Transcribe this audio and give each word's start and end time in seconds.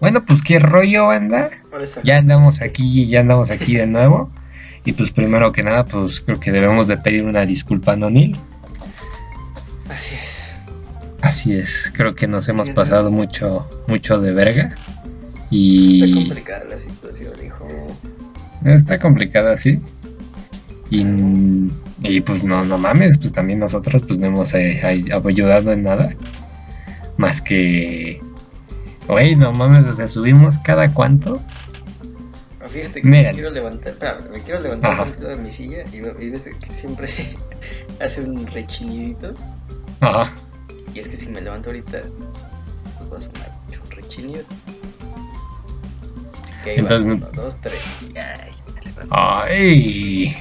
Bueno, 0.00 0.24
pues 0.24 0.42
qué 0.42 0.60
rollo, 0.60 1.08
banda. 1.08 1.50
Ya 2.04 2.18
andamos 2.18 2.60
aquí, 2.60 3.06
ya 3.08 3.20
andamos 3.20 3.50
aquí 3.50 3.74
de 3.74 3.86
nuevo. 3.86 4.30
Y 4.84 4.92
pues 4.92 5.10
primero 5.10 5.50
que 5.52 5.62
nada, 5.62 5.84
pues 5.84 6.20
creo 6.20 6.38
que 6.38 6.52
debemos 6.52 6.86
de 6.88 6.96
pedir 6.96 7.24
una 7.24 7.44
disculpa 7.44 7.92
a 7.92 7.96
Nonil. 7.96 8.36
Así 9.88 10.14
es. 10.14 10.44
Así 11.20 11.54
es, 11.54 11.92
creo 11.94 12.14
que 12.14 12.26
nos 12.26 12.48
hemos 12.48 12.70
pasado 12.70 13.10
mucho, 13.10 13.68
mucho 13.88 14.20
de 14.20 14.32
verga. 14.32 14.70
Y... 15.50 16.04
Está 16.04 16.14
complicada 16.14 16.64
la 16.64 16.78
situación, 16.78 17.32
hijo. 17.44 17.66
Está 18.64 18.98
complicada, 18.98 19.56
sí. 19.56 19.80
Y, 20.90 21.04
y 22.02 22.20
pues 22.22 22.42
no, 22.42 22.64
no 22.64 22.78
mames, 22.78 23.18
pues 23.18 23.32
también 23.32 23.58
nosotros 23.58 24.02
pues 24.06 24.18
no 24.18 24.26
hemos 24.28 24.54
eh, 24.54 24.80
ayudado 24.82 25.72
en 25.72 25.82
nada. 25.82 26.14
Más 27.20 27.42
que... 27.42 28.18
Güey, 29.06 29.36
no 29.36 29.52
mames, 29.52 29.84
o 29.84 29.94
sea, 29.94 30.08
subimos 30.08 30.56
cada 30.56 30.94
cuánto. 30.94 31.38
Fíjate 32.66 33.02
que 33.02 33.08
me 33.08 33.30
quiero 33.32 33.50
levantar, 33.50 34.30
me 34.32 34.40
quiero 34.40 34.60
levantar 34.60 35.18
de 35.18 35.36
mi 35.36 35.52
silla 35.52 35.84
y, 35.92 35.96
y 35.98 36.30
ves 36.30 36.48
que 36.66 36.72
siempre 36.72 37.10
hace 38.00 38.22
un 38.22 38.46
rechinidito. 38.46 39.34
Ajá. 40.00 40.32
Y 40.94 41.00
es 41.00 41.08
que 41.08 41.18
si 41.18 41.28
me 41.28 41.42
levanto 41.42 41.68
ahorita, 41.68 42.00
pues 42.96 43.12
va 43.12 43.18
a 43.18 43.20
sonar 43.20 43.52
mucho 43.66 43.82
un 43.84 43.90
rechinido. 43.90 44.44
Entonces, 46.64 47.06
uno, 47.06 47.28
dos, 47.34 47.54
tres. 47.60 47.82
Ay, 49.10 50.34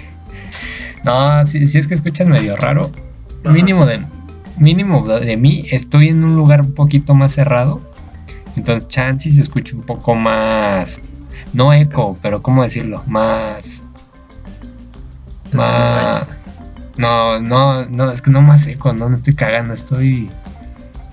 No, 1.03 1.43
si, 1.45 1.67
si, 1.67 1.77
es 1.77 1.88
que 1.88 1.95
escuchas 1.95 2.27
medio 2.27 2.55
raro. 2.55 2.89
Mínimo 3.43 3.86
de 3.86 3.99
mínimo 4.58 5.08
de 5.08 5.38
mí, 5.38 5.64
estoy 5.72 6.09
en 6.09 6.23
un 6.23 6.36
lugar 6.36 6.61
un 6.61 6.73
poquito 6.73 7.14
más 7.14 7.33
cerrado. 7.33 7.81
Entonces, 8.55 8.88
chances 8.88 9.36
se 9.36 9.42
escucha 9.42 9.75
un 9.75 9.83
poco 9.83 10.16
más. 10.16 11.02
No 11.53 11.73
eco, 11.73 12.17
pero 12.22 12.42
¿cómo 12.42 12.64
decirlo? 12.64 13.03
Más. 13.08 13.83
Más. 15.53 16.27
No, 16.97 17.39
no, 17.39 17.86
no, 17.86 18.11
es 18.11 18.22
que 18.22 18.30
no 18.30 18.42
más 18.42 18.67
eco, 18.67 18.94
no, 18.94 19.09
no 19.09 19.16
estoy 19.16 19.33
cagando, 19.33 19.73
estoy. 19.73 20.30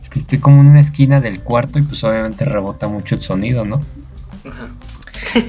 Es 0.01 0.11
que 0.11 0.19
estoy 0.19 0.39
como 0.39 0.61
en 0.61 0.69
una 0.69 0.81
esquina 0.81 1.21
del 1.21 1.41
cuarto 1.41 1.79
y 1.79 1.83
pues 1.83 2.03
obviamente 2.05 2.45
rebota 2.45 2.89
mucho 2.89 3.15
el 3.15 3.21
sonido, 3.21 3.65
¿no? 3.65 3.81
Ajá. 4.45 4.69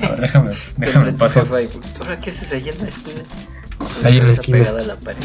A 0.04 0.10
ver, 0.10 0.22
déjame, 0.22 0.52
déjame 0.78 1.14
paso. 1.14 1.40
¿Ahora 1.40 2.20
qué 2.20 2.30
haces 2.30 2.52
ahí 2.52 2.70
en 2.70 2.78
la 2.78 2.88
esquina? 2.88 3.22
Ahí 4.04 4.18
en 4.18 4.28
la 4.28 4.34
esquina. 4.34 4.58
Pegada 4.60 4.82
a, 4.82 4.86
la 4.86 4.96
pared. 4.96 5.24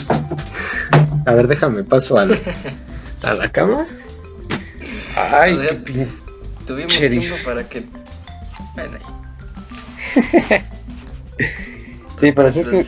a 1.26 1.34
ver, 1.34 1.48
déjame 1.48 1.84
paso 1.84 2.18
a 2.18 2.26
la, 2.26 2.36
a 3.24 3.34
la 3.34 3.50
cama. 3.50 3.86
Ay, 5.16 5.58
qué 5.58 5.74
pin... 5.74 6.08
Tuvimos 6.66 6.96
tiempo 6.96 7.36
para 7.44 7.68
que. 7.68 7.82
Bueno, 8.74 8.98
sí, 12.16 12.32
pero 12.32 12.50
si 12.50 12.60
es 12.60 12.66
que. 12.66 12.82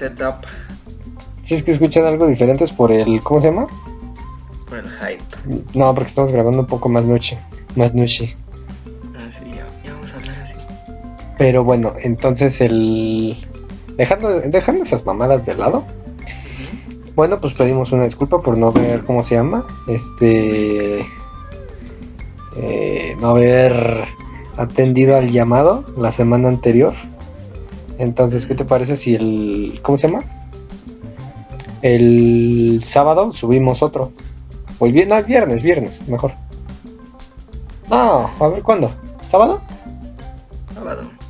Si 1.43 1.55
es 1.55 1.63
que 1.63 1.73
escuchan 1.73 2.07
algo 2.07 2.27
diferente 2.27 2.65
es 2.65 2.73
por 2.73 2.93
el. 2.93 3.21
¿Cómo 3.23 3.41
se 3.41 3.49
llama? 3.49 3.67
Por 4.69 4.79
el 4.79 4.89
hype. 4.89 5.23
No, 5.75 5.95
porque 5.95 6.09
estamos 6.09 6.33
grabando 6.33 6.61
un 6.61 6.67
poco 6.67 6.89
más 6.89 7.05
noche. 7.05 7.39
Más 7.75 7.95
noche. 7.95 8.37
Pero 11.37 11.65
bueno, 11.65 11.95
entonces 12.01 12.61
el... 12.61 13.37
Dejando, 13.97 14.41
dejando 14.41 14.83
esas 14.83 15.05
mamadas 15.07 15.47
de 15.47 15.55
lado. 15.55 15.85
Bueno, 17.15 17.41
pues 17.41 17.55
pedimos 17.55 17.93
una 17.93 18.05
disculpa 18.05 18.41
por 18.41 18.59
no 18.59 18.73
ver 18.73 19.05
cómo 19.05 19.23
se 19.23 19.37
llama. 19.37 19.67
Este... 19.87 21.07
Eh, 22.57 23.17
no 23.21 23.31
haber 23.31 24.07
atendido 24.57 25.17
al 25.17 25.31
llamado 25.31 25.85
la 25.97 26.11
semana 26.11 26.49
anterior. 26.49 26.95
Entonces, 27.99 28.47
¿qué 28.47 28.55
te 28.55 28.65
parece 28.65 28.97
si 28.97 29.15
el... 29.15 29.81
¿Cómo 29.83 29.99
se 29.99 30.09
llama? 30.09 30.25
El 31.83 32.81
sábado 32.83 33.33
subimos 33.33 33.83
otro. 33.83 34.11
O 34.79 34.87
el 34.87 34.93
viernes, 34.93 35.23
no, 35.23 35.27
viernes, 35.27 35.63
viernes, 35.63 36.09
mejor. 36.09 36.33
No, 37.89 38.31
a 38.41 38.49
ver 38.49 38.63
cuándo. 38.63 38.91
¿Sábado? 39.27 39.61
Sábado 40.75 41.24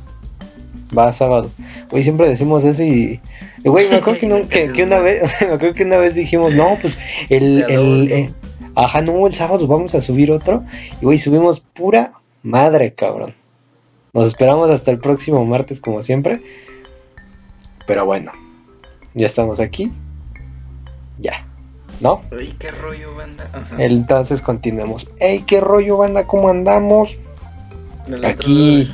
va 0.97 1.11
sábado. 1.11 1.51
Güey, 1.89 2.03
siempre 2.03 2.29
decimos 2.29 2.63
eso 2.63 2.83
y. 2.83 3.19
Güey, 3.63 3.89
me 3.89 3.95
acuerdo 3.95 4.47
que, 4.49 4.71
que, 4.73 4.83
una 4.83 4.99
vez, 4.99 5.23
me 5.41 5.53
acuerdo 5.53 5.73
que 5.73 5.83
una 5.83 5.97
vez 5.97 6.15
dijimos, 6.15 6.53
no, 6.55 6.77
pues 6.81 6.97
el, 7.29 7.63
el, 7.69 8.11
eh, 8.11 8.31
ajá, 8.75 9.01
no, 9.01 9.25
el 9.27 9.33
sábado 9.33 9.65
vamos 9.67 9.95
a 9.95 10.01
subir 10.01 10.31
otro. 10.31 10.63
Y 11.01 11.05
güey, 11.05 11.17
subimos 11.17 11.59
pura 11.59 12.13
madre, 12.43 12.93
cabrón. 12.93 13.33
Nos 14.13 14.29
esperamos 14.29 14.69
hasta 14.69 14.91
el 14.91 14.99
próximo 14.99 15.43
martes, 15.45 15.81
como 15.81 16.01
siempre. 16.01 16.41
Pero 17.85 18.05
bueno, 18.05 18.31
ya 19.13 19.25
estamos 19.25 19.59
aquí. 19.59 19.91
Ya. 21.19 21.45
¿No? 21.99 22.21
Ey, 22.37 22.55
qué 22.59 22.69
rollo, 22.69 23.15
banda. 23.15 23.49
Entonces 23.77 24.41
continuemos. 24.41 25.09
Ey, 25.19 25.41
qué 25.41 25.61
rollo, 25.61 25.97
banda, 25.97 26.27
¿cómo 26.27 26.49
andamos? 26.49 27.17
Aquí, 28.23 28.91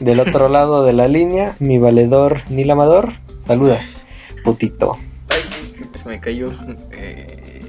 del 0.00 0.20
otro 0.20 0.48
lado 0.48 0.84
de 0.84 0.92
la 0.92 1.08
línea, 1.08 1.56
mi 1.60 1.78
valedor 1.78 2.42
Nilamador, 2.50 3.14
saluda, 3.46 3.80
putito. 4.44 4.96
Ay, 5.28 5.40
se 5.96 6.08
me 6.08 6.20
cayó. 6.20 6.52
Eh... 6.92 7.62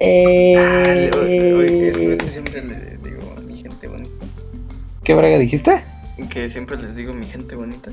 eh... 0.00 2.18
siempre 2.32 2.64
le 2.64 2.96
digo 2.98 3.34
a 3.36 3.40
mi 3.40 3.56
gente 3.56 3.88
bonita. 3.88 4.26
¿Qué 5.04 5.14
braga 5.14 5.38
dijiste? 5.38 5.84
Que 6.28 6.48
siempre 6.48 6.76
les 6.76 6.96
digo 6.96 7.14
mi 7.14 7.26
gente 7.26 7.54
bonita. 7.54 7.90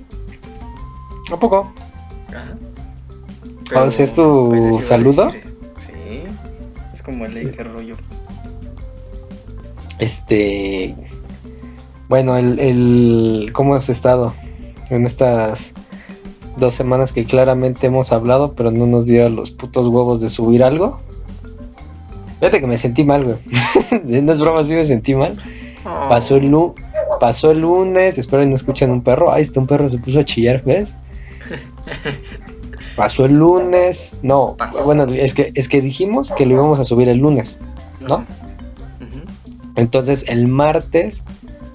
¿A 1.31 1.39
poco? 1.39 1.71
Ajá. 2.29 2.57
Pero, 3.69 3.85
¿Es 3.85 4.13
tu 4.13 4.79
saludo? 4.81 5.31
sí, 5.31 6.23
es 6.93 7.01
como 7.01 7.25
el 7.25 7.51
que 7.51 7.63
rollo. 7.63 7.95
Este, 9.99 10.95
bueno, 12.09 12.37
el, 12.37 12.59
el, 12.59 13.51
¿cómo 13.53 13.75
has 13.75 13.89
estado 13.89 14.33
en 14.89 15.05
estas 15.05 15.71
dos 16.57 16.73
semanas 16.73 17.11
que 17.11 17.25
claramente 17.25 17.87
hemos 17.87 18.11
hablado, 18.11 18.53
pero 18.53 18.71
no 18.71 18.85
nos 18.85 19.05
dio 19.05 19.27
los 19.29 19.51
putos 19.51 19.87
huevos 19.87 20.21
de 20.21 20.29
subir 20.29 20.63
algo? 20.63 20.99
Fíjate 22.39 22.59
que 22.59 22.67
me 22.67 22.77
sentí 22.77 23.03
mal, 23.03 23.23
güey. 23.23 23.37
en 23.91 24.27
las 24.27 24.41
bromas 24.41 24.67
sí 24.67 24.73
me 24.73 24.85
sentí 24.85 25.15
mal. 25.15 25.37
Pasó 25.83 26.35
el, 26.35 26.53
pasó 27.19 27.51
el 27.51 27.59
lunes, 27.59 28.17
espero 28.17 28.43
que 28.43 28.49
no 28.49 28.55
escuchen 28.55 28.91
un 28.91 29.01
perro. 29.01 29.31
Ay, 29.31 29.41
este 29.41 29.59
un 29.59 29.67
perro 29.67 29.89
se 29.89 29.97
puso 29.97 30.19
a 30.19 30.25
chillar, 30.25 30.63
¿ves? 30.63 30.95
Pasó 32.95 33.25
el 33.25 33.33
lunes. 33.33 34.17
No, 34.21 34.55
bueno, 34.85 35.05
es 35.05 35.33
que, 35.33 35.51
es 35.55 35.67
que 35.67 35.81
dijimos 35.81 36.31
que 36.31 36.45
lo 36.45 36.53
íbamos 36.53 36.79
a 36.79 36.83
subir 36.83 37.09
el 37.09 37.17
lunes, 37.17 37.59
¿no? 38.01 38.25
Entonces 39.75 40.29
el 40.29 40.47
martes 40.47 41.23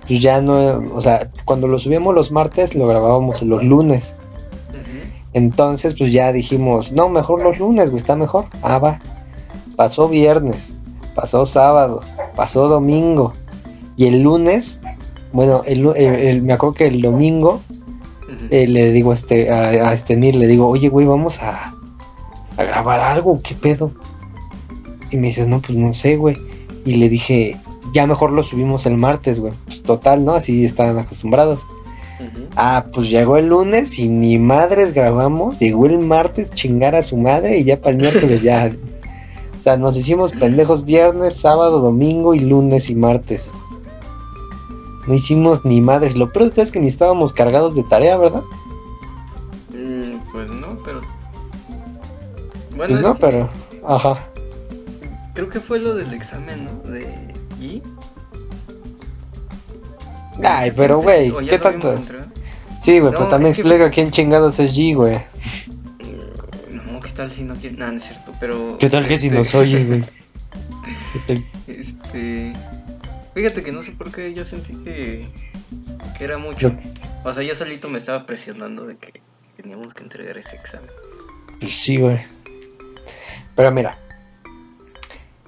pues 0.08 0.22
ya 0.22 0.40
no, 0.40 0.82
o 0.94 1.00
sea, 1.02 1.30
cuando 1.44 1.68
lo 1.68 1.78
subíamos 1.78 2.14
los 2.14 2.32
martes, 2.32 2.74
lo 2.74 2.86
grabábamos 2.86 3.42
los 3.42 3.62
lunes. 3.62 4.16
Entonces, 5.34 5.94
pues 5.96 6.12
ya 6.12 6.32
dijimos, 6.32 6.90
no, 6.92 7.10
mejor 7.10 7.42
los 7.42 7.58
lunes, 7.58 7.90
güey, 7.90 7.98
está 7.98 8.16
mejor. 8.16 8.46
Ah, 8.62 8.78
va. 8.78 8.98
Pasó 9.76 10.08
viernes, 10.08 10.76
pasó 11.14 11.44
sábado, 11.44 12.00
pasó 12.34 12.68
domingo. 12.68 13.32
Y 13.96 14.06
el 14.06 14.22
lunes, 14.22 14.80
bueno, 15.32 15.62
el, 15.66 16.42
me 16.42 16.54
acuerdo 16.54 16.74
que 16.74 16.86
el 16.86 17.02
domingo 17.02 17.60
eh, 18.50 18.66
le 18.66 18.92
digo 18.92 19.10
a 19.10 19.14
este, 19.14 19.50
a, 19.50 19.92
este 19.92 20.16
Nil, 20.16 20.38
le 20.38 20.46
digo, 20.46 20.66
oye, 20.66 20.88
güey, 20.88 21.06
vamos 21.06 21.42
a, 21.42 21.74
a 22.56 22.64
grabar 22.64 23.00
algo, 23.00 23.38
¿qué 23.42 23.54
pedo? 23.54 23.92
Y 25.10 25.18
me 25.18 25.28
dice, 25.28 25.46
no, 25.46 25.60
pues 25.60 25.76
no 25.76 25.92
sé, 25.92 26.16
güey. 26.16 26.38
Y 26.86 26.94
le 26.94 27.10
dije, 27.10 27.58
ya 27.92 28.06
mejor 28.06 28.32
lo 28.32 28.42
subimos 28.42 28.86
el 28.86 28.96
martes, 28.96 29.40
güey. 29.40 29.52
Pues 29.66 29.82
total, 29.82 30.24
¿no? 30.24 30.34
Así 30.34 30.64
están 30.64 30.98
acostumbrados. 30.98 31.66
Ah, 32.56 32.86
pues 32.92 33.08
llegó 33.08 33.36
el 33.36 33.46
lunes 33.46 33.98
y 33.98 34.08
ni 34.08 34.38
madres 34.38 34.92
grabamos. 34.92 35.58
Llegó 35.58 35.86
el 35.86 35.98
martes 35.98 36.50
chingar 36.50 36.94
a 36.96 37.02
su 37.02 37.16
madre 37.16 37.58
y 37.58 37.64
ya 37.64 37.80
para 37.80 37.90
el 37.90 37.98
miércoles 37.98 38.42
ya. 38.42 38.70
O 39.58 39.60
sea, 39.60 39.76
nos 39.76 39.96
hicimos 39.96 40.30
pendejos 40.30 40.84
viernes, 40.84 41.34
sábado, 41.34 41.80
domingo 41.80 42.32
y 42.32 42.38
lunes 42.38 42.90
y 42.90 42.94
martes. 42.94 43.50
No 45.08 45.14
hicimos 45.14 45.64
ni 45.64 45.80
madres. 45.80 46.14
Lo 46.14 46.32
peor 46.32 46.52
es 46.54 46.70
que 46.70 46.78
ni 46.78 46.86
estábamos 46.86 47.32
cargados 47.32 47.74
de 47.74 47.82
tarea, 47.82 48.16
¿verdad? 48.16 48.44
Mm, 49.74 50.30
pues 50.30 50.48
no, 50.48 50.78
pero. 50.84 51.00
Bueno, 52.76 52.94
pues 52.94 53.02
no, 53.02 53.16
pero. 53.16 53.48
Ajá. 53.84 54.28
Creo 55.34 55.50
que 55.50 55.58
fue 55.58 55.80
lo 55.80 55.96
del 55.96 56.12
examen, 56.14 56.66
¿no? 56.66 56.90
De 56.92 57.04
¿Y? 57.60 57.82
Ay, 60.42 60.72
pero 60.76 61.00
güey, 61.00 61.32
¿qué 61.46 61.58
tanto? 61.58 62.00
Sí, 62.80 63.00
güey, 63.00 63.12
pero 63.12 63.26
también 63.28 63.50
explica 63.50 63.90
quién 63.90 64.10
chingados 64.10 64.60
es 64.60 64.76
G, 64.76 64.94
güey. 64.94 65.18
No, 66.70 67.00
¿qué 67.00 67.10
tal 67.10 67.30
si 67.30 67.42
no 67.42 67.56
quiere? 67.56 67.76
No, 67.76 67.90
no 67.90 67.96
es 67.96 68.04
cierto, 68.04 68.32
pero. 68.38 68.78
¿Qué 68.78 68.88
tal 68.88 69.06
que 69.06 69.18
si 69.18 69.30
nos 69.30 69.54
oye, 69.54 69.84
güey? 69.84 70.04
Este. 71.66 72.54
Fíjate 73.34 73.62
que 73.62 73.72
no 73.72 73.82
sé 73.82 73.92
por 73.92 74.10
qué 74.10 74.32
yo 74.32 74.44
sentí 74.44 74.74
que, 74.84 75.28
que 76.16 76.24
era 76.24 76.38
mucho. 76.38 76.74
O 77.24 77.32
sea, 77.34 77.42
yo 77.42 77.54
solito 77.54 77.88
me 77.88 77.98
estaba 77.98 78.24
presionando 78.26 78.86
de 78.86 78.96
que 78.96 79.20
teníamos 79.56 79.94
que 79.94 80.02
entregar 80.02 80.38
ese 80.38 80.56
examen. 80.56 80.90
Pues 81.60 81.72
sí, 81.72 81.98
güey. 81.98 82.20
Pero 83.54 83.70
mira. 83.72 83.98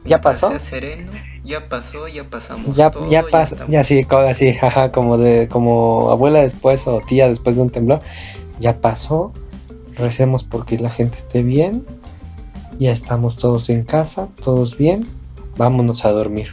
¿Ya 0.05 0.21
pasó? 0.21 0.59
sereno, 0.59 1.13
ya 1.45 1.69
pasó, 1.69 2.09
ya 2.09 2.25
pasamos. 2.25 2.77
Ya, 2.77 2.91
todo, 2.91 3.11
ya 3.11 3.23
pasó, 3.23 3.57
ya, 3.69 3.85
sí, 3.85 4.07
así, 4.11 4.55
jaja, 4.55 4.93
como 4.93 5.19
de, 5.19 5.49
como 5.49 6.11
abuela 6.11 6.41
después 6.41 6.87
o 6.87 7.01
tía 7.07 7.29
después 7.29 7.57
de 7.57 7.63
un 7.63 7.71
temblor. 7.71 8.01
Ya 8.61 8.81
pasó. 8.81 9.33
Recemos 9.95 10.45
porque 10.45 10.79
la 10.79 10.91
gente 10.91 11.17
esté 11.17 11.43
bien. 11.43 11.85
Ya 12.79 12.93
estamos 12.93 13.37
todos 13.37 13.69
en 13.69 13.85
casa, 13.85 14.29
todos 14.43 14.77
bien. 14.77 15.07
Vámonos 15.57 16.05
a 16.05 16.13
dormir. 16.13 16.53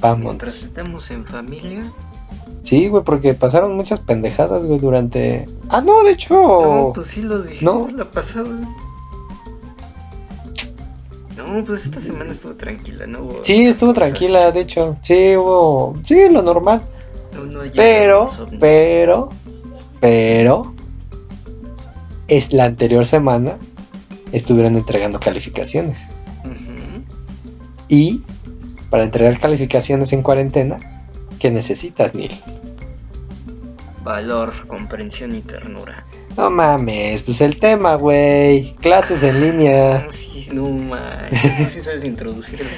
Vamos. 0.00 0.24
Mientras 0.24 0.62
estemos 0.62 1.10
en 1.10 1.24
familia, 1.26 1.82
Sí, 2.66 2.88
güey, 2.88 3.04
porque 3.04 3.32
pasaron 3.32 3.76
muchas 3.76 4.00
pendejadas, 4.00 4.64
güey, 4.64 4.80
durante. 4.80 5.46
Ah, 5.68 5.80
no, 5.80 6.02
de 6.02 6.10
hecho. 6.10 6.34
No, 6.34 6.92
pues 6.92 7.06
sí 7.06 7.22
lo 7.22 7.40
dije. 7.40 7.64
No. 7.64 7.88
La 7.94 8.10
pasada. 8.10 8.48
No, 11.46 11.64
pues 11.64 11.84
esta 11.84 12.00
semana 12.00 12.32
estuvo 12.32 12.54
tranquila, 12.54 13.06
¿no? 13.06 13.30
sí, 13.42 13.66
estuvo 13.66 13.94
tranquila, 13.94 14.50
de 14.50 14.60
hecho. 14.60 14.96
Sí, 15.02 15.36
hubo. 15.36 15.96
Sí, 16.04 16.28
lo 16.28 16.42
normal. 16.42 16.82
No, 17.32 17.44
no, 17.44 17.70
pero, 17.74 18.28
pero, 18.58 19.28
pero. 20.00 20.74
Es 22.28 22.52
la 22.52 22.64
anterior 22.64 23.06
semana. 23.06 23.56
Estuvieron 24.32 24.74
entregando 24.76 25.20
calificaciones. 25.20 26.10
Y 27.88 28.22
para 28.90 29.04
entregar 29.04 29.38
calificaciones 29.38 30.12
en 30.12 30.22
cuarentena, 30.22 30.78
¿qué 31.38 31.50
necesitas, 31.52 32.14
Neil? 32.14 32.40
Valor, 34.02 34.66
comprensión 34.66 35.34
y 35.36 35.40
ternura. 35.40 36.04
No 36.36 36.50
mames, 36.50 37.22
pues 37.22 37.40
el 37.40 37.58
tema, 37.58 37.94
güey. 37.94 38.74
Clases 38.80 39.22
en 39.22 39.40
línea. 39.40 40.06
Sí, 40.10 40.48
no 40.52 40.68
mames. 40.68 41.44
No 41.60 41.70
si 41.70 41.80
sabes 41.80 42.04
introducir 42.04 42.60
el 42.60 42.68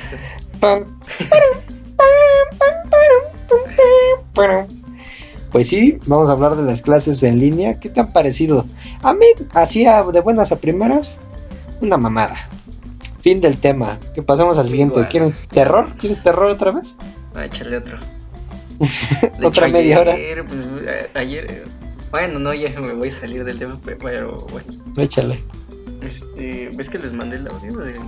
Pues 5.51 5.69
sí, 5.69 5.99
vamos 6.07 6.31
a 6.31 6.33
hablar 6.33 6.55
de 6.55 6.63
las 6.63 6.83
clases 6.83 7.23
en 7.25 7.41
línea. 7.41 7.81
¿Qué 7.81 7.89
te 7.89 7.99
han 8.01 8.13
parecido? 8.13 8.65
A 9.03 9.13
mí, 9.13 9.27
hacía 9.55 10.05
de 10.05 10.21
buenas 10.21 10.53
a 10.53 10.57
primeras, 10.57 11.19
una 11.81 11.97
mamada. 11.97 12.49
Fin 13.23 13.41
del 13.41 13.59
tema. 13.59 13.99
Que 14.15 14.23
pasemos 14.23 14.59
al 14.59 14.69
siguiente. 14.69 15.05
¿Quieren 15.11 15.35
terror? 15.51 15.89
¿Quieres 15.99 16.23
terror 16.23 16.51
otra 16.51 16.71
vez? 16.71 16.95
A 17.35 17.45
echarle 17.45 17.79
otro. 17.79 17.99
Otra 19.43 19.67
media 19.67 20.01
hora. 20.01 20.15
Pues, 20.47 20.61
ayer, 21.15 21.65
bueno, 22.11 22.39
no, 22.39 22.55
ya 22.55 22.69
me 22.81 22.95
voy 22.95 23.09
a 23.09 23.13
salir 23.13 23.45
del 23.45 23.59
tema, 23.59 23.79
pero 24.01 24.37
bueno. 24.51 24.73
Échale. 24.97 25.43
Este, 26.03 26.71
¿Ves 26.75 26.89
que 26.89 26.99
les 26.99 27.13
mandé 27.13 27.37
el 27.37 27.49
audio 27.49 27.79
de... 27.79 28.01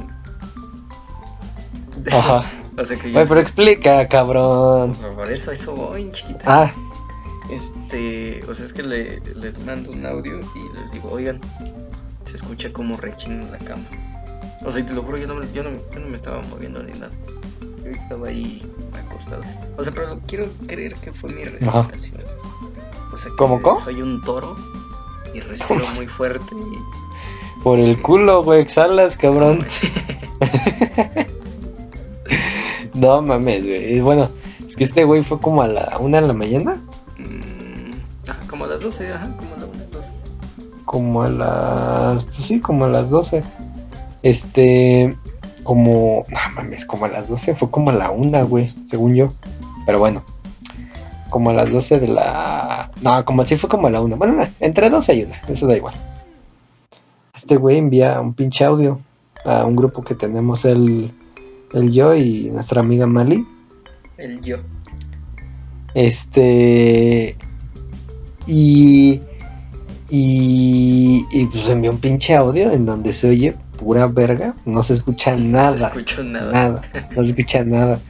Ajá. 2.11 2.45
o 2.79 2.85
sea 2.85 2.97
que 2.97 3.13
yo... 3.13 3.27
pero 3.27 3.41
explica, 3.41 4.09
cabrón. 4.09 4.95
Por 4.95 5.31
eso, 5.31 5.51
eso 5.53 5.75
voy, 5.75 6.11
chiquita. 6.13 6.45
Ah. 6.47 6.73
Este, 7.51 8.43
o 8.49 8.55
sea, 8.55 8.67
es 8.67 8.73
que 8.73 8.83
le, 8.83 9.21
les 9.35 9.59
mando 9.65 9.91
un 9.91 10.07
audio 10.07 10.41
y 10.41 10.79
les 10.81 10.93
digo, 10.93 11.11
oigan, 11.11 11.41
se 12.25 12.37
escucha 12.37 12.73
como 12.73 12.97
rechina 12.97 13.43
en 13.43 13.53
la 13.53 13.59
cama. 13.59 13.85
O 14.65 14.71
sea, 14.71 14.85
te 14.85 14.93
lo 14.93 15.03
juro, 15.03 15.17
yo 15.17 15.27
no, 15.27 15.43
yo 15.53 15.65
no, 15.65 15.71
yo 15.93 16.01
no 16.01 16.09
me 16.09 16.17
estaba 16.17 16.43
moviendo 16.43 16.83
ni 16.83 16.93
nada. 16.93 17.11
Yo 17.85 17.91
estaba 17.91 18.29
ahí 18.29 18.63
acostado. 18.93 19.43
O 19.77 19.83
sea, 19.83 19.93
pero 19.93 20.21
quiero 20.27 20.49
creer 20.67 20.95
que 20.95 21.13
fue 21.13 21.33
mi 21.33 21.45
respiración. 21.45 21.91
O 23.13 23.17
sea, 23.17 23.31
que 23.31 23.37
¿Cómo, 23.37 23.61
cómo? 23.61 23.81
Soy 23.81 24.03
un 24.03 24.23
toro 24.23 24.57
y 25.35 25.41
respiro 25.41 25.87
muy 25.95 26.07
fuerte 26.07 26.55
y... 26.55 27.63
Por 27.63 27.79
el 27.79 28.01
culo, 28.01 28.43
güey, 28.43 28.61
exhalas, 28.61 29.17
cabrón. 29.17 29.67
no 32.95 33.21
mames, 33.21 33.65
güey. 33.65 34.01
Bueno, 34.01 34.31
es 34.67 34.77
que 34.77 34.85
este 34.85 35.05
güey 35.05 35.23
fue 35.23 35.39
como 35.41 35.61
a 35.61 35.67
la 35.67 35.99
una 35.99 36.23
de 36.23 36.27
la 36.27 36.33
mañana. 36.33 36.77
Mm, 37.19 38.31
ajá, 38.31 38.41
como 38.49 38.65
a 38.65 38.69
las 38.69 38.81
12, 38.81 39.13
ajá, 39.13 39.37
como 39.37 39.55
a 39.55 39.59
las 39.59 39.91
12. 39.91 40.11
Como 40.87 41.23
a 41.23 41.29
las. 41.29 42.25
Pues 42.25 42.47
sí, 42.47 42.61
como 42.61 42.87
a 42.87 42.89
las 42.89 43.11
12. 43.11 43.45
Este 44.23 45.17
como, 45.63 46.25
no 46.29 46.39
mames, 46.55 46.85
como 46.85 47.05
a 47.05 47.09
las 47.09 47.29
12, 47.29 47.55
fue 47.55 47.71
como 47.71 47.91
a 47.91 47.95
la 47.95 48.11
una, 48.11 48.43
güey, 48.43 48.73
según 48.87 49.15
yo. 49.15 49.29
Pero 49.87 49.99
bueno, 49.99 50.23
como 51.31 51.51
a 51.51 51.55
las 51.55 51.73
12 51.73 52.01
de 52.01 52.09
la... 52.09 52.91
No, 53.03 53.25
como 53.25 53.43
así 53.43 53.57
fue 53.57 53.71
como 53.71 53.87
a 53.87 53.91
la 53.91 54.01
una. 54.01 54.17
Bueno, 54.17 54.43
entre 54.61 54.91
12 54.91 55.15
y 55.15 55.23
una, 55.25 55.41
eso 55.49 55.67
da 55.67 55.77
igual. 55.77 55.95
Este 57.35 57.57
güey 57.57 57.79
envía 57.79 58.21
un 58.21 58.35
pinche 58.35 58.65
audio 58.65 59.01
a 59.45 59.65
un 59.65 59.77
grupo 59.77 60.03
que 60.03 60.15
tenemos 60.15 60.65
el, 60.65 61.11
el 61.73 61.93
yo 61.93 62.15
y 62.15 62.51
nuestra 62.51 62.81
amiga 62.81 63.07
Mali. 63.07 63.47
El 64.19 64.41
yo. 64.43 64.59
Este... 65.95 67.37
Y... 68.47 69.23
Y, 70.13 71.25
y 71.31 71.47
pues 71.47 71.69
envió 71.69 71.93
un 71.93 71.99
pinche 71.99 72.35
audio 72.35 72.73
en 72.73 72.85
donde 72.85 73.13
se 73.13 73.29
oye 73.29 73.57
pura 73.81 74.07
verga, 74.07 74.55
no 74.67 74.83
se 74.83 74.93
escucha 74.95 75.37
nada. 75.37 75.93
No 75.95 76.07
se 76.07 76.25
nada. 76.25 76.53
Nada, 76.53 76.83
no 77.17 77.23
se 77.23 77.31
escucha 77.31 77.65
nada. 77.65 78.01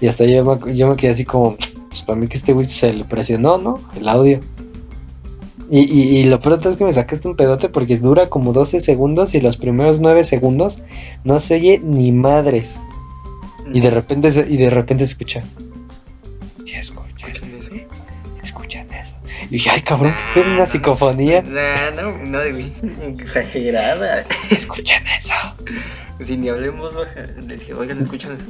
Y 0.00 0.08
hasta 0.08 0.24
yo 0.24 0.44
me, 0.44 0.76
yo 0.76 0.88
me 0.88 0.96
quedé 0.96 1.12
así 1.12 1.24
como, 1.24 1.56
pues 1.90 2.02
para 2.02 2.18
mí 2.18 2.28
que 2.28 2.36
este 2.36 2.52
güey 2.52 2.70
se 2.70 2.94
le 2.94 3.04
presionó, 3.04 3.58
¿no? 3.58 3.80
El 3.96 4.08
audio. 4.08 4.40
Y, 5.72 5.80
y, 5.82 6.24
lo 6.24 6.40
peor 6.40 6.58
es 6.64 6.76
que 6.76 6.84
me 6.84 6.92
sacaste 6.92 7.28
un 7.28 7.36
pedote 7.36 7.68
porque 7.68 7.96
dura 7.96 8.28
como 8.28 8.52
12 8.52 8.80
segundos 8.80 9.36
y 9.36 9.40
los 9.40 9.56
primeros 9.56 10.00
9 10.00 10.24
segundos 10.24 10.80
no 11.22 11.38
se 11.38 11.54
oye 11.54 11.80
ni 11.84 12.10
madres. 12.10 12.80
Y 13.72 13.80
de 13.80 13.90
repente 13.90 14.32
se, 14.32 14.48
y 14.48 14.56
de 14.56 14.70
repente 14.70 15.06
se 15.06 15.12
escucha. 15.12 15.44
Sí, 16.64 16.74
escuchan 16.74 17.54
eso. 17.56 17.70
Escuchan 18.42 18.92
eso. 18.92 19.14
Y 19.44 19.54
dije, 19.54 19.70
ay 19.70 19.82
cabrón, 19.82 20.12
¿qué 20.34 20.40
una 20.40 20.66
psicofonía? 20.66 21.42
No, 21.42 22.02
no, 22.02 22.18
no, 22.18 22.40
exagerada. 22.40 24.24
Escuchan 24.50 25.04
eso. 25.06 25.34
Si 26.24 26.36
ni 26.36 26.48
hablemos 26.48 26.96
baja, 26.96 27.26
les 27.46 27.60
dije, 27.60 27.74
oigan, 27.74 28.00
¿escuchan 28.00 28.32
eso? 28.32 28.46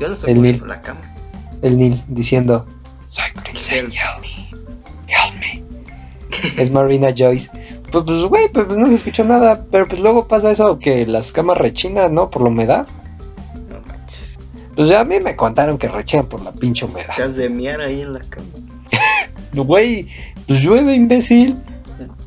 Yo 0.00 0.08
no 0.08 0.14
estoy 0.14 0.34
poniendo 0.34 0.64
la 0.64 0.80
cama. 0.80 1.14
El 1.60 1.78
Nil 1.78 2.02
diciendo, 2.08 2.66
soy 3.14 3.76
help 3.76 4.22
me, 4.22 4.50
help 5.06 5.34
me. 5.38 5.62
es 6.60 6.70
Marina 6.70 7.14
Joyce. 7.16 7.48
Pues, 7.92 8.04
pues, 8.04 8.24
güey, 8.24 8.48
pues, 8.48 8.66
pues, 8.66 8.78
no 8.78 8.88
se 8.88 8.94
escuchó 8.94 9.24
nada. 9.24 9.64
Pero 9.70 9.86
pues 9.86 10.00
luego 10.00 10.26
pasa 10.26 10.50
eso 10.50 10.78
que 10.78 11.06
las 11.06 11.30
camas 11.30 11.58
rechinan, 11.58 12.14
¿no? 12.14 12.30
Por 12.30 12.42
la 12.42 12.48
humedad. 12.48 12.88
No 13.68 13.80
manches. 13.86 14.38
Pues 14.74 14.88
ya 14.88 15.00
a 15.00 15.04
mí 15.04 15.20
me 15.20 15.36
contaron 15.36 15.78
que 15.78 15.88
rechinan 15.88 16.26
por 16.26 16.42
la 16.42 16.52
pinche 16.52 16.86
humedad. 16.86 17.14
Te 17.16 17.22
has 17.22 17.36
de 17.36 17.48
miar 17.48 17.80
ahí 17.80 18.00
en 18.00 18.12
la 18.12 18.20
cama. 18.20 18.46
Güey, 19.52 20.08
pues 20.48 20.60
llueve, 20.60 20.96
imbécil. 20.96 21.56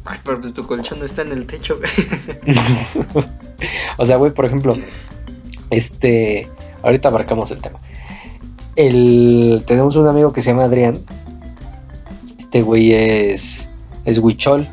Ay, 0.06 0.20
pero 0.24 0.40
pues 0.40 0.54
tu 0.54 0.66
colchón 0.66 1.00
no 1.00 1.06
está 1.06 1.24
en 1.24 1.34
el 1.34 1.46
techo, 1.46 1.78
o 3.98 4.06
sea, 4.06 4.16
güey, 4.16 4.32
por 4.32 4.46
ejemplo, 4.46 4.78
este. 5.70 6.48
Ahorita 6.84 7.10
abarcamos 7.10 7.52
el 7.52 7.60
tema. 7.60 7.82
El, 8.78 9.64
tenemos 9.68 9.98
un 9.98 10.08
amigo 10.08 10.32
que 10.32 10.42
se 10.42 10.52
llama 10.52 10.64
Adrián. 10.64 11.00
Este 12.38 12.62
güey 12.62 12.94
es. 12.94 13.70
Es 14.06 14.20
huichol. 14.20 14.66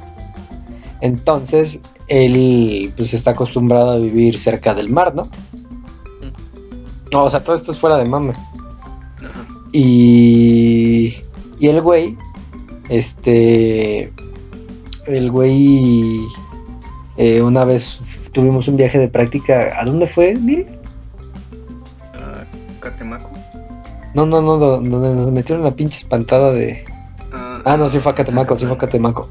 Entonces, 1.01 1.81
él 2.07 2.93
pues 2.97 3.15
está 3.15 3.33
acostumbrado 3.33 3.91
a 3.91 3.99
vivir 3.99 4.39
cerca 4.39 4.75
del 4.75 4.91
mar, 4.91 5.13
¿no? 5.15 5.29
No, 7.11 7.25
o 7.25 7.31
sea, 7.31 7.43
todo 7.43 7.57
esto 7.57 7.73
es 7.73 7.81
fuera 7.81 7.97
de 7.97 8.05
mame. 8.05 8.35
Y. 9.73 11.17
Y 11.59 11.69
el 11.69 11.83
güey 11.83 12.17
este. 12.89 14.13
El 15.07 15.31
güey. 15.31 16.21
Eh, 17.17 17.43
una 17.43 17.65
vez 17.65 18.01
tuvimos 18.33 18.69
un 18.69 18.77
viaje 18.77 18.99
de 18.99 19.09
práctica. 19.09 19.73
¿A 19.81 19.85
dónde 19.85 20.07
fue, 20.07 20.35
Miri? 20.35 20.67
No, 24.15 24.27
no, 24.27 24.41
no, 24.41 24.57
donde 24.57 24.91
nos 24.91 25.31
metieron 25.33 25.65
la 25.65 25.75
pinche 25.75 25.99
espantada 25.99 26.53
de. 26.53 26.85
ah, 27.33 27.61
ah 27.65 27.77
no, 27.77 27.89
sí 27.89 27.99
fue 27.99 28.13
a 28.13 28.15
Catemaco, 28.15 28.57
sí 28.57 28.65
fue 28.65 28.77
a 28.77 28.79
Catemaco. 28.79 29.29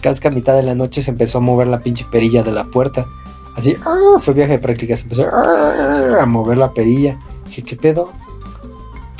Casi 0.00 0.20
que 0.20 0.28
a 0.28 0.30
mitad 0.30 0.54
de 0.54 0.62
la 0.62 0.74
noche 0.74 1.02
se 1.02 1.10
empezó 1.10 1.38
a 1.38 1.40
mover 1.40 1.68
la 1.68 1.78
pinche 1.78 2.06
perilla 2.10 2.42
de 2.42 2.52
la 2.52 2.64
puerta. 2.64 3.06
Así, 3.56 3.76
¡ah! 3.84 4.18
fue 4.18 4.34
viaje 4.34 4.52
de 4.52 4.58
práctica, 4.58 4.96
se 4.96 5.04
empezó 5.04 5.26
¡ah! 5.30 6.18
a 6.20 6.26
mover 6.26 6.58
la 6.58 6.72
perilla. 6.72 7.18
Dije, 7.46 7.62
¿qué 7.62 7.76
pedo? 7.76 8.10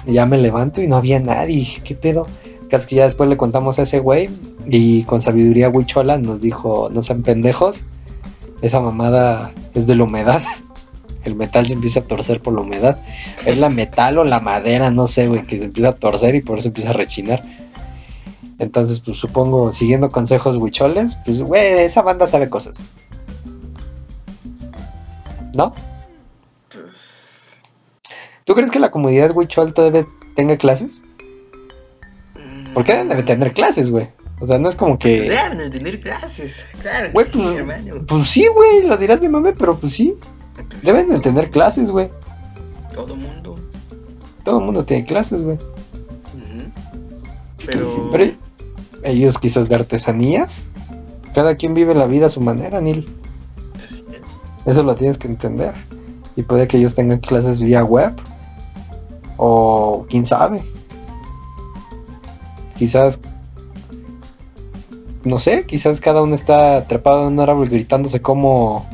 Y 0.07 0.15
ya 0.15 0.27
me 0.27 0.39
levanto 0.39 0.83
y 0.83 0.89
no 0.89 0.97
había 0.97 1.21
nadie. 1.21 1.57
Dije, 1.57 1.83
¿qué 1.85 1.95
pedo? 1.95 2.27
Casi 2.69 2.89
que 2.89 2.97
ya 2.97 3.05
después 3.05 3.29
le 3.29 3.37
contamos 3.37 3.79
a 3.79 3.83
ese 3.83 4.01
güey 4.01 4.31
y 4.67 5.05
con 5.05 5.21
sabiduría 5.21 5.69
huichola 5.69 6.19
nos 6.19 6.41
dijo, 6.41 6.89
no 6.93 7.03
sean 7.03 7.23
pendejos, 7.23 7.85
esa 8.63 8.81
mamada 8.81 9.53
es 9.75 9.87
de 9.87 9.97
la 9.97 10.05
humedad. 10.05 10.43
el 11.25 11.35
metal 11.35 11.67
se 11.67 11.75
empieza 11.75 12.01
a 12.01 12.05
torcer 12.05 12.41
por 12.41 12.55
la 12.55 12.61
humedad. 12.61 12.99
Es 13.47 13.57
la 13.57 13.69
metal 13.69 14.19
o 14.19 14.25
la 14.25 14.41
madera, 14.41 14.91
no 14.91 15.07
sé, 15.07 15.29
güey, 15.29 15.43
que 15.43 15.59
se 15.59 15.65
empieza 15.65 15.91
a 15.91 15.95
torcer 15.95 16.35
y 16.35 16.43
por 16.43 16.59
eso 16.59 16.69
empieza 16.69 16.91
a 16.91 16.95
rechinar. 16.95 17.43
Entonces, 18.59 19.01
pues 19.01 19.19
supongo, 19.19 19.73
siguiendo 19.73 20.11
consejos 20.11 20.57
huicholes, 20.57 21.17
pues, 21.25 21.43
güey, 21.43 21.85
esa 21.85 22.03
banda 22.03 22.27
sabe 22.27 22.49
cosas. 22.49 22.85
¿No? 25.55 25.75
Pues... 26.73 27.57
¿Tú 28.45 28.55
crees 28.55 28.71
que 28.71 28.79
la 28.79 28.91
comunidad 28.91 29.35
huichol 29.35 29.75
todavía 29.75 30.07
tenga 30.37 30.57
clases? 30.57 31.03
¿Por 32.75 32.85
qué 32.85 33.05
debe 33.05 33.23
tener 33.23 33.53
clases, 33.53 33.91
güey? 33.91 34.09
O 34.41 34.47
sea, 34.47 34.59
no 34.59 34.69
es 34.69 34.75
como 34.75 34.99
que. 34.99 35.23
Deben 35.23 35.59
de 35.59 35.71
tener 35.71 36.01
clases, 36.01 36.67
claro. 36.83 37.11
Güey, 37.13 37.27
pues, 37.31 37.47
sí, 37.47 37.55
hermano. 37.55 38.05
pues 38.07 38.29
sí, 38.29 38.47
güey, 38.49 38.83
lo 38.83 38.97
dirás 38.97 39.21
de 39.21 39.29
mame, 39.29 39.53
pero 39.53 39.79
pues 39.79 39.95
sí. 39.95 40.15
Deben 40.83 41.09
de 41.09 41.19
tener 41.19 41.51
clases, 41.51 41.91
güey. 41.91 42.11
Todo 42.93 43.17
mundo. 43.17 43.55
Todo 44.45 44.61
mundo 44.61 44.85
tiene 44.85 45.05
clases, 45.05 45.43
güey. 45.43 45.59
Pero... 47.67 48.11
Pero 48.13 48.33
ellos 49.03 49.39
quizás 49.39 49.69
de 49.69 49.75
artesanías. 49.75 50.67
Cada 51.35 51.57
quien 51.57 51.75
vive 51.75 51.95
la 51.95 52.07
vida 52.07 52.27
a 52.27 52.31
su 52.31 52.41
manera, 52.41 52.81
Neil. 52.81 53.07
Eso 54.67 54.83
lo 54.83 54.95
tienes 54.95 55.19
que 55.19 55.29
entender. 55.29 55.75
Y 56.37 56.43
puede 56.43 56.69
que 56.69 56.77
ellos 56.79 56.95
tengan 56.95 57.19
clases 57.19 57.61
vía 57.61 57.85
web. 57.85 58.15
O 59.37 60.07
quién 60.09 60.27
sabe. 60.27 60.65
Quizás 62.77 63.21
no 65.25 65.39
sé, 65.39 65.65
quizás 65.65 66.01
cada 66.01 66.23
uno 66.23 66.35
está 66.35 66.87
trepado 66.87 67.27
en 67.27 67.35
un 67.35 67.41
árbol 67.41 67.69
gritándose 67.69 68.21
cómo, 68.21 68.87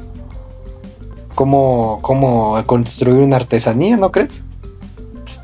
cómo, 1.40 2.00
cómo 2.02 2.62
construir 2.66 3.23
una 3.23 3.37
artesanía, 3.37 3.97
¿no 3.97 4.12
crees? 4.12 4.44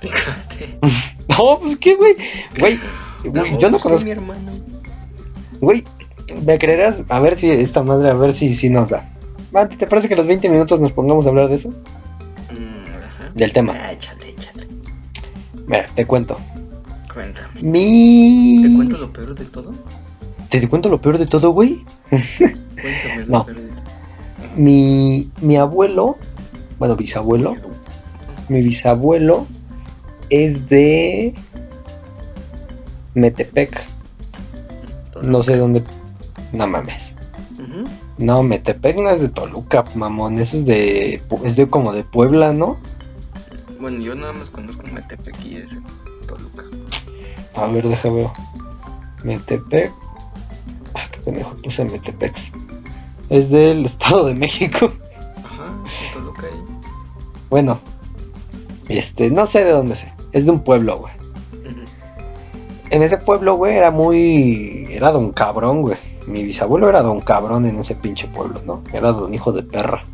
no, 1.29 1.59
pues 1.59 1.79
qué, 1.79 1.95
güey. 1.95 2.17
Güey, 2.59 2.79
yo 3.25 3.71
no 3.71 3.79
pues, 3.79 3.83
conozco. 3.83 4.05
Mi 4.05 4.11
hermano. 4.11 4.53
Güey, 5.63 5.85
me 6.45 6.59
creerás, 6.59 7.03
a 7.09 7.19
ver 7.21 7.39
si 7.39 7.51
esta 7.51 7.83
madre, 7.83 8.11
a 8.11 8.13
ver 8.13 8.35
si, 8.35 8.55
si 8.55 8.69
nos 8.69 8.91
da. 8.91 9.11
¿Te 9.79 9.87
parece 9.87 10.07
que 10.07 10.17
los 10.17 10.27
20 10.27 10.51
minutos 10.51 10.83
nos 10.83 10.93
pongamos 10.93 11.25
a 11.25 11.31
hablar 11.31 11.49
de 11.49 11.55
eso? 11.55 11.71
Mm, 11.71 13.35
Del 13.35 13.55
tema. 13.55 13.73
Ah, 13.75 13.93
échale, 13.93 14.29
échale. 14.29 14.69
Mira, 15.67 15.87
te 15.95 16.05
cuento. 16.05 16.37
Cuéntame. 17.15 17.63
Mi... 17.63 18.61
¿Te 18.61 18.77
cuento 18.77 18.99
lo 18.99 19.11
peor 19.15 19.35
de 19.35 19.47
todo? 19.47 19.73
¿Te 20.51 20.69
cuento 20.69 20.91
lo 20.91 21.01
peor 21.01 21.17
de 21.17 21.25
todo, 21.25 21.53
güey? 21.53 21.87
Cuéntame 22.11 23.25
no. 23.29 23.47
Mi, 24.57 25.31
mi 25.41 25.57
abuelo, 25.57 26.17
bueno, 26.79 26.97
bisabuelo, 26.97 27.55
mi 28.49 28.63
bisabuelo 28.63 29.47
es 30.31 30.69
de 30.69 31.35
Metepec. 33.15 33.87
No 35.23 35.43
sé 35.43 35.57
dónde. 35.57 35.83
No 36.53 36.67
mames. 36.67 37.15
No, 38.19 38.43
Metepec 38.43 38.97
no 38.97 39.11
es 39.11 39.21
de 39.21 39.29
Toluca, 39.29 39.85
mamón. 39.95 40.39
Ese 40.39 40.59
es 40.59 40.67
de. 40.67 41.23
Es 41.45 41.57
de 41.57 41.69
como 41.69 41.93
de 41.93 42.03
Puebla, 42.03 42.53
¿no? 42.53 42.79
Bueno, 43.79 44.01
yo 44.01 44.15
nada 44.15 44.33
más 44.33 44.49
conozco 44.49 44.85
Metepec 44.93 45.37
y 45.45 45.57
es 45.57 45.71
de 45.71 45.81
Toluca. 46.27 46.65
A 47.55 47.67
ver, 47.67 47.87
deja 47.87 48.11
veo. 48.11 48.33
Metepec. 49.25 49.93
Ah, 50.95 51.09
qué 51.13 51.21
pendejo 51.21 51.55
puse 51.57 51.85
Metepex. 51.85 52.53
Es 53.29 53.51
del 53.51 53.85
Estado 53.85 54.27
de 54.27 54.35
México. 54.35 54.91
Ajá, 55.45 55.73
Toluca 56.13 56.47
ahí. 56.47 56.61
Bueno, 57.51 57.79
este, 58.89 59.31
no 59.31 59.47
sé 59.47 59.65
de 59.65 59.73
dónde 59.73 59.97
sé. 59.97 60.13
Es 60.33 60.47
de 60.47 60.53
un 60.53 60.61
pueblo, 60.61 60.99
güey. 60.99 61.13
En 62.91 63.03
ese 63.03 63.19
pueblo, 63.19 63.57
güey, 63.57 63.77
era 63.77 63.91
muy. 63.91 64.87
Era 64.91 65.11
don 65.11 65.33
cabrón, 65.33 65.83
güey. 65.83 65.97
Mi 66.27 66.45
bisabuelo 66.45 66.89
era 66.89 67.03
don 67.03 67.21
cabrón 67.21 67.67
en 67.67 67.79
ese 67.79 67.95
pinche 67.95 68.29
pueblo, 68.29 68.61
¿no? 68.65 68.83
Era 68.93 69.13
don 69.13 69.33
hijo 69.35 69.53
de 69.53 69.63
perra. 69.63 70.05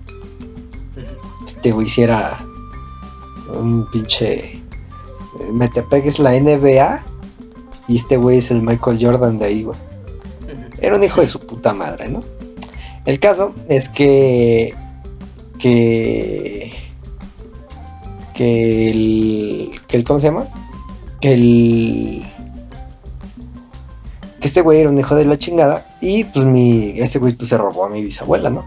Este 1.46 1.72
güey 1.72 1.86
sí 1.86 2.02
era 2.02 2.38
un 3.52 3.88
pinche. 3.90 4.62
Metepec 5.52 6.06
es 6.06 6.18
la 6.18 6.32
NBA 6.32 7.04
y 7.88 7.96
este 7.96 8.16
güey 8.16 8.38
es 8.38 8.50
el 8.50 8.62
Michael 8.62 8.98
Jordan 9.00 9.38
de 9.38 9.44
ahí, 9.46 9.62
güey. 9.64 9.78
Era 10.80 10.96
un 10.96 11.04
hijo 11.04 11.20
de 11.20 11.28
su 11.28 11.40
puta 11.40 11.72
madre, 11.72 12.08
¿no? 12.08 12.22
El 13.04 13.18
caso 13.18 13.54
es 13.68 13.88
que. 13.88 14.74
que. 15.58 16.72
que 18.34 18.90
el. 18.90 19.80
que 19.88 19.96
el 19.96 20.04
¿cómo 20.04 20.20
se 20.20 20.28
llama? 20.28 20.46
Que 21.20 21.32
el. 21.32 22.26
que 24.40 24.46
este 24.46 24.60
güey 24.60 24.80
era 24.80 24.90
un 24.90 24.98
hijo 24.98 25.14
de 25.14 25.24
la 25.24 25.38
chingada. 25.38 25.86
Y 26.00 26.24
pues 26.24 26.44
mi. 26.44 26.90
ese 26.96 27.18
güey 27.18 27.34
pues 27.34 27.48
se 27.48 27.58
robó 27.58 27.84
a 27.84 27.88
mi 27.88 28.02
bisabuela, 28.02 28.50
¿no? 28.50 28.64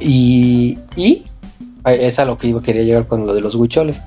Y. 0.00 0.78
y. 0.96 1.24
es 1.84 2.18
a 2.18 2.24
lo 2.24 2.38
que 2.38 2.48
iba, 2.48 2.62
quería 2.62 2.82
llegar 2.82 3.06
con 3.06 3.26
lo 3.26 3.34
de 3.34 3.42
los 3.42 3.54
huicholes. 3.54 4.00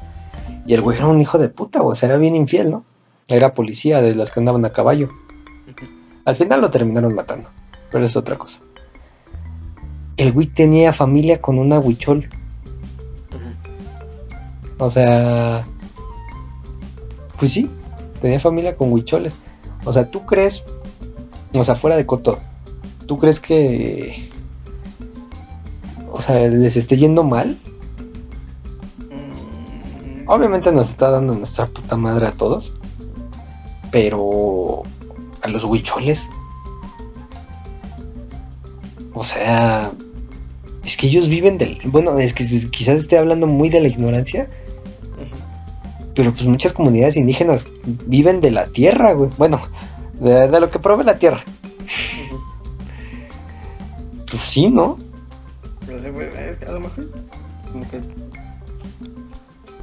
Y 0.65 0.73
el 0.73 0.81
güey 0.81 0.97
era 0.97 1.07
un 1.07 1.21
hijo 1.21 1.37
de 1.37 1.49
puta, 1.49 1.81
o 1.81 1.93
sea, 1.93 2.09
era 2.09 2.17
bien 2.17 2.35
infiel, 2.35 2.71
¿no? 2.71 2.85
Era 3.27 3.53
policía 3.53 4.01
de 4.01 4.15
las 4.15 4.31
que 4.31 4.39
andaban 4.39 4.65
a 4.65 4.71
caballo. 4.71 5.09
Al 6.25 6.35
final 6.35 6.61
lo 6.61 6.71
terminaron 6.71 7.13
matando, 7.13 7.49
pero 7.91 8.05
es 8.05 8.15
otra 8.15 8.37
cosa. 8.37 8.61
El 10.17 10.31
güey 10.31 10.47
tenía 10.47 10.93
familia 10.93 11.41
con 11.41 11.57
una 11.57 11.79
huichol. 11.79 12.29
O 14.77 14.89
sea, 14.89 15.65
pues 17.37 17.53
sí, 17.53 17.69
tenía 18.21 18.39
familia 18.39 18.75
con 18.75 18.91
huicholes. 18.91 19.37
O 19.85 19.93
sea, 19.93 20.09
¿tú 20.09 20.25
crees, 20.25 20.63
o 21.53 21.63
sea, 21.63 21.75
fuera 21.75 21.95
de 21.95 22.05
coto, 22.05 22.39
¿tú 23.05 23.17
crees 23.17 23.39
que, 23.39 24.29
o 26.11 26.21
sea, 26.21 26.47
les 26.47 26.77
esté 26.77 26.97
yendo 26.97 27.23
mal? 27.23 27.57
Obviamente 30.25 30.71
nos 30.71 30.89
está 30.89 31.09
dando 31.09 31.35
nuestra 31.35 31.65
puta 31.65 31.97
madre 31.97 32.27
a 32.27 32.31
todos, 32.31 32.73
pero 33.91 34.83
a 35.41 35.47
los 35.49 35.63
huicholes. 35.63 36.27
O 39.13 39.23
sea, 39.23 39.91
es 40.83 40.97
que 40.97 41.07
ellos 41.07 41.29
viven 41.29 41.57
del... 41.57 41.79
Bueno, 41.85 42.17
es 42.19 42.33
que 42.33 42.43
quizás 42.69 42.97
esté 42.97 43.17
hablando 43.17 43.47
muy 43.47 43.69
de 43.69 43.81
la 43.81 43.87
ignorancia. 43.87 44.49
Pero 46.15 46.31
pues 46.31 46.45
muchas 46.45 46.73
comunidades 46.73 47.17
indígenas 47.17 47.73
viven 48.05 48.41
de 48.41 48.51
la 48.51 48.67
tierra, 48.67 49.13
güey. 49.13 49.31
Bueno, 49.37 49.61
de, 50.19 50.59
lo 50.59 50.69
que 50.69 50.79
provee 50.79 51.05
la 51.05 51.17
tierra. 51.17 51.43
pues 54.29 54.43
sí, 54.43 54.69
¿no? 54.69 54.97
No 55.87 55.99
sé, 55.99 56.11
güey, 56.11 56.27
a 56.67 56.71
lo 56.71 56.81
mejor 56.81 57.09
como 57.71 57.89
que... 57.89 58.01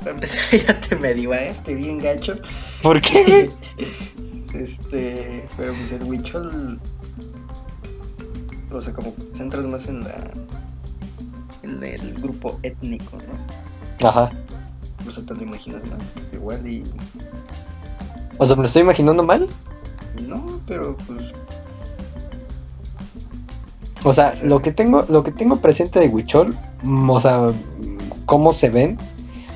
Para 0.01 0.13
empezar 0.13 0.43
ya 0.53 0.81
te 0.81 0.97
me 0.97 1.13
este 1.49 1.75
bien 1.75 1.99
gacho. 1.99 2.37
¿Por 2.83 3.01
qué, 3.01 3.51
Este, 4.55 5.47
pero 5.57 5.75
pues 5.75 5.93
el 5.93 6.03
Huichol, 6.03 6.81
o 8.73 8.81
sea, 8.81 8.93
como 8.93 9.15
centras 9.33 9.65
más 9.67 9.87
en 9.87 10.03
la, 10.03 10.29
en 11.63 11.83
el 11.83 12.15
grupo 12.15 12.59
étnico, 12.63 13.17
¿no? 13.17 14.09
Ajá. 14.09 14.31
O 15.07 15.11
sea, 15.11 15.25
te 15.25 15.35
lo 15.35 15.43
imaginas, 15.43 15.83
¿no? 15.85 15.97
Igual 16.37 16.67
y... 16.67 16.85
O 18.39 18.47
sea, 18.47 18.57
¿me 18.57 18.63
lo 18.63 18.67
estoy 18.67 18.83
imaginando 18.83 19.23
mal? 19.23 19.49
No, 20.27 20.61
pero 20.67 20.97
pues... 21.07 21.23
O 24.05 24.13
sea, 24.13 24.35
lo 24.43 24.63
que 24.63 24.73
tengo, 24.73 25.05
lo 25.09 25.23
que 25.23 25.31
tengo 25.31 25.57
presente 25.57 26.01
de 26.01 26.09
Huichol, 26.09 26.57
mm, 26.83 27.11
o 27.11 27.21
sea, 27.21 27.53
cómo 28.25 28.53
se 28.53 28.71
ven, 28.71 28.97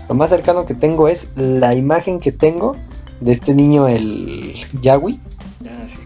lo 0.08 0.14
más 0.14 0.30
cercano 0.30 0.66
que 0.66 0.74
tengo 0.74 1.08
es 1.08 1.30
la 1.36 1.74
imagen 1.74 2.20
que 2.20 2.30
tengo 2.30 2.76
de 3.20 3.32
este 3.32 3.54
niño, 3.54 3.88
el 3.88 4.54
Yagui. 4.82 5.20
Ah, 5.66 5.86
sí. 5.88 5.96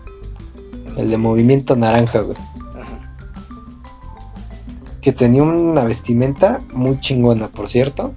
El 0.97 1.11
de 1.11 1.17
movimiento 1.17 1.75
naranja, 1.75 2.21
güey. 2.21 2.37
Que 5.09 5.15
tenía 5.15 5.43
una 5.43 5.85
vestimenta 5.85 6.61
muy 6.75 7.01
chingona, 7.01 7.49
por 7.49 7.71
cierto. 7.71 8.13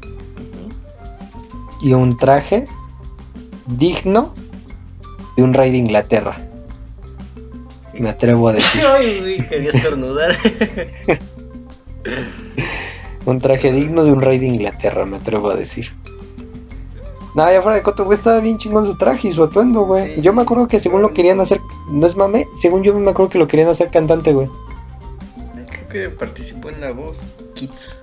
Y 1.82 1.94
un 1.94 2.18
traje 2.18 2.68
digno 3.66 4.34
de 5.38 5.44
un 5.44 5.54
rey 5.54 5.72
de 5.72 5.78
Inglaterra. 5.78 6.36
Me 7.98 8.10
atrevo 8.10 8.50
a 8.50 8.52
decir. 8.52 8.82
Ay, 8.94 9.38
quería 9.48 9.70
estornudar. 9.70 10.36
un 13.26 13.40
traje 13.40 13.72
digno 13.72 14.04
de 14.04 14.12
un 14.12 14.20
rey 14.20 14.38
de 14.38 14.48
Inglaterra, 14.48 15.06
me 15.06 15.16
atrevo 15.16 15.50
a 15.50 15.56
decir. 15.56 15.94
No, 17.36 17.50
ya 17.50 17.62
fuera 17.62 17.78
de 17.78 17.84
coto, 17.84 18.04
güey, 18.04 18.18
estaba 18.18 18.42
bien 18.42 18.58
chingón 18.58 18.86
su 18.86 18.98
traje 18.98 19.30
y 19.30 19.32
su 19.32 19.46
atuendo, 19.46 19.86
güey. 19.86 20.22
yo 20.22 20.34
me 20.34 20.42
acuerdo 20.42 20.68
que 20.68 20.78
según 20.78 21.02
lo 21.02 21.14
querían 21.14 21.40
hacer, 21.40 21.62
no 21.90 22.06
es 22.06 22.18
mame, 22.18 22.48
según 22.60 22.84
yo 22.84 22.94
me 23.00 23.12
acuerdo 23.12 23.30
que 23.30 23.40
lo 23.40 23.48
querían 23.48 23.70
hacer 23.70 23.92
cantante, 23.92 24.34
güey. 24.34 24.50
Que 25.92 26.10
participó 26.10 26.70
en 26.70 26.80
la 26.82 26.92
voz 26.92 27.18
Kids. 27.56 27.98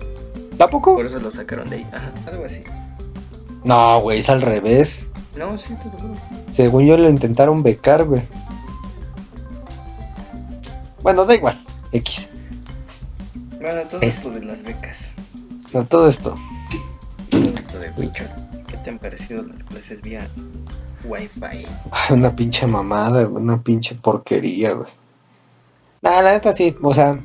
¿Tampoco? 0.59 0.97
Por 0.97 1.07
eso 1.07 1.19
lo 1.21 1.31
sacaron 1.31 1.71
de 1.71 1.77
ahí. 1.77 1.87
Ajá, 1.93 2.13
algo 2.27 2.45
así. 2.45 2.65
No, 3.65 4.01
güey, 4.01 4.21
es 4.21 4.29
al 4.29 4.43
revés. 4.43 5.07
No, 5.37 5.57
sí, 5.57 5.75
te 5.75 5.85
lo 5.85 5.99
juro. 5.99 6.15
Según 6.51 6.87
yo 6.87 6.97
lo 6.97 7.09
intentaron 7.09 7.63
becar, 7.63 8.05
güey. 8.05 8.23
Bueno, 11.03 11.25
da 11.25 11.35
igual. 11.35 11.65
X. 11.93 12.31
Bueno, 13.61 13.83
todo 13.89 14.03
esto 14.03 14.31
de 14.31 14.45
las 14.45 14.63
becas. 14.63 15.11
No, 15.73 15.85
todo 15.87 16.09
esto. 16.09 16.37
Todo 17.31 17.43
esto 17.43 17.79
de 17.79 17.91
Witcher. 17.97 18.31
¿Qué 18.67 18.77
te 18.79 18.91
han 18.91 18.99
parecido 18.99 19.43
las 19.45 19.63
clases 19.63 20.03
vía 20.03 20.29
Wi-Fi? 21.05 21.67
Una 22.11 22.35
pinche 22.35 22.67
mamada, 22.67 23.27
una 23.29 23.63
pinche 23.63 23.95
porquería, 23.95 24.73
güey. 24.73 24.91
Nada, 26.03 26.23
la 26.23 26.33
neta 26.33 26.53
sí, 26.53 26.77
o 26.83 26.93
sea. 26.95 27.19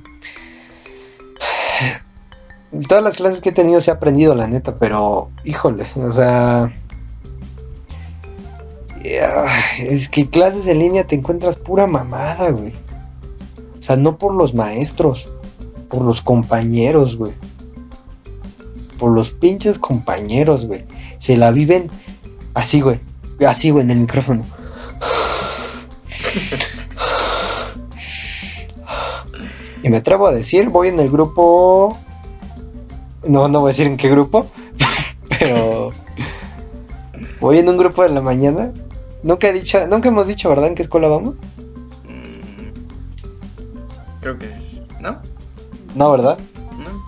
Todas 2.87 3.03
las 3.03 3.17
clases 3.17 3.39
que 3.39 3.49
he 3.49 3.53
tenido 3.53 3.79
se 3.81 3.91
ha 3.91 3.95
aprendido, 3.95 4.33
la 4.33 4.47
neta, 4.47 4.77
pero 4.79 5.29
híjole, 5.43 5.85
o 5.95 6.11
sea. 6.11 6.73
Es 9.79 10.09
que 10.09 10.29
clases 10.29 10.65
en 10.67 10.79
línea 10.79 11.05
te 11.05 11.15
encuentras 11.15 11.57
pura 11.57 11.85
mamada, 11.87 12.49
güey. 12.51 12.73
O 13.77 13.81
sea, 13.81 13.97
no 13.97 14.17
por 14.17 14.33
los 14.33 14.53
maestros, 14.53 15.29
por 15.89 16.01
los 16.03 16.21
compañeros, 16.21 17.17
güey. 17.17 17.33
Por 18.97 19.11
los 19.11 19.31
pinches 19.31 19.77
compañeros, 19.77 20.65
güey. 20.65 20.85
Se 21.17 21.37
la 21.37 21.51
viven 21.51 21.91
así, 22.53 22.81
güey. 22.81 22.99
Así, 23.45 23.71
güey, 23.71 23.83
en 23.83 23.91
el 23.91 23.99
micrófono. 23.99 24.45
Y 29.83 29.89
me 29.89 29.97
atrevo 29.97 30.27
a 30.27 30.31
decir, 30.31 30.69
voy 30.69 30.87
en 30.87 30.99
el 30.99 31.11
grupo. 31.11 31.97
No, 33.25 33.47
no 33.47 33.61
voy 33.61 33.69
a 33.69 33.71
decir 33.71 33.87
en 33.87 33.97
qué 33.97 34.09
grupo. 34.09 34.47
pero. 35.39 35.91
Voy 37.39 37.59
en 37.59 37.69
un 37.69 37.77
grupo 37.77 38.03
de 38.03 38.09
la 38.09 38.21
mañana. 38.21 38.73
Nunca 39.21 39.47
he 39.49 39.53
dicho, 39.53 39.85
nunca 39.87 40.09
hemos 40.09 40.27
dicho, 40.27 40.49
¿verdad? 40.49 40.67
¿En 40.67 40.75
qué 40.75 40.81
escuela 40.81 41.07
vamos? 41.07 41.35
Mm, 42.05 42.73
creo 44.21 44.37
que 44.37 44.47
es. 44.47 44.87
¿No? 44.99 45.17
No, 45.95 46.11
¿verdad? 46.11 46.37
No. 46.77 47.03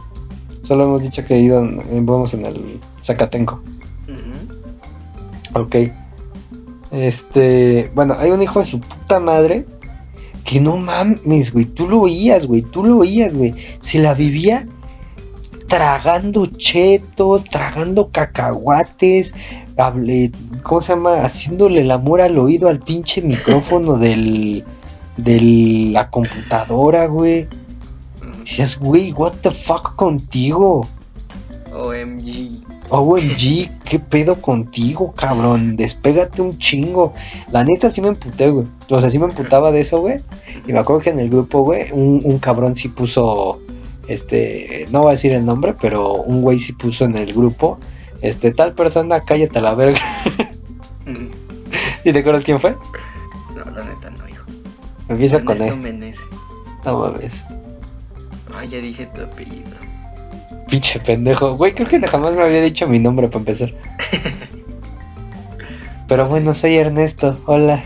Solo 0.64 0.86
hemos 0.86 1.04
dicho 1.04 1.26
que 1.26 1.40
ido, 1.40 1.68
vamos 1.92 2.34
en 2.34 2.46
el 2.46 2.80
Zacatenco. 3.04 3.62
Ok. 5.54 5.76
Este. 6.92 7.92
Bueno, 7.96 8.16
hay 8.20 8.32
un 8.32 8.42
hijo 8.42 8.60
de 8.60 8.66
su 8.66 8.80
puta 8.80 9.20
madre 9.20 9.66
que 10.44 10.62
no 10.62 10.78
mames, 10.78 11.52
güey, 11.52 11.66
tú 11.66 11.90
lo 11.90 12.02
oías, 12.02 12.46
güey, 12.46 12.62
tú 12.62 12.84
lo 12.84 12.98
oías, 12.98 13.36
güey. 13.36 13.56
Se 13.80 14.00
la 14.00 14.14
vivía 14.14 14.68
tragando 15.68 16.46
chetos, 16.46 17.44
tragando 17.46 18.10
cacahuates, 18.12 19.34
hable, 19.78 20.32
¿cómo 20.64 20.82
se 20.82 20.94
llama? 20.94 21.22
Haciéndole 21.24 21.82
el 21.82 21.92
amor 21.92 22.22
al 22.22 22.38
oído 22.38 22.70
al 22.70 22.80
pinche 22.80 23.22
micrófono 23.22 23.98
del, 23.98 24.64
de 25.18 25.42
la 25.92 26.10
computadora, 26.10 27.08
güey. 27.08 27.48
Decías, 28.40 28.80
güey, 28.80 29.12
what 29.14 29.34
the 29.42 29.52
fuck 29.52 29.96
contigo. 29.96 30.88
OMG. 31.74 32.64
OMG, 32.90 33.84
¿qué 33.84 34.00
pedo 34.00 34.40
contigo, 34.40 35.12
cabrón? 35.14 35.76
Despégate 35.76 36.42
un 36.42 36.58
chingo. 36.60 37.14
La 37.52 37.64
neta 37.64 37.90
sí 37.90 38.02
me 38.02 38.10
emputé, 38.10 38.50
güey. 38.50 38.68
O 38.90 39.02
sea, 39.02 39.10
sí 39.10 39.18
me 39.18 39.26
emputaba 39.26 39.72
de 39.72 39.82
eso, 39.82 40.02
güey. 40.02 40.20
Y 40.68 40.74
me 40.74 40.80
acuerdo 40.80 41.02
que 41.02 41.10
en 41.10 41.20
el 41.20 41.30
grupo, 41.30 41.64
güey, 41.64 41.92
un, 41.92 42.38
cabrón 42.40 42.76
sí 42.76 42.90
puso, 42.90 43.60
este, 44.08 44.88
no 44.92 45.02
voy 45.02 45.10
a 45.10 45.12
decir 45.12 45.32
el 45.32 45.46
nombre, 45.46 45.76
pero 45.80 46.14
un 46.14 46.42
güey 46.42 46.60
sí 46.60 46.74
puso 46.74 47.06
en 47.06 47.18
el 47.18 47.34
grupo, 47.34 47.80
este, 48.22 48.52
tal 48.52 48.74
persona, 48.74 49.22
cállate 49.22 49.60
a 49.60 49.62
la 49.62 49.76
verga. 49.76 50.00
¿Sí 52.04 52.14
te 52.14 52.20
acuerdas 52.20 52.44
quién 52.44 52.60
fue? 52.60 52.76
No, 53.56 53.66
la 53.72 53.84
neta 53.84 54.10
no, 54.12 54.28
hijo. 54.28 54.46
Empieza 55.10 55.44
con 55.44 55.62
él. 55.62 56.16
No 56.84 57.00
mames. 57.00 57.44
Ay, 58.56 58.70
ya 58.70 58.78
dije 58.80 59.06
tu 59.08 59.22
apellido. 59.22 59.70
Pinche 60.70 61.00
pendejo. 61.00 61.56
Güey, 61.56 61.74
creo 61.74 61.88
que 61.88 62.00
jamás 62.08 62.34
me 62.34 62.44
había 62.44 62.62
dicho 62.62 62.88
mi 62.88 63.00
nombre 63.00 63.28
para 63.28 63.40
empezar. 63.40 63.74
Pero 66.08 66.28
bueno, 66.28 66.54
soy 66.54 66.76
Ernesto. 66.76 67.38
Hola. 67.46 67.84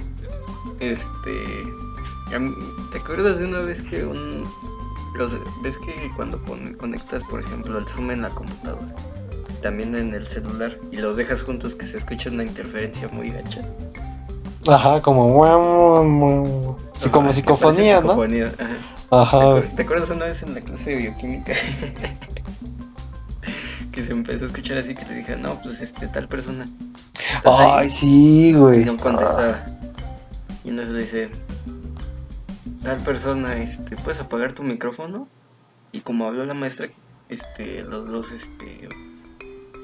Este. 0.79 1.31
¿Te 2.91 2.97
acuerdas 2.97 3.39
de 3.39 3.45
una 3.45 3.59
vez 3.59 3.81
que 3.81 4.05
un. 4.05 4.45
¿Ves 5.61 5.77
que 5.79 6.09
cuando 6.15 6.41
conectas, 6.77 7.23
por 7.25 7.41
ejemplo, 7.41 7.77
el 7.77 7.85
Zoom 7.87 8.11
en 8.11 8.21
la 8.21 8.29
computadora? 8.29 8.87
También 9.61 9.93
en 9.95 10.13
el 10.13 10.25
celular 10.25 10.77
y 10.91 10.97
los 10.97 11.17
dejas 11.17 11.43
juntos 11.43 11.75
que 11.75 11.85
se 11.85 11.97
escucha 11.97 12.29
una 12.29 12.45
interferencia 12.45 13.09
muy 13.09 13.29
gacha. 13.29 13.61
Ajá, 14.67 15.01
como. 15.01 16.77
Sí, 16.93 17.09
como 17.09 17.33
psicofonía, 17.33 17.99
¿no? 17.99 18.17
Ajá. 19.11 19.61
¿Te 19.75 19.81
acuerdas 19.81 20.09
una 20.09 20.23
vez 20.25 20.41
en 20.43 20.55
la 20.55 20.61
clase 20.61 20.91
de 20.91 20.95
bioquímica? 20.95 21.53
que 23.91 24.05
se 24.05 24.13
empezó 24.13 24.45
a 24.45 24.47
escuchar 24.47 24.77
así 24.77 24.95
que 24.95 25.03
te 25.03 25.15
dije, 25.15 25.35
no, 25.35 25.61
pues 25.61 25.81
este, 25.81 26.07
tal 26.07 26.29
persona. 26.29 26.65
Ay, 27.43 27.89
sí, 27.89 28.53
güey. 28.53 28.83
Y 28.83 28.85
no 28.85 28.95
contestaba. 28.95 29.65
Y 30.63 30.69
entonces 30.69 30.93
le 30.93 31.01
dice, 31.01 31.29
tal 32.83 32.97
persona, 32.99 33.61
este, 33.61 33.95
¿puedes 33.97 34.19
apagar 34.19 34.53
tu 34.53 34.63
micrófono? 34.63 35.27
Y 35.91 36.01
como 36.01 36.25
habló 36.25 36.45
la 36.45 36.53
maestra, 36.53 36.89
este, 37.29 37.83
los 37.83 38.07
dos, 38.07 38.31
este, 38.31 38.89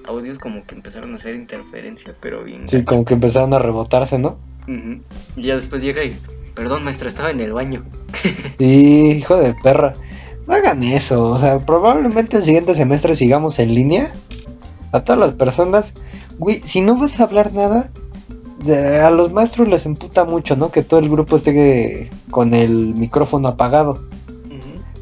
audios 0.07 0.39
como 0.39 0.65
que 0.65 0.75
empezaron 0.75 1.13
a 1.13 1.15
hacer 1.15 1.35
interferencia, 1.35 2.15
pero 2.19 2.43
bien. 2.43 2.67
Sí, 2.67 2.83
como 2.83 3.05
que 3.05 3.15
empezaron 3.15 3.53
a 3.53 3.59
rebotarse, 3.59 4.19
¿no? 4.19 4.37
Y 4.67 5.41
ya 5.41 5.55
después 5.55 5.81
llega 5.81 6.03
y, 6.03 6.17
perdón 6.55 6.83
maestra, 6.83 7.07
estaba 7.07 7.31
en 7.31 7.39
el 7.39 7.53
baño. 7.53 7.83
Sí, 8.57 9.17
hijo 9.17 9.35
de 9.35 9.53
perra. 9.61 9.93
No 10.47 10.53
hagan 10.53 10.81
eso, 10.83 11.31
o 11.31 11.37
sea, 11.37 11.59
probablemente 11.59 12.37
el 12.37 12.43
siguiente 12.43 12.73
semestre 12.73 13.15
sigamos 13.15 13.59
en 13.59 13.73
línea. 13.73 14.13
A 14.93 15.03
todas 15.03 15.19
las 15.19 15.33
personas, 15.33 15.93
güey, 16.37 16.61
si 16.61 16.79
no 16.79 16.95
vas 16.95 17.19
a 17.19 17.23
hablar 17.23 17.51
nada, 17.53 17.91
a 19.03 19.09
los 19.11 19.31
maestros 19.31 19.67
les 19.67 19.85
emputa 19.85 20.25
mucho, 20.25 20.55
¿no? 20.55 20.71
Que 20.71 20.83
todo 20.83 20.99
el 20.99 21.09
grupo 21.09 21.35
esté 21.35 22.09
con 22.31 22.53
el 22.53 22.95
micrófono 22.95 23.49
apagado. 23.49 24.03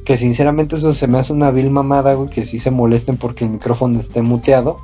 Que 0.06 0.18
sinceramente 0.18 0.76
eso 0.76 0.92
se 0.92 1.08
me 1.08 1.18
hace 1.18 1.32
una 1.32 1.50
vil 1.52 1.70
mamada, 1.70 2.14
güey, 2.14 2.30
que 2.30 2.46
sí 2.46 2.60
se 2.60 2.72
molesten 2.72 3.16
porque 3.16 3.46
el 3.46 3.52
micrófono 3.52 4.00
esté 4.00 4.22
muteado. 4.22 4.80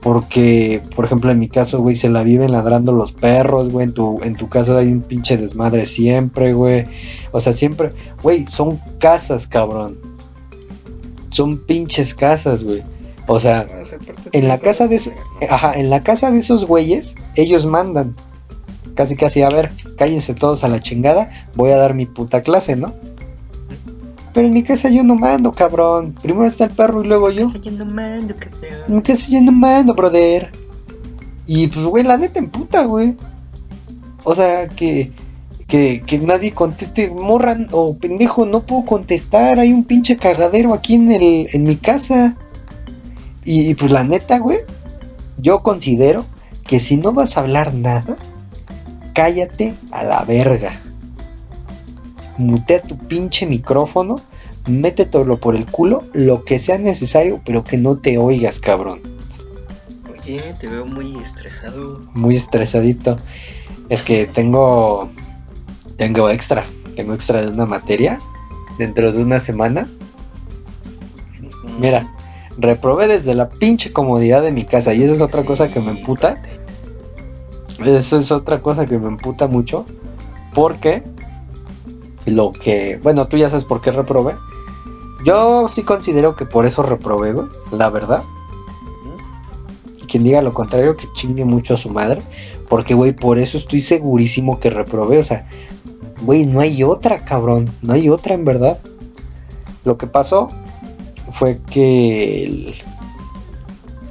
Porque, 0.00 0.82
por 0.94 1.04
ejemplo, 1.04 1.30
en 1.30 1.38
mi 1.38 1.48
caso, 1.48 1.80
güey, 1.80 1.94
se 1.94 2.10
la 2.10 2.22
viven 2.24 2.52
ladrando 2.52 2.92
los 2.92 3.12
perros, 3.12 3.70
güey. 3.70 3.86
En 3.86 3.94
tu, 3.94 4.20
en 4.22 4.34
tu 4.34 4.48
casa 4.48 4.78
hay 4.78 4.88
un 4.92 5.00
pinche 5.00 5.36
desmadre 5.36 5.86
siempre, 5.86 6.52
güey. 6.52 6.84
O 7.30 7.40
sea, 7.40 7.52
siempre, 7.52 7.90
güey, 8.22 8.46
son 8.46 8.80
casas, 8.98 9.46
cabrón. 9.46 9.98
Son 11.30 11.58
pinches 11.58 12.14
casas, 12.14 12.62
güey. 12.62 12.82
O 13.32 13.40
sea, 13.40 13.66
en 14.32 14.46
la 14.46 14.58
casa 14.58 14.88
de 14.88 15.00
ajá, 15.48 15.72
en 15.72 15.88
la 15.88 16.02
casa 16.02 16.30
de 16.30 16.38
esos 16.38 16.66
güeyes, 16.66 17.14
ellos 17.34 17.64
mandan. 17.64 18.14
Casi 18.94 19.16
casi, 19.16 19.40
a 19.40 19.48
ver, 19.48 19.72
cállense 19.96 20.34
todos 20.34 20.64
a 20.64 20.68
la 20.68 20.80
chingada, 20.80 21.48
voy 21.54 21.70
a 21.70 21.78
dar 21.78 21.94
mi 21.94 22.04
puta 22.04 22.42
clase, 22.42 22.76
¿no? 22.76 22.92
Pero 24.34 24.48
en 24.48 24.52
mi 24.52 24.62
casa 24.62 24.90
yo 24.90 25.02
no 25.02 25.14
mando, 25.14 25.50
cabrón. 25.52 26.14
Primero 26.20 26.46
está 26.46 26.64
el 26.64 26.72
perro 26.72 27.02
y 27.02 27.06
luego 27.06 27.30
yo. 27.30 27.44
En 27.44 27.46
mi 27.46 27.52
casa 27.54 27.70
yo 27.70 27.70
no 27.72 27.86
mando, 27.86 28.34
cabrón. 28.36 28.84
En 28.86 28.96
mi 28.96 29.02
casa 29.02 29.30
yo 29.30 29.40
no 29.40 29.52
mando, 29.52 29.94
brother. 29.94 30.52
Y 31.46 31.68
pues, 31.68 31.86
güey, 31.86 32.04
la 32.04 32.18
neta 32.18 32.38
en 32.38 32.50
puta, 32.50 32.84
güey. 32.84 33.16
O 34.24 34.34
sea, 34.34 34.68
que, 34.68 35.10
que, 35.68 36.02
que 36.04 36.18
nadie 36.18 36.52
conteste, 36.52 37.10
morran 37.10 37.68
o 37.72 37.96
pendejo, 37.96 38.44
no 38.44 38.60
puedo 38.60 38.84
contestar. 38.84 39.58
Hay 39.58 39.72
un 39.72 39.84
pinche 39.84 40.18
cagadero 40.18 40.74
aquí 40.74 40.96
en, 40.96 41.12
el, 41.12 41.48
en 41.50 41.62
mi 41.62 41.76
casa. 41.76 42.36
Y, 43.44 43.70
y 43.70 43.74
pues 43.74 43.90
la 43.90 44.04
neta, 44.04 44.38
güey, 44.38 44.60
yo 45.38 45.62
considero 45.62 46.24
que 46.66 46.80
si 46.80 46.96
no 46.96 47.12
vas 47.12 47.36
a 47.36 47.40
hablar 47.40 47.74
nada, 47.74 48.16
cállate 49.14 49.74
a 49.90 50.04
la 50.04 50.24
verga 50.24 50.72
mutea 52.38 52.82
tu 52.82 52.96
pinche 52.96 53.46
micrófono, 53.46 54.16
métetelo 54.66 55.38
por 55.38 55.56
el 55.56 55.66
culo, 55.66 56.04
lo 56.12 56.44
que 56.44 56.58
sea 56.58 56.78
necesario, 56.78 57.40
pero 57.44 57.64
que 57.64 57.76
no 57.76 57.96
te 57.96 58.18
oigas, 58.18 58.60
cabrón. 58.60 59.00
Oye, 60.10 60.54
te 60.58 60.68
veo 60.68 60.86
muy 60.86 61.16
estresado. 61.16 62.00
Muy 62.14 62.36
estresadito. 62.36 63.18
Es 63.88 64.02
que 64.02 64.26
tengo. 64.26 65.10
Tengo 65.96 66.30
extra. 66.30 66.64
Tengo 66.94 67.14
extra 67.14 67.42
de 67.42 67.48
una 67.48 67.66
materia. 67.66 68.20
Dentro 68.78 69.12
de 69.12 69.22
una 69.22 69.40
semana. 69.40 69.88
Mira, 71.78 72.12
reprobé 72.58 73.08
desde 73.08 73.34
la 73.34 73.48
pinche 73.48 73.92
comodidad 73.92 74.42
de 74.42 74.52
mi 74.52 74.64
casa. 74.64 74.94
Y 74.94 75.02
esa 75.02 75.14
es 75.14 75.20
otra 75.20 75.44
cosa 75.44 75.70
que 75.70 75.80
me 75.80 75.90
emputa. 75.90 76.42
Esa 77.84 78.18
es 78.18 78.30
otra 78.30 78.60
cosa 78.60 78.86
que 78.86 78.98
me 78.98 79.08
emputa 79.08 79.48
mucho. 79.48 79.84
Porque 80.54 81.02
lo 82.26 82.52
que, 82.52 83.00
bueno, 83.02 83.26
tú 83.26 83.36
ya 83.36 83.48
sabes 83.48 83.64
por 83.64 83.80
qué 83.80 83.92
reprobé. 83.92 84.34
Yo 85.24 85.68
sí 85.68 85.82
considero 85.82 86.34
que 86.34 86.46
por 86.46 86.66
eso 86.66 86.82
reprobé, 86.82 87.32
güey, 87.32 87.46
la 87.70 87.90
verdad. 87.90 88.22
Y 90.00 90.06
quien 90.06 90.24
diga 90.24 90.42
lo 90.42 90.52
contrario, 90.52 90.96
que 90.96 91.06
chingue 91.14 91.44
mucho 91.44 91.74
a 91.74 91.76
su 91.76 91.90
madre. 91.90 92.22
Porque, 92.68 92.94
güey, 92.94 93.12
por 93.12 93.38
eso 93.38 93.56
estoy 93.56 93.80
segurísimo 93.80 94.58
que 94.58 94.70
reprobé. 94.70 95.18
O 95.18 95.22
sea, 95.22 95.46
güey, 96.22 96.46
no 96.46 96.60
hay 96.60 96.82
otra, 96.82 97.24
cabrón. 97.24 97.70
No 97.82 97.92
hay 97.92 98.08
otra, 98.08 98.34
en 98.34 98.44
verdad. 98.44 98.78
Lo 99.84 99.98
que 99.98 100.06
pasó 100.06 100.48
fue 101.30 101.60
que 101.70 102.44
el, 102.44 102.74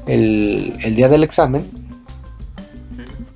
el, 0.08 0.76
el 0.82 0.96
día 0.96 1.10
del 1.10 1.24
examen, 1.24 1.70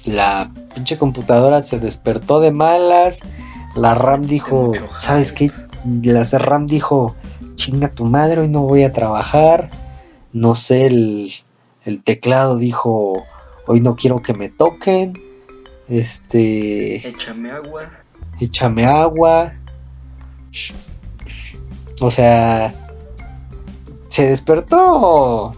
la 0.06 0.52
pinche 0.74 0.98
computadora 0.98 1.62
se 1.62 1.80
despertó 1.80 2.40
de 2.40 2.52
malas. 2.52 3.22
La 3.76 3.94
RAM 3.94 4.26
dijo, 4.26 4.72
¿sabes 5.00 5.32
qué? 5.32 5.52
La 6.04 6.24
RAM 6.24 6.68
dijo, 6.68 7.16
chinga 7.56 7.90
tu 7.90 8.06
madre, 8.06 8.42
hoy 8.42 8.48
no 8.48 8.62
voy 8.62 8.84
a 8.84 8.94
trabajar. 8.94 9.70
No 10.32 10.56
sé, 10.56 10.88
el, 10.88 11.34
el 11.86 12.04
teclado 12.04 12.58
dijo, 12.58 13.24
hoy 13.68 13.82
no 13.82 13.96
quiero 13.96 14.22
que 14.22 14.34
me 14.34 14.50
toquen. 14.50 15.22
Este. 15.88 17.08
Échame 17.08 17.52
agua. 17.52 17.92
Échame 18.40 18.86
agua. 18.86 19.54
O 22.00 22.10
sea, 22.10 22.74
se 24.16 24.28
despertó 24.28 25.54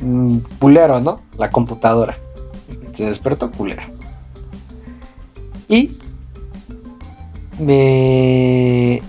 mm, 0.00 0.38
culero, 0.58 0.98
¿no? 0.98 1.20
La 1.36 1.50
computadora. 1.50 2.16
Se 2.92 3.04
despertó 3.04 3.50
culero. 3.50 3.82
Y 5.68 5.90
me 7.58 9.02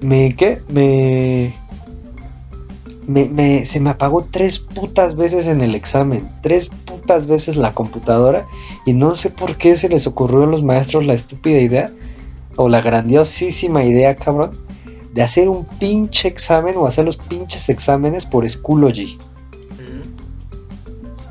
me 0.00 0.34
qué 0.34 0.60
me, 0.68 1.54
me, 3.06 3.64
se 3.64 3.78
me 3.78 3.90
apagó 3.90 4.26
tres 4.28 4.58
putas 4.58 5.14
veces 5.14 5.46
en 5.46 5.60
el 5.60 5.76
examen, 5.76 6.28
tres 6.42 6.68
putas 6.84 7.28
veces 7.28 7.54
la 7.54 7.74
computadora 7.74 8.44
y 8.86 8.92
no 8.92 9.14
sé 9.14 9.30
por 9.30 9.56
qué 9.56 9.76
se 9.76 9.88
les 9.88 10.08
ocurrió 10.08 10.42
a 10.42 10.46
los 10.46 10.64
maestros 10.64 11.06
la 11.06 11.14
estúpida 11.14 11.60
idea 11.60 11.92
o 12.56 12.68
la 12.68 12.80
grandiosísima 12.80 13.84
idea, 13.84 14.16
cabrón, 14.16 14.63
de 15.14 15.22
hacer 15.22 15.48
un 15.48 15.64
pinche 15.64 16.28
examen 16.28 16.76
o 16.76 16.86
hacer 16.86 17.04
los 17.04 17.16
pinches 17.16 17.68
exámenes 17.68 18.26
por 18.26 18.48
Schoology. 18.48 19.16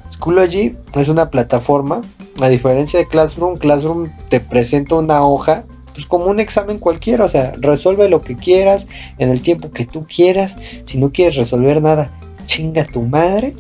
Schoology 0.09 0.75
es 0.95 1.09
una 1.09 1.29
plataforma, 1.29 2.01
a 2.41 2.47
diferencia 2.47 2.99
de 2.99 3.07
Classroom, 3.07 3.57
Classroom 3.57 4.09
te 4.29 4.39
presenta 4.39 4.95
una 4.95 5.23
hoja 5.23 5.65
pues 5.93 6.07
como 6.07 6.25
un 6.25 6.39
examen 6.39 6.79
cualquiera, 6.79 7.25
o 7.25 7.29
sea, 7.29 7.53
resuelve 7.59 8.09
lo 8.09 8.21
que 8.21 8.35
quieras 8.35 8.87
en 9.19 9.29
el 9.29 9.41
tiempo 9.41 9.71
que 9.71 9.85
tú 9.85 10.07
quieras. 10.07 10.57
Si 10.85 10.97
no 10.97 11.11
quieres 11.11 11.35
resolver 11.35 11.81
nada, 11.83 12.09
chinga 12.47 12.85
tu 12.85 13.03
madre. 13.03 13.53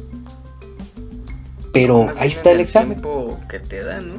Pero 1.73 2.09
ahí 2.17 2.29
está 2.29 2.51
el, 2.51 2.59
examen. 2.59 2.99
Tiempo 2.99 3.37
que 3.47 3.59
te 3.59 3.83
da, 3.83 4.01
¿no? 4.01 4.15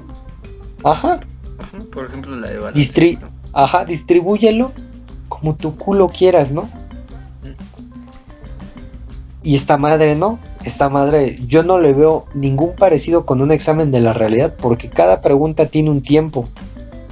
Ajá. 0.89 1.21
Ajá. 1.59 1.79
Por 1.93 2.07
ejemplo, 2.07 2.37
la 2.37 2.51
de 2.51 2.73
Distri 2.73 3.19
Ajá, 3.53 3.85
distribúyelo 3.85 4.73
como 5.29 5.55
tu 5.55 5.77
culo 5.77 6.09
quieras, 6.09 6.53
¿no? 6.53 6.69
Y 9.43 9.55
esta 9.55 9.77
madre 9.77 10.17
no, 10.17 10.39
esta 10.65 10.89
madre 10.89 11.39
yo 11.47 11.63
no 11.63 11.79
le 11.79 11.93
veo 11.93 12.25
ningún 12.33 12.75
parecido 12.75 13.27
con 13.27 13.43
un 13.43 13.53
examen 13.53 13.91
de 13.91 14.01
la 14.01 14.15
realidad 14.15 14.55
porque 14.59 14.89
cada 14.89 15.21
pregunta 15.21 15.67
tiene 15.67 15.91
un 15.91 16.03
tiempo. 16.03 16.45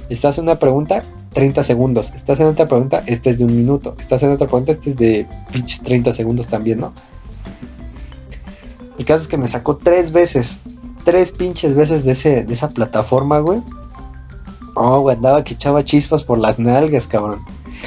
Estás 0.09 0.39
en 0.39 0.45
una 0.45 0.57
pregunta, 0.57 1.03
30 1.33 1.61
segundos. 1.61 2.11
Estás 2.15 2.39
en 2.39 2.47
otra 2.47 2.67
pregunta, 2.67 3.03
este 3.05 3.29
es 3.29 3.37
de 3.37 3.45
un 3.45 3.55
minuto. 3.55 3.95
Estás 3.99 4.23
en 4.23 4.31
otra 4.31 4.47
pregunta, 4.47 4.71
este 4.71 4.89
es 4.89 4.97
de 4.97 5.27
30 5.83 6.11
segundos 6.11 6.47
también, 6.47 6.79
¿no? 6.79 6.93
El 8.97 9.05
caso 9.05 9.21
es 9.23 9.27
que 9.27 9.37
me 9.37 9.47
sacó 9.47 9.77
tres 9.77 10.11
veces. 10.11 10.59
Tres 11.03 11.31
pinches 11.31 11.75
veces 11.75 12.05
de, 12.05 12.13
ese, 12.13 12.43
de 12.45 12.53
esa 12.53 12.69
plataforma, 12.69 13.39
güey. 13.39 13.61
Oh, 14.75 15.01
güey, 15.01 15.15
andaba 15.15 15.43
que 15.43 15.53
echaba 15.53 15.83
chispas 15.83 16.23
por 16.23 16.39
las 16.39 16.57
nalgas, 16.57 17.05
cabrón. 17.05 17.39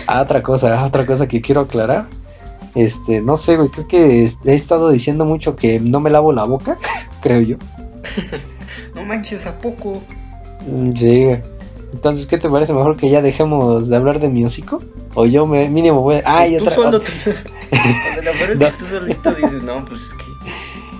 Ah, 0.07 0.21
otra 0.21 0.43
cosa, 0.43 0.85
otra 0.85 1.07
cosa 1.07 1.27
que 1.27 1.41
quiero 1.41 1.63
aclarar. 1.63 2.07
Este, 2.75 3.23
no 3.23 3.37
sé, 3.37 3.57
güey, 3.57 3.71
creo 3.71 3.89
que 3.89 4.25
he 4.45 4.55
estado 4.55 4.91
diciendo 4.91 5.25
mucho 5.25 5.57
que 5.57 5.81
no 5.81 5.99
me 5.99 6.11
lavo 6.11 6.33
la 6.33 6.45
boca, 6.45 6.77
creo 7.23 7.41
yo. 7.41 7.57
no 8.95 9.05
manches, 9.05 9.47
¿a 9.47 9.59
poco? 9.59 10.03
Mm, 10.67 10.93
sí, 10.95 11.25
güey. 11.25 11.43
Entonces, 11.93 12.27
¿qué 12.27 12.37
te 12.37 12.51
parece 12.51 12.75
mejor 12.75 12.97
que 12.97 13.09
ya 13.09 13.23
dejemos 13.23 13.89
de 13.89 13.97
hablar 13.97 14.21
de 14.21 14.29
mi 14.29 14.45
hocico? 14.45 14.83
O 15.15 15.25
yo 15.25 15.47
me 15.47 15.69
mínimo 15.71 16.03
voy 16.03 16.17
a... 16.17 16.23
¡Ay, 16.27 16.57
otra! 16.57 16.75
Solo 16.75 17.01
te... 17.01 17.11
o 17.11 17.15
sea, 17.15 18.23
la 18.23 18.33
verdad 18.33 18.63
es 18.63 18.73
que 18.75 18.79
tú 18.79 18.85
solito 18.85 19.33
dices, 19.33 19.63
no, 19.63 19.85
pues 19.87 20.03
es 20.03 20.15
que... 20.15 20.25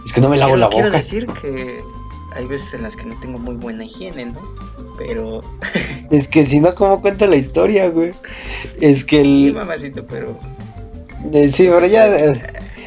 Es 0.07 0.13
que 0.13 0.21
no 0.21 0.31
me 0.31 0.39
lavo 0.39 0.57
la 0.57 0.67
boca. 0.67 0.77
Quiero 0.77 0.91
decir 0.91 1.27
que 1.27 1.81
hay 2.37 2.47
veces 2.47 2.75
en 2.75 2.83
las 2.83 2.95
que 2.95 3.07
no 3.07 3.19
tengo 3.19 3.39
muy 3.39 3.55
buena 3.55 3.85
higiene, 3.85 4.27
¿no? 4.27 4.41
Pero... 4.99 5.43
es 6.11 6.29
que 6.29 6.45
si 6.45 6.61
no, 6.61 6.75
¿cómo 6.75 7.01
cuenta 7.01 7.27
la 7.27 7.37
historia, 7.37 7.89
güey? 7.89 8.13
Es 8.81 9.05
que 9.05 9.21
el... 9.21 9.47
Sí, 9.47 9.53
mamacito, 9.53 10.07
pero... 10.07 10.39
Eh, 11.33 11.49
sí, 11.49 11.67
pero 11.71 11.87
ya... 11.87 12.09
Eh, 12.09 12.43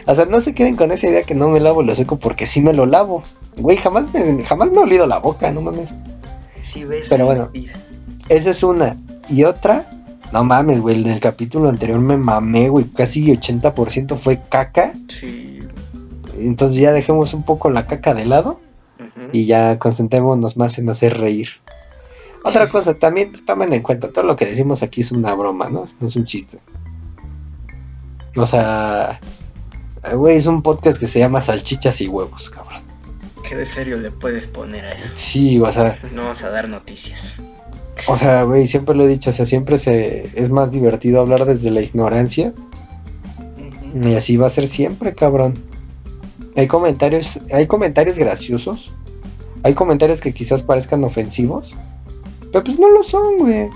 o 0.05 0.15
sea, 0.15 0.25
no 0.25 0.39
se 0.39 0.53
queden 0.53 0.75
con 0.75 0.91
esa 0.91 1.07
idea 1.07 1.23
que 1.23 1.35
no 1.35 1.49
me 1.49 1.59
lavo 1.59 1.81
el 1.81 1.89
hocico 1.89 2.17
porque 2.17 2.47
sí 2.47 2.61
me 2.61 2.73
lo 2.73 2.85
lavo. 2.85 3.23
Güey, 3.57 3.77
jamás 3.77 4.13
me, 4.13 4.43
jamás 4.43 4.71
me 4.71 4.77
he 4.77 4.83
olido 4.83 5.07
la 5.07 5.19
boca, 5.19 5.51
no 5.51 5.61
mames. 5.61 5.93
Sí, 6.61 6.83
ves. 6.85 7.07
Pero 7.09 7.25
bueno, 7.25 7.51
esa 8.29 8.49
es 8.51 8.63
una. 8.63 8.97
Y 9.29 9.43
otra, 9.43 9.87
no 10.31 10.43
mames, 10.43 10.79
güey, 10.79 11.01
en 11.01 11.07
el 11.07 11.19
capítulo 11.19 11.69
anterior 11.69 11.99
me 11.99 12.17
mamé, 12.17 12.69
güey, 12.69 12.85
casi 12.85 13.27
80% 13.27 14.15
fue 14.17 14.41
caca. 14.49 14.93
Sí. 15.09 15.59
Entonces 16.39 16.79
ya 16.79 16.91
dejemos 16.91 17.33
un 17.33 17.43
poco 17.43 17.69
la 17.69 17.85
caca 17.85 18.13
de 18.13 18.25
lado 18.25 18.59
y 19.31 19.45
ya 19.45 19.79
concentrémonos 19.79 20.57
más 20.57 20.77
en 20.79 20.89
hacer 20.89 21.17
reír. 21.17 21.49
Otra 22.43 22.69
cosa, 22.71 22.93
también 22.93 23.45
tomen 23.45 23.73
en 23.73 23.81
cuenta, 23.81 24.09
todo 24.11 24.23
lo 24.25 24.35
que 24.35 24.45
decimos 24.45 24.83
aquí 24.83 25.01
es 25.01 25.11
una 25.11 25.33
broma, 25.33 25.69
¿no? 25.69 25.87
No 25.99 26.07
es 26.07 26.15
un 26.15 26.25
chiste. 26.25 26.59
O 28.35 28.45
sea, 28.45 29.19
güey, 30.13 30.37
es 30.37 30.45
un 30.45 30.61
podcast 30.61 30.99
que 30.99 31.07
se 31.07 31.19
llama 31.19 31.41
Salchichas 31.41 32.01
y 32.01 32.07
Huevos, 32.07 32.49
cabrón. 32.49 32.81
¿Qué 33.47 33.55
de 33.55 33.65
serio 33.65 33.97
le 33.97 34.11
puedes 34.11 34.47
poner 34.47 34.85
a 34.85 34.93
eso? 34.93 35.09
Sí, 35.15 35.59
o 35.59 35.71
sea. 35.71 35.97
No 36.13 36.25
vas 36.25 36.43
a 36.43 36.49
dar 36.49 36.69
noticias. 36.69 37.19
O 38.07 38.15
sea, 38.15 38.43
güey, 38.43 38.67
siempre 38.67 38.95
lo 38.95 39.05
he 39.05 39.07
dicho, 39.07 39.31
o 39.31 39.33
sea, 39.33 39.45
siempre 39.45 39.77
se 39.77 40.29
es 40.35 40.49
más 40.49 40.71
divertido 40.71 41.19
hablar 41.19 41.45
desde 41.45 41.71
la 41.71 41.81
ignorancia. 41.81 42.53
Y 44.03 44.13
así 44.13 44.37
va 44.37 44.47
a 44.47 44.51
ser 44.51 44.67
siempre, 44.67 45.15
cabrón. 45.15 45.63
Hay 46.55 46.67
comentarios, 46.67 47.39
hay 47.51 47.67
comentarios 47.67 48.17
graciosos. 48.17 48.93
Hay 49.63 49.73
comentarios 49.73 50.21
que 50.21 50.33
quizás 50.33 50.63
parezcan 50.63 51.03
ofensivos. 51.03 51.75
Pero 52.51 52.63
pues 52.63 52.79
no 52.79 52.89
lo 52.89 53.03
son, 53.03 53.39
güey. 53.39 53.69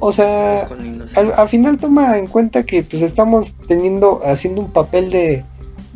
O 0.00 0.12
sea, 0.12 0.68
al, 1.16 1.48
final 1.48 1.78
toma 1.78 2.18
en 2.18 2.26
cuenta 2.26 2.66
que 2.66 2.82
pues 2.82 3.02
estamos 3.02 3.54
teniendo, 3.68 4.20
haciendo 4.24 4.60
un 4.60 4.70
papel 4.70 5.10
de, 5.10 5.44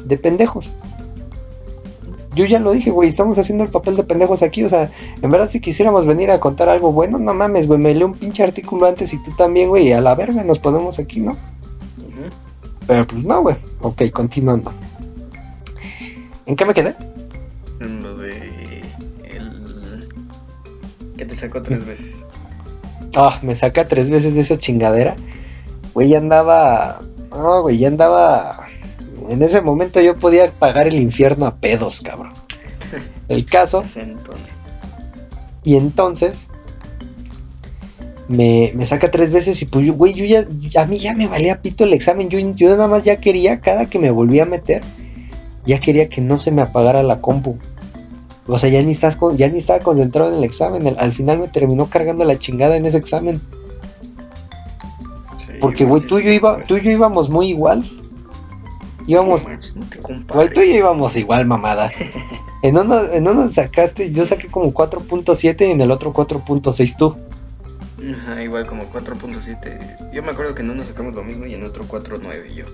de 0.05 0.17
pendejos 0.17 0.71
yo 2.39 2.45
ya 2.45 2.61
lo 2.61 2.71
dije, 2.71 2.93
güey, 2.93 3.09
estamos 3.09 3.37
haciendo 3.37 3.65
el 3.65 3.71
papel 3.71 3.97
de 3.97 4.05
pendejos 4.05 4.43
aquí, 4.43 4.63
o 4.63 4.69
sea, 4.69 4.93
en 5.21 5.29
verdad 5.29 5.51
si 5.51 5.61
quisiéramos 5.61 6.07
venir 6.07 6.31
a 6.31 6.39
contar 6.39 6.69
algo 6.69 6.93
bueno, 6.93 7.19
no 7.19 7.35
mames, 7.35 7.67
güey, 7.67 7.81
me 7.81 7.93
leo 7.93 8.07
un 8.07 8.15
pinche 8.15 8.45
artículo 8.45 8.87
antes 8.87 9.13
y 9.13 9.23
tú 9.25 9.33
también, 9.37 9.69
güey, 9.69 9.89
y 9.89 9.93
a 9.93 10.01
la 10.01 10.15
verga 10.15 10.45
nos 10.45 10.61
ponemos 10.61 11.01
aquí, 11.01 11.21
¿no? 11.21 11.37
Pero 12.87 13.07
pues 13.09 13.25
no, 13.25 13.43
güey, 13.43 13.57
ok, 13.81 14.03
continuando. 14.13 14.73
¿En 16.47 16.55
qué 16.55 16.65
me 16.65 16.75
quedé? 16.75 16.95
Te 21.29 21.37
sacó 21.37 21.63
tres 21.63 21.87
veces. 21.87 22.25
Ah, 23.15 23.39
me 23.43 23.55
saca 23.55 23.87
tres 23.87 24.11
veces 24.11 24.35
de 24.35 24.41
esa 24.41 24.59
chingadera. 24.59 25.15
Güey, 25.95 26.09
ya 26.09 26.19
andaba. 26.19 27.01
No, 27.31 27.63
güey, 27.63 27.79
ya 27.79 27.89
andaba 27.89 28.67
en 29.29 29.43
ese 29.43 29.61
momento 29.61 30.01
yo 30.01 30.17
podía 30.17 30.51
pagar 30.53 30.89
el 30.89 30.99
infierno 30.99 31.47
a 31.47 31.57
pedos, 31.57 32.01
cabrón. 32.01 32.33
El 33.29 33.45
caso. 33.45 33.85
y 35.65 35.77
entonces. 35.77 36.51
Me, 38.29 38.75
saca 38.85 39.11
tres 39.11 39.31
veces 39.31 39.63
y 39.63 39.65
pues, 39.65 39.91
güey, 39.91 40.13
yo 40.13 40.25
ya, 40.27 40.83
a 40.83 40.87
mí 40.87 40.99
ya 40.99 41.15
me 41.15 41.27
valía 41.27 41.63
pito 41.63 41.85
el 41.85 41.95
examen. 41.95 42.29
Yo, 42.29 42.39
yo 42.39 42.69
nada 42.69 42.87
más 42.87 43.03
ya 43.03 43.17
quería, 43.17 43.61
cada 43.61 43.87
que 43.87 43.99
me 43.99 44.11
volvía 44.11 44.43
a 44.43 44.47
meter, 44.47 44.83
ya 45.65 45.81
quería 45.81 46.11
que 46.11 46.21
no 46.21 46.37
se 46.37 46.51
me 46.51 46.61
apagara 46.61 47.03
la 47.03 47.23
compu. 47.23 47.57
O 48.49 48.57
sea, 48.57 48.71
ya 48.71 48.83
ni, 48.83 48.93
estás 48.93 49.19
ya 49.37 49.49
ni 49.49 49.59
estaba 49.59 49.81
concentrado 49.81 50.33
en 50.33 50.39
el 50.39 50.45
examen. 50.45 50.97
al 50.99 51.13
final 51.13 51.39
me 51.39 51.49
terminó 51.49 51.89
cargando 51.91 52.25
la 52.25 52.39
chingada 52.39 52.77
en 52.77 52.87
ese 52.87 52.97
examen. 52.97 53.41
Porque, 55.61 55.85
güey, 55.85 56.03
tú, 56.03 56.19
yo 56.19 56.33
iba, 56.33 56.63
tú 56.65 56.77
y 56.79 56.83
yo 56.83 56.91
íbamos 56.91 57.29
muy 57.29 57.51
igual. 57.51 57.85
Íbamos. 59.07 59.47
güey, 60.33 60.49
tú 60.53 60.61
y 60.63 60.69
yo 60.73 60.79
íbamos 60.79 61.17
igual, 61.17 61.47
mamada. 61.47 61.91
En 62.61 62.77
uno, 62.77 63.01
en 63.13 63.29
uno 63.29 63.49
sacaste, 63.49 64.11
yo 64.11 64.27
saqué 64.27 64.49
como 64.49 64.75
4.7 64.75 65.69
y 65.69 65.71
en 65.71 65.81
el 65.81 65.93
otro 65.93 66.13
4.6 66.13 66.97
tú. 66.97 67.17
Ajá, 68.13 68.43
igual 68.43 68.67
como 68.67 68.83
4.7. 68.93 70.13
Yo 70.13 70.25
me 70.25 70.33
acuerdo 70.33 70.57
que 70.57 70.65
no 70.65 70.75
nos 70.75 70.89
sacamos 70.89 71.15
lo 71.15 71.23
mismo 71.23 71.47
y 71.47 71.55
en 71.55 71.65
otro 71.65 71.87
4.9 71.87 72.53
yo. 72.53 72.65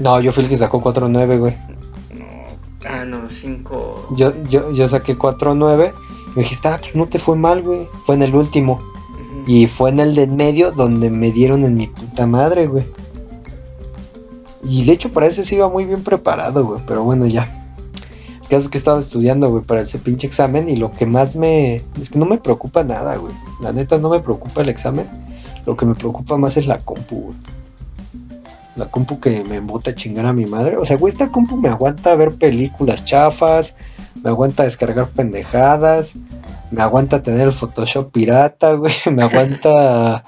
No, 0.00 0.22
yo 0.22 0.32
fui 0.32 0.44
el 0.44 0.48
que 0.48 0.56
sacó 0.56 0.80
4.9, 0.80 1.38
güey. 1.38 1.56
Ah, 2.88 3.04
no, 3.04 3.28
5. 3.28 4.08
Yo, 4.16 4.32
yo, 4.48 4.72
yo 4.72 4.88
saqué 4.88 5.16
4.9. 5.16 5.92
Me 6.34 6.42
dijiste, 6.42 6.68
ah, 6.68 6.78
pues 6.80 6.94
no 6.94 7.08
te 7.08 7.18
fue 7.18 7.36
mal, 7.36 7.62
güey. 7.62 7.88
Fue 8.06 8.14
en 8.14 8.22
el 8.22 8.34
último. 8.34 8.78
Y 9.46 9.66
fue 9.66 9.90
en 9.90 10.00
el 10.00 10.14
de 10.14 10.24
en 10.24 10.36
medio 10.36 10.72
donde 10.72 11.10
me 11.10 11.30
dieron 11.32 11.64
en 11.64 11.76
mi 11.76 11.88
puta 11.88 12.26
madre, 12.26 12.66
güey. 12.66 12.86
Y 14.64 14.84
de 14.84 14.92
hecho 14.92 15.12
para 15.12 15.26
ese 15.26 15.44
sí 15.44 15.56
iba 15.56 15.68
muy 15.68 15.84
bien 15.84 16.02
preparado, 16.02 16.64
güey. 16.64 16.80
Pero 16.86 17.02
bueno, 17.02 17.26
ya. 17.26 17.58
El 18.42 18.48
caso 18.48 18.64
es 18.64 18.68
que 18.68 18.78
estaba 18.78 19.00
estudiando, 19.00 19.50
güey, 19.50 19.62
para 19.62 19.80
ese 19.80 19.98
pinche 19.98 20.26
examen. 20.26 20.68
Y 20.68 20.76
lo 20.76 20.92
que 20.92 21.06
más 21.06 21.36
me... 21.36 21.82
Es 22.00 22.10
que 22.10 22.18
no 22.18 22.26
me 22.26 22.38
preocupa 22.38 22.84
nada, 22.84 23.16
güey. 23.16 23.34
La 23.60 23.72
neta 23.72 23.98
no 23.98 24.10
me 24.10 24.20
preocupa 24.20 24.62
el 24.62 24.68
examen. 24.68 25.08
Lo 25.66 25.76
que 25.76 25.86
me 25.86 25.94
preocupa 25.94 26.36
más 26.36 26.56
es 26.56 26.66
la 26.66 26.78
compu, 26.78 27.16
güey. 27.16 27.36
La 28.76 28.86
compu 28.86 29.20
que 29.20 29.44
me 29.44 29.56
embota 29.56 29.90
a 29.90 29.94
chingar 29.94 30.26
a 30.26 30.32
mi 30.32 30.46
madre. 30.46 30.76
O 30.76 30.84
sea, 30.84 30.96
güey, 30.96 31.12
esta 31.12 31.30
compu 31.30 31.56
me 31.56 31.68
aguanta 31.68 32.14
ver 32.16 32.32
películas 32.32 33.04
chafas. 33.04 33.76
Me 34.22 34.30
aguanta 34.30 34.62
descargar 34.62 35.08
pendejadas 35.08 36.16
me 36.72 36.82
aguanta 36.82 37.22
tener 37.22 37.42
el 37.42 37.52
Photoshop 37.52 38.10
pirata, 38.10 38.72
güey, 38.76 38.94
me 39.12 39.22
aguanta, 39.22 40.24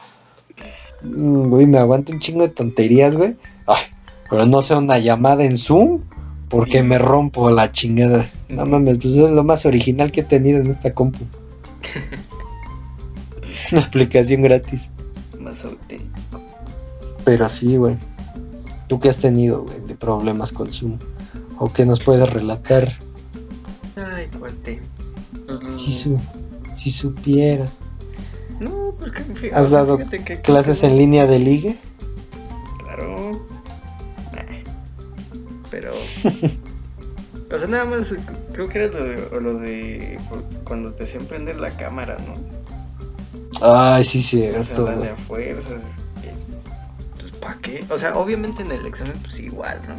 mm, 1.02 1.48
güey, 1.48 1.66
me 1.66 1.78
aguanta 1.78 2.12
un 2.12 2.20
chingo 2.20 2.42
de 2.42 2.50
tonterías, 2.50 3.16
güey. 3.16 3.36
Ay, 3.66 3.82
pero 4.30 4.46
no 4.46 4.62
sea 4.62 4.78
una 4.78 4.98
llamada 4.98 5.44
en 5.44 5.58
Zoom, 5.58 6.02
porque 6.48 6.82
me 6.82 6.98
rompo 6.98 7.50
la 7.50 7.72
chingada. 7.72 8.30
No 8.48 8.66
mames, 8.66 8.98
pues 8.98 9.16
es 9.16 9.30
lo 9.30 9.42
más 9.42 9.66
original 9.66 10.12
que 10.12 10.20
he 10.20 10.24
tenido 10.24 10.60
en 10.60 10.70
esta 10.70 10.92
compu. 10.92 11.24
una 13.72 13.82
aplicación 13.82 14.42
gratis. 14.42 14.90
Más 15.40 15.64
auténtico. 15.64 16.42
Pero 17.24 17.48
sí, 17.48 17.76
güey. 17.78 17.96
¿Tú 18.88 19.00
qué 19.00 19.08
has 19.08 19.18
tenido, 19.18 19.62
güey, 19.62 19.80
de 19.80 19.94
problemas 19.94 20.52
con 20.52 20.72
Zoom? 20.72 20.98
¿O 21.58 21.72
qué 21.72 21.86
nos 21.86 22.00
puedes 22.00 22.28
relatar? 22.30 22.98
Ay, 23.96 24.28
cuate. 24.38 24.82
Si, 25.76 26.16
si 26.74 26.90
supieras. 26.90 27.78
No, 28.60 28.94
pues 28.98 29.10
que 29.10 29.52
¿Has 29.52 29.70
dado 29.70 29.98
clases 30.42 30.84
en 30.84 30.96
línea 30.96 31.26
de 31.26 31.38
ligue? 31.38 31.78
Claro. 32.78 33.46
Pero. 35.70 35.92
o 37.52 37.58
sea, 37.58 37.68
nada 37.68 37.84
más 37.84 38.14
creo 38.52 38.68
que 38.68 38.78
era 38.78 38.88
lo 38.88 39.04
de, 39.04 39.40
lo 39.40 39.54
de 39.58 40.18
cuando 40.64 40.92
te 40.92 41.04
hacían 41.04 41.24
prender 41.26 41.60
la 41.60 41.70
cámara, 41.76 42.18
¿no? 42.18 42.34
Ay, 43.60 44.04
sí, 44.04 44.22
sí, 44.22 44.48
o 44.48 44.62
sea, 44.62 44.78
dale 44.80 45.10
a 45.10 45.16
fuerzas. 45.16 45.80
Pues, 47.44 47.54
¿para 47.54 47.60
qué? 47.60 47.84
O 47.90 47.98
sea, 47.98 48.16
obviamente 48.16 48.62
en 48.62 48.72
el 48.72 48.86
examen, 48.86 49.18
pues 49.22 49.38
igual, 49.38 49.80
¿no? 49.86 49.96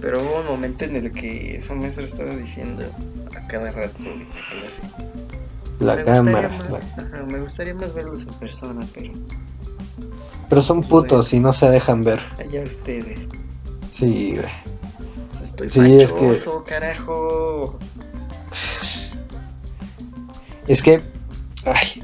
Pero 0.00 0.22
hubo 0.22 0.40
un 0.40 0.46
momento 0.46 0.84
en 0.84 0.96
el 0.96 1.12
que 1.12 1.56
esa 1.56 1.74
maestra 1.74 2.04
estaba 2.04 2.34
diciendo 2.34 2.84
a 3.36 3.46
cada 3.48 3.72
rato 3.72 4.02
de 4.02 4.26
clase. 4.50 4.82
La 5.80 6.04
cámara. 6.04 6.50
me 7.26 7.40
gustaría 7.40 7.74
más 7.74 7.92
verlos 7.92 8.22
en 8.22 8.28
persona, 8.34 8.86
pero. 8.94 9.12
Pero 10.48 10.62
son 10.62 10.82
putos 10.82 11.32
y 11.32 11.40
no 11.40 11.52
se 11.52 11.68
dejan 11.68 12.04
ver. 12.04 12.20
Allá 12.38 12.62
ustedes. 12.62 13.28
Sí, 13.90 14.36
güey. 14.36 14.48
Pues 15.30 15.42
estoy 15.42 15.68
sí, 15.68 16.00
es 16.00 16.12
que. 16.12 16.34
carajo. 16.64 17.78
Es 20.68 20.82
que. 20.82 21.02
Ay. 21.64 22.02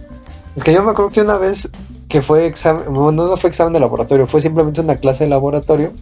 Es 0.57 0.65
que 0.65 0.73
yo 0.73 0.83
me 0.83 0.91
acuerdo 0.91 1.11
que 1.11 1.23
una 1.23 1.37
vez 1.37 1.71
que 2.09 2.23
fue 2.23 2.47
examen. 2.47 2.93
Bueno, 2.93 3.27
no 3.27 3.37
fue 3.37 3.49
examen 3.51 3.73
de 3.73 3.81
laboratorio, 3.81 4.27
fue 4.27 4.41
simplemente 4.41 4.81
una 4.81 4.97
clase 4.97 5.25
de 5.25 5.31
laboratorio 5.31 5.93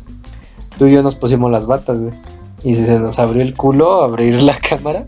tú 0.78 0.86
y 0.86 0.94
yo 0.94 1.02
nos 1.02 1.14
pusimos 1.14 1.50
las 1.50 1.66
batas, 1.66 2.00
güey. 2.00 2.14
Y 2.64 2.74
se 2.74 2.98
nos 3.00 3.18
abrió 3.18 3.42
el 3.42 3.54
culo 3.54 4.02
abrir 4.02 4.42
la 4.42 4.56
cámara. 4.68 5.06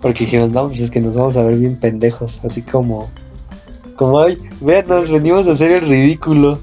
Porque 0.00 0.24
dijimos, 0.24 0.50
no, 0.50 0.66
pues 0.68 0.80
es 0.80 0.90
que 0.90 1.00
nos 1.00 1.16
vamos 1.16 1.36
a 1.36 1.42
ver 1.42 1.56
bien 1.56 1.76
pendejos. 1.76 2.42
Así 2.44 2.62
como, 2.62 3.10
como, 3.96 4.20
ay, 4.20 4.38
vean, 4.60 4.88
nos 4.88 5.10
venimos 5.10 5.46
a 5.48 5.52
hacer 5.52 5.72
el 5.72 5.88
ridículo. 5.88 6.58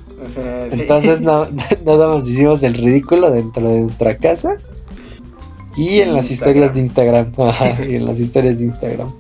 Entonces 0.72 1.22
nada 1.22 2.08
más 2.08 2.28
hicimos 2.28 2.64
el 2.64 2.74
ridículo 2.74 3.30
dentro 3.30 3.70
de 3.70 3.82
nuestra 3.82 4.18
casa. 4.18 4.58
Y 5.76 6.00
en 6.00 6.14
las 6.14 6.32
historias 6.32 6.74
de 6.74 6.80
Instagram. 6.80 7.34
Ajá, 7.38 7.86
y 7.86 7.96
en 7.96 8.06
las 8.06 8.20
historias 8.20 8.58
de 8.58 8.66
Instagram. 8.66 9.12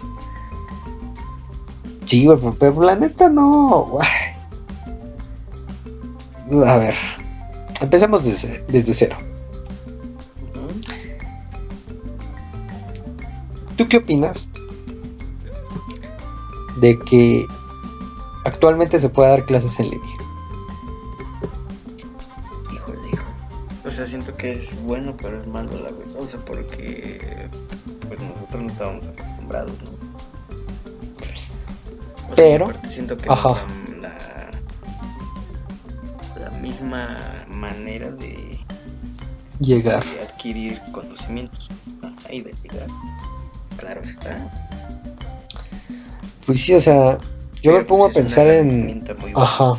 Sí, 2.07 2.25
güey, 2.25 2.39
pero 2.59 2.81
la 2.81 2.95
neta 2.95 3.29
no. 3.29 3.99
A 6.65 6.77
ver, 6.77 6.95
Empecemos 7.79 8.23
desde, 8.23 8.63
desde 8.67 8.93
cero. 8.93 9.15
¿Tú 13.75 13.87
qué 13.87 13.97
opinas 13.97 14.49
de 16.81 16.97
que 16.99 17.45
actualmente 18.45 18.99
se 18.99 19.09
pueda 19.09 19.29
dar 19.29 19.45
clases 19.45 19.79
en 19.79 19.91
línea? 19.91 20.15
Híjole, 22.73 23.09
hijo. 23.13 23.25
O 23.85 23.91
sea, 23.91 24.07
siento 24.07 24.35
que 24.35 24.53
es 24.53 24.83
bueno, 24.83 25.15
pero 25.21 25.39
es 25.39 25.47
malo 25.47 25.69
la 25.73 25.91
verdad. 25.91 26.15
O 26.19 26.25
sea, 26.25 26.39
porque 26.43 27.47
pues 28.07 28.19
nosotros 28.19 28.63
no 28.63 28.69
estábamos 28.69 29.05
acostumbrados, 29.05 29.71
¿no? 29.83 29.96
Pero, 32.35 32.71
siento 32.87 33.17
que 33.17 33.29
ajá. 33.29 33.65
La, 34.01 34.49
la 36.39 36.49
misma 36.59 37.45
manera 37.47 38.11
de 38.11 38.59
llegar. 39.59 40.03
De 40.05 40.21
adquirir 40.21 40.81
conocimientos 40.91 41.69
y 42.29 42.41
de 42.41 42.53
llegar. 42.63 42.87
Claro 43.77 44.01
está. 44.03 44.51
Pues 46.45 46.61
sí, 46.61 46.73
o 46.73 46.79
sea, 46.79 47.17
yo 47.61 47.73
me 47.73 47.83
pongo 47.83 48.05
a 48.05 48.09
pensar 48.09 48.47
en. 48.47 49.03
Ajá. 49.35 49.73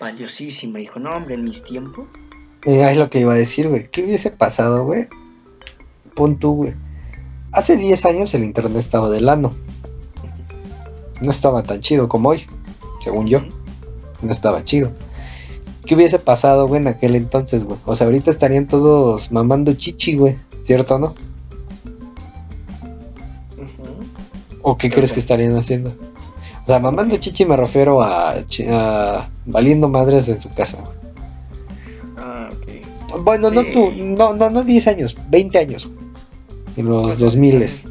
Valiosísima, 0.00 0.80
hijo. 0.80 0.98
No, 1.00 1.10
hombre, 1.10 1.34
en 1.34 1.44
mis 1.44 1.62
tiempos. 1.62 2.06
es 2.64 2.96
lo 2.96 3.10
que 3.10 3.20
iba 3.20 3.34
a 3.34 3.36
decir, 3.36 3.68
güey. 3.68 3.90
¿Qué 3.90 4.04
hubiese 4.04 4.30
pasado, 4.30 4.84
güey? 4.84 5.08
Pon 6.14 6.38
tú, 6.38 6.54
güey. 6.54 6.74
Hace 7.52 7.76
10 7.76 8.06
años 8.06 8.34
el 8.34 8.44
internet 8.44 8.76
estaba 8.76 9.10
de 9.10 9.20
lano. 9.20 9.54
No 11.20 11.30
estaba 11.30 11.62
tan 11.62 11.80
chido 11.80 12.08
como 12.08 12.30
hoy, 12.30 12.44
según 13.02 13.26
yo. 13.26 13.40
No 14.22 14.30
estaba 14.30 14.64
chido. 14.64 14.92
¿Qué 15.86 15.94
hubiese 15.94 16.18
pasado, 16.18 16.66
güey, 16.66 16.80
en 16.80 16.88
aquel 16.88 17.14
entonces, 17.14 17.64
güey? 17.64 17.78
O 17.84 17.94
sea, 17.94 18.06
ahorita 18.06 18.30
estarían 18.30 18.66
todos 18.66 19.30
mamando 19.30 19.72
chichi, 19.72 20.16
güey, 20.16 20.36
¿cierto 20.62 20.96
o 20.96 20.98
no? 20.98 21.14
¿O 24.62 24.76
qué 24.76 24.90
crees 24.90 25.12
que 25.12 25.20
estarían 25.20 25.56
haciendo? 25.56 25.94
O 26.64 26.66
sea, 26.66 26.80
mamando 26.80 27.16
chichi 27.18 27.44
me 27.44 27.56
refiero 27.56 28.02
a, 28.02 28.34
valiendo 29.44 29.88
madres 29.88 30.28
en 30.28 30.40
su 30.40 30.50
casa. 30.50 30.78
Ah, 32.16 32.50
ok. 32.52 33.22
Bueno, 33.22 33.52
no 33.52 33.64
tú, 33.64 33.92
no, 33.92 34.34
no, 34.34 34.50
no 34.50 34.64
10 34.64 34.88
años, 34.88 35.16
20 35.28 35.58
años. 35.58 35.88
En 36.76 36.88
los 36.88 37.20
2000 37.20 37.58
pues, 37.58 37.86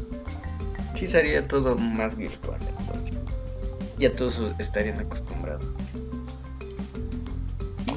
Sí 0.94 1.06
sería 1.06 1.48
todo 1.48 1.76
más 1.76 2.16
virtual 2.16 2.60
entonces. 2.78 3.15
Ya 3.98 4.14
todos 4.14 4.40
estarían 4.58 4.98
acostumbrados. 5.00 5.72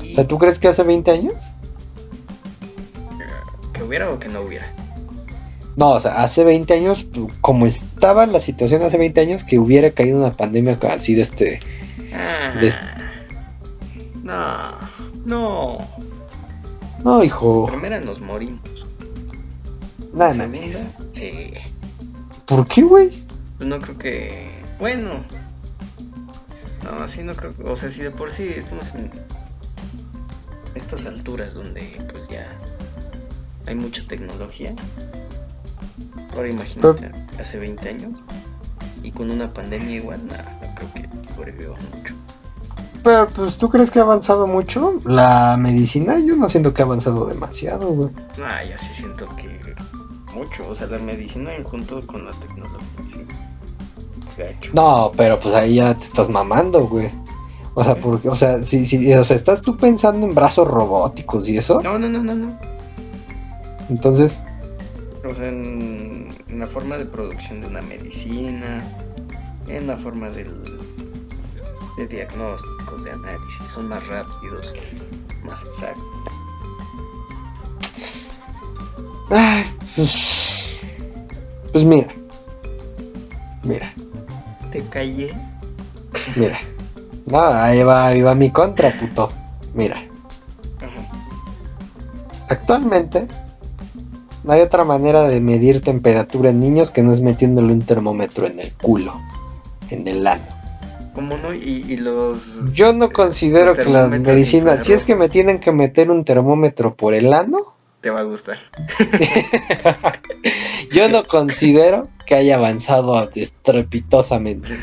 O 0.01 0.13
sea, 0.15 0.27
¿tú 0.27 0.37
crees 0.37 0.57
que 0.59 0.67
hace 0.67 0.83
20 0.83 1.11
años? 1.11 1.35
¿Que 3.73 3.83
hubiera 3.83 4.09
o 4.09 4.19
que 4.19 4.29
no 4.29 4.41
hubiera? 4.41 4.73
No, 5.75 5.91
o 5.91 5.99
sea, 5.99 6.23
hace 6.23 6.43
20 6.43 6.73
años, 6.73 7.07
como 7.41 7.65
estaba 7.65 8.25
la 8.25 8.39
situación 8.39 8.83
hace 8.83 8.97
20 8.97 9.21
años, 9.21 9.43
que 9.43 9.59
hubiera 9.59 9.91
caído 9.91 10.17
una 10.19 10.31
pandemia 10.31 10.77
así 10.89 11.15
de 11.15 11.21
este... 11.21 11.59
Ah, 12.13 12.53
No, 14.23 14.77
no. 15.25 15.77
No, 17.03 17.23
hijo. 17.23 17.67
Primero 17.67 18.01
nos 18.01 18.19
morimos. 18.19 18.59
Nada, 20.13 20.33
nada. 20.33 20.51
Sí. 21.13 21.53
¿Por 22.45 22.67
qué, 22.67 22.81
güey? 22.81 23.23
Pues 23.57 23.69
no 23.69 23.79
creo 23.79 23.97
que... 23.97 24.49
Bueno. 24.79 25.23
No, 26.83 27.03
así 27.03 27.23
no 27.23 27.33
creo. 27.33 27.53
O 27.65 27.75
sea, 27.75 27.91
si 27.91 28.01
de 28.01 28.11
por 28.11 28.31
sí 28.31 28.47
estamos 28.55 28.93
en 28.95 29.11
estas 30.75 31.05
alturas 31.05 31.53
donde 31.53 31.97
pues 32.11 32.27
ya 32.27 32.47
hay 33.67 33.75
mucha 33.75 34.05
tecnología. 34.07 34.73
Ahora 36.35 36.49
imagínate, 36.49 37.11
hace 37.39 37.59
20 37.59 37.89
años 37.89 38.11
y 39.03 39.11
con 39.11 39.31
una 39.31 39.53
pandemia 39.53 39.95
igual, 39.95 40.25
nada, 40.27 40.57
no 40.61 40.75
creo 40.75 40.93
que 40.93 41.33
sobreviva 41.33 41.75
mucho. 41.95 42.15
Pero 43.03 43.27
pues 43.27 43.57
tú 43.57 43.69
crees 43.69 43.91
que 43.91 43.99
ha 43.99 44.03
avanzado 44.03 44.45
mucho 44.47 44.99
la 45.05 45.57
medicina, 45.57 46.19
yo 46.19 46.35
no 46.35 46.49
siento 46.49 46.73
que 46.73 46.81
ha 46.81 46.85
avanzado 46.85 47.25
demasiado, 47.27 47.87
güey. 47.87 48.09
Ah, 48.43 48.63
yo 48.63 48.77
sí 48.77 48.93
siento 48.93 49.27
que 49.35 49.59
mucho, 50.33 50.67
o 50.67 50.75
sea, 50.75 50.87
la 50.87 50.99
medicina 50.99 51.53
en 51.55 51.63
junto 51.63 52.05
con 52.05 52.25
la 52.25 52.31
tecnología, 52.31 52.79
sí. 53.03 53.25
No, 54.73 55.11
pero 55.15 55.39
pues 55.39 55.53
ahí 55.53 55.75
ya 55.75 55.95
te 55.95 56.03
estás 56.03 56.29
mamando, 56.29 56.87
güey. 56.87 57.11
O 57.75 57.83
sea, 57.83 57.95
porque, 57.95 58.29
o 58.29 58.35
sea, 58.35 58.61
si, 58.63 58.85
si, 58.85 59.13
o 59.13 59.23
sea, 59.23 59.35
¿estás 59.35 59.61
tú 59.61 59.77
pensando 59.77 60.25
en 60.25 60.35
brazos 60.35 60.67
robóticos 60.67 61.47
y 61.47 61.57
eso? 61.57 61.81
No, 61.81 61.97
no, 61.97 62.09
no, 62.09 62.23
no, 62.23 62.35
no. 62.35 62.59
Entonces. 63.89 64.43
O 65.29 65.33
sea, 65.33 65.49
en, 65.49 66.29
la 66.49 66.67
forma 66.67 66.97
de 66.97 67.05
producción 67.05 67.61
de 67.61 67.67
una 67.67 67.81
medicina, 67.81 68.83
en 69.67 69.87
la 69.87 69.97
forma 69.97 70.29
del, 70.29 70.53
de 71.97 72.07
diagnósticos, 72.07 73.03
de 73.03 73.11
análisis, 73.11 73.67
son 73.73 73.87
más 73.87 74.05
rápidos, 74.07 74.73
más 75.43 75.61
exactos. 75.63 76.03
Ay, 79.29 79.63
pues, 79.95 80.81
pues 81.71 81.85
mira, 81.85 82.13
mira. 83.63 83.93
Te 84.79 84.89
callé. 84.89 85.33
Mira. 86.35 86.59
No, 87.25 87.41
ahí 87.41 87.83
va, 87.83 88.07
ahí 88.07 88.21
va 88.21 88.33
mi 88.33 88.49
contra, 88.49 88.97
puto. 88.97 89.29
Mira. 89.73 89.97
Actualmente 92.47 93.27
no 94.43 94.53
hay 94.53 94.61
otra 94.61 94.85
manera 94.85 95.23
de 95.23 95.41
medir 95.41 95.81
temperatura 95.81 96.49
en 96.49 96.61
niños 96.61 96.91
que 96.91 97.03
no 97.03 97.11
es 97.11 97.21
metiéndole 97.21 97.73
un 97.73 97.81
termómetro 97.81 98.47
en 98.47 98.59
el 98.59 98.73
culo, 98.73 99.19
en 99.89 100.07
el 100.07 100.25
ano. 100.25 100.47
¿Cómo 101.13 101.37
no? 101.37 101.53
Y, 101.53 101.97
los... 101.97 102.55
Yo 102.73 102.93
no 102.93 103.09
considero 103.11 103.73
que 103.73 103.83
la 103.83 104.07
medicina, 104.07 104.77
si 104.77 104.93
es 104.93 105.03
que 105.03 105.15
me 105.15 105.27
tienen 105.27 105.59
que 105.59 105.73
meter 105.73 106.09
un 106.09 106.23
termómetro 106.23 106.95
por 106.95 107.13
el 107.13 107.33
ano, 107.33 107.73
te 107.99 108.09
va 108.09 108.21
a 108.21 108.23
gustar. 108.23 108.57
Yo 110.91 111.09
no 111.09 111.27
considero 111.27 112.07
que 112.29 112.35
haya 112.35 112.57
avanzado 112.57 113.27
estrepitosamente. 113.33 114.77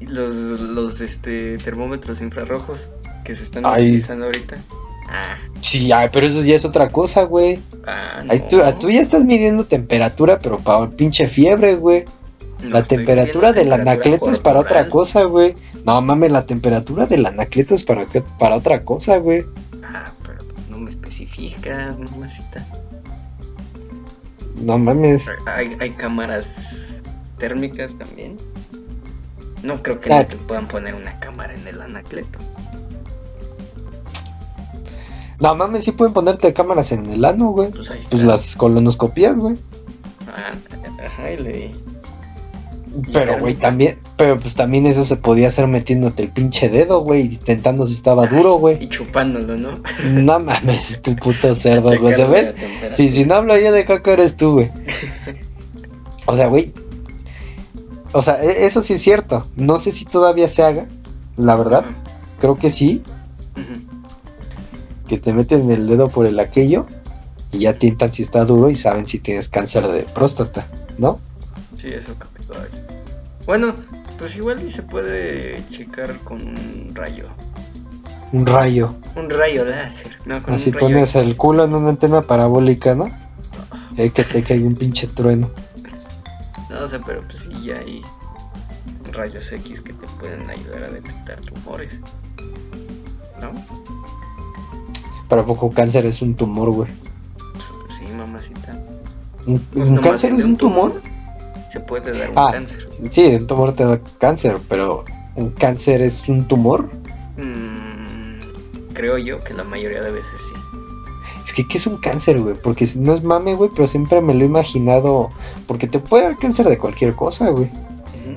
Los, 0.00 0.34
los 0.34 1.02
este, 1.02 1.58
termómetros 1.58 2.22
infrarrojos 2.22 2.88
que 3.24 3.36
se 3.36 3.44
están 3.44 3.66
utilizando 3.66 4.24
ahorita. 4.24 4.56
Ah. 5.06 5.36
Sí, 5.60 5.90
pero 6.10 6.26
eso 6.26 6.42
ya 6.42 6.54
es 6.54 6.64
otra 6.64 6.88
cosa, 6.88 7.24
güey. 7.24 7.60
Ah, 7.86 8.24
tú, 8.80 8.88
ya 8.88 9.02
estás 9.02 9.22
midiendo 9.24 9.66
temperatura, 9.66 10.38
pero 10.38 10.58
para 10.58 10.88
pinche 10.88 11.28
fiebre, 11.28 11.74
güey. 11.74 12.06
la 12.62 12.82
temperatura 12.82 13.52
del 13.52 13.74
anacleto 13.74 14.30
es 14.30 14.38
para 14.38 14.60
otra 14.60 14.88
cosa, 14.88 15.24
güey. 15.24 15.54
No 15.84 16.00
mames, 16.00 16.32
la 16.32 16.46
temperatura 16.46 17.04
del 17.04 17.26
anacleto 17.26 17.74
es 17.74 17.82
para, 17.82 18.06
para 18.38 18.56
otra 18.56 18.82
cosa, 18.82 19.18
güey. 19.18 19.44
Ah, 19.84 20.10
pero 20.22 20.38
no 20.70 20.78
me 20.78 20.88
especificas, 20.88 21.98
mamacita. 21.98 22.66
No 24.56 24.78
mames. 24.78 25.28
Hay, 25.46 25.76
hay 25.80 25.90
cámaras 25.90 27.00
térmicas 27.38 27.96
también. 27.98 28.36
No 29.62 29.82
creo 29.82 30.00
que 30.00 30.10
no 30.10 30.26
te 30.26 30.36
puedan 30.36 30.68
poner 30.68 30.94
una 30.94 31.18
cámara 31.20 31.54
en 31.54 31.66
el 31.66 31.80
anacleto. 31.80 32.38
No 35.40 35.54
mames, 35.54 35.84
sí 35.84 35.92
pueden 35.92 36.14
ponerte 36.14 36.52
cámaras 36.52 36.92
en 36.92 37.10
el 37.10 37.24
ano, 37.24 37.50
güey. 37.50 37.70
Pues, 37.70 37.90
ahí 37.90 38.00
pues 38.08 38.22
las 38.22 38.56
colonoscopías, 38.56 39.36
güey. 39.36 39.56
Ah, 40.28 40.54
ajá, 41.04 41.32
y 41.32 41.36
le... 41.36 41.72
Pero, 43.12 43.38
güey, 43.38 43.54
también, 43.54 43.98
pero 44.16 44.38
pues 44.38 44.54
también 44.54 44.86
eso 44.86 45.04
se 45.04 45.16
podía 45.16 45.48
hacer 45.48 45.66
metiéndote 45.66 46.24
el 46.24 46.30
pinche 46.30 46.68
dedo, 46.68 47.00
güey, 47.00 47.22
intentando 47.22 47.86
si 47.86 47.94
estaba 47.94 48.26
duro, 48.26 48.54
güey. 48.58 48.82
Y 48.82 48.88
chupándolo, 48.88 49.56
¿no? 49.56 49.70
No 50.04 50.40
mames, 50.40 50.90
este 50.92 51.14
puto 51.16 51.54
cerdo, 51.54 51.98
güey, 51.98 52.14
¿sabes? 52.14 52.54
Sí, 52.92 53.10
si 53.10 53.24
no 53.24 53.34
hablo 53.34 53.58
yo 53.58 53.72
de 53.72 53.84
caca 53.84 54.12
eres 54.12 54.36
tú, 54.36 54.52
güey. 54.52 54.70
O 56.26 56.36
sea, 56.36 56.48
güey. 56.48 56.72
O 58.12 58.22
sea, 58.22 58.42
e, 58.42 58.66
eso 58.66 58.82
sí 58.82 58.94
es 58.94 59.02
cierto. 59.02 59.46
No 59.56 59.78
sé 59.78 59.90
si 59.90 60.04
todavía 60.04 60.48
se 60.48 60.62
haga, 60.62 60.86
la 61.36 61.56
verdad. 61.56 61.84
Creo 62.38 62.56
que 62.56 62.70
sí 62.70 63.02
que 65.06 65.18
te 65.18 65.32
meten 65.32 65.70
el 65.70 65.86
dedo 65.86 66.08
por 66.08 66.26
el 66.26 66.38
aquello 66.40 66.86
y 67.52 67.60
ya 67.60 67.74
tientan 67.74 68.12
si 68.12 68.22
está 68.22 68.44
duro 68.44 68.70
y 68.70 68.74
saben 68.74 69.06
si 69.06 69.18
tienes 69.18 69.48
cáncer 69.48 69.86
de 69.86 70.02
próstata, 70.02 70.68
¿no? 70.98 71.20
Sí, 71.76 71.88
eso 71.88 72.14
Bueno, 73.46 73.74
pues 74.18 74.34
igual 74.36 74.62
y 74.66 74.70
se 74.70 74.82
puede 74.82 75.62
checar 75.70 76.18
con 76.18 76.42
un 76.42 76.90
rayo. 76.94 77.28
Un 78.32 78.44
rayo. 78.44 78.94
Un 79.14 79.30
rayo 79.30 79.64
láser. 79.64 80.18
No, 80.24 80.42
con 80.42 80.54
Así 80.54 80.72
pones 80.72 81.14
el 81.14 81.36
culo 81.36 81.64
en 81.64 81.74
una 81.74 81.90
antena 81.90 82.22
parabólica, 82.22 82.94
¿no? 82.96 83.08
Y 83.96 84.02
hay 84.02 84.10
que 84.10 84.24
te 84.24 84.42
caiga 84.42 84.66
un 84.66 84.74
pinche 84.74 85.06
trueno. 85.06 85.48
No 86.68 86.88
sé, 86.88 86.98
pero 87.06 87.22
pues 87.22 87.38
sí, 87.38 87.50
ya 87.62 87.78
hay 87.78 88.02
rayos 89.12 89.50
X 89.52 89.80
que 89.80 89.92
te 89.92 90.06
pueden 90.18 90.48
ayudar 90.50 90.84
a 90.84 90.90
detectar 90.90 91.40
tumores. 91.40 92.00
¿No? 93.40 93.52
Para 95.28 95.44
poco 95.44 95.70
cáncer 95.70 96.04
es 96.04 96.20
un 96.20 96.34
tumor, 96.34 96.70
güey. 96.70 96.90
Sí, 97.96 98.12
mamacita. 98.12 98.78
¿Un, 99.46 99.60
pues 99.72 100.00
cáncer 100.00 100.32
es 100.34 100.44
un 100.44 100.56
tumor? 100.56 101.00
Se 101.76 101.80
puede 101.80 102.18
dar 102.18 102.30
un 102.30 102.38
ah, 102.38 102.50
cáncer. 102.52 102.88
Sí, 103.10 103.26
un 103.34 103.46
tumor 103.46 103.72
te 103.72 103.84
da 103.84 104.00
cáncer, 104.18 104.58
pero 104.68 105.04
¿un 105.34 105.50
cáncer 105.50 106.02
es 106.02 106.28
un 106.28 106.46
tumor? 106.48 106.88
Mm, 107.36 108.92
creo 108.94 109.18
yo 109.18 109.40
que 109.40 109.54
la 109.54 109.64
mayoría 109.64 110.02
de 110.02 110.10
veces 110.10 110.40
sí. 110.40 110.54
Es 111.44 111.52
que, 111.52 111.66
¿qué 111.68 111.78
es 111.78 111.86
un 111.86 111.98
cáncer, 111.98 112.40
güey? 112.40 112.54
Porque 112.54 112.88
no 112.96 113.14
es 113.14 113.22
mame, 113.22 113.54
güey, 113.54 113.70
pero 113.74 113.86
siempre 113.86 114.20
me 114.20 114.34
lo 114.34 114.42
he 114.42 114.46
imaginado. 114.46 115.30
Porque 115.66 115.86
te 115.86 115.98
puede 115.98 116.24
dar 116.24 116.38
cáncer 116.38 116.68
de 116.68 116.78
cualquier 116.78 117.14
cosa, 117.14 117.50
güey. 117.50 117.70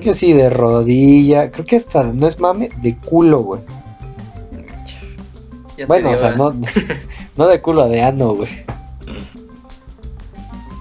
Que 0.00 0.14
sí, 0.14 0.32
de 0.32 0.48
rodilla. 0.50 1.50
Creo 1.50 1.66
que 1.66 1.76
hasta 1.76 2.04
no 2.04 2.26
es 2.26 2.38
mame, 2.38 2.70
de 2.82 2.96
culo, 2.96 3.40
güey 3.40 3.60
bueno, 5.86 6.10
o 6.10 6.16
sea, 6.16 6.32
no, 6.32 6.54
no 7.36 7.46
de 7.46 7.60
culo 7.60 7.88
de 7.88 8.02
ano, 8.02 8.34
güey. 8.34 8.64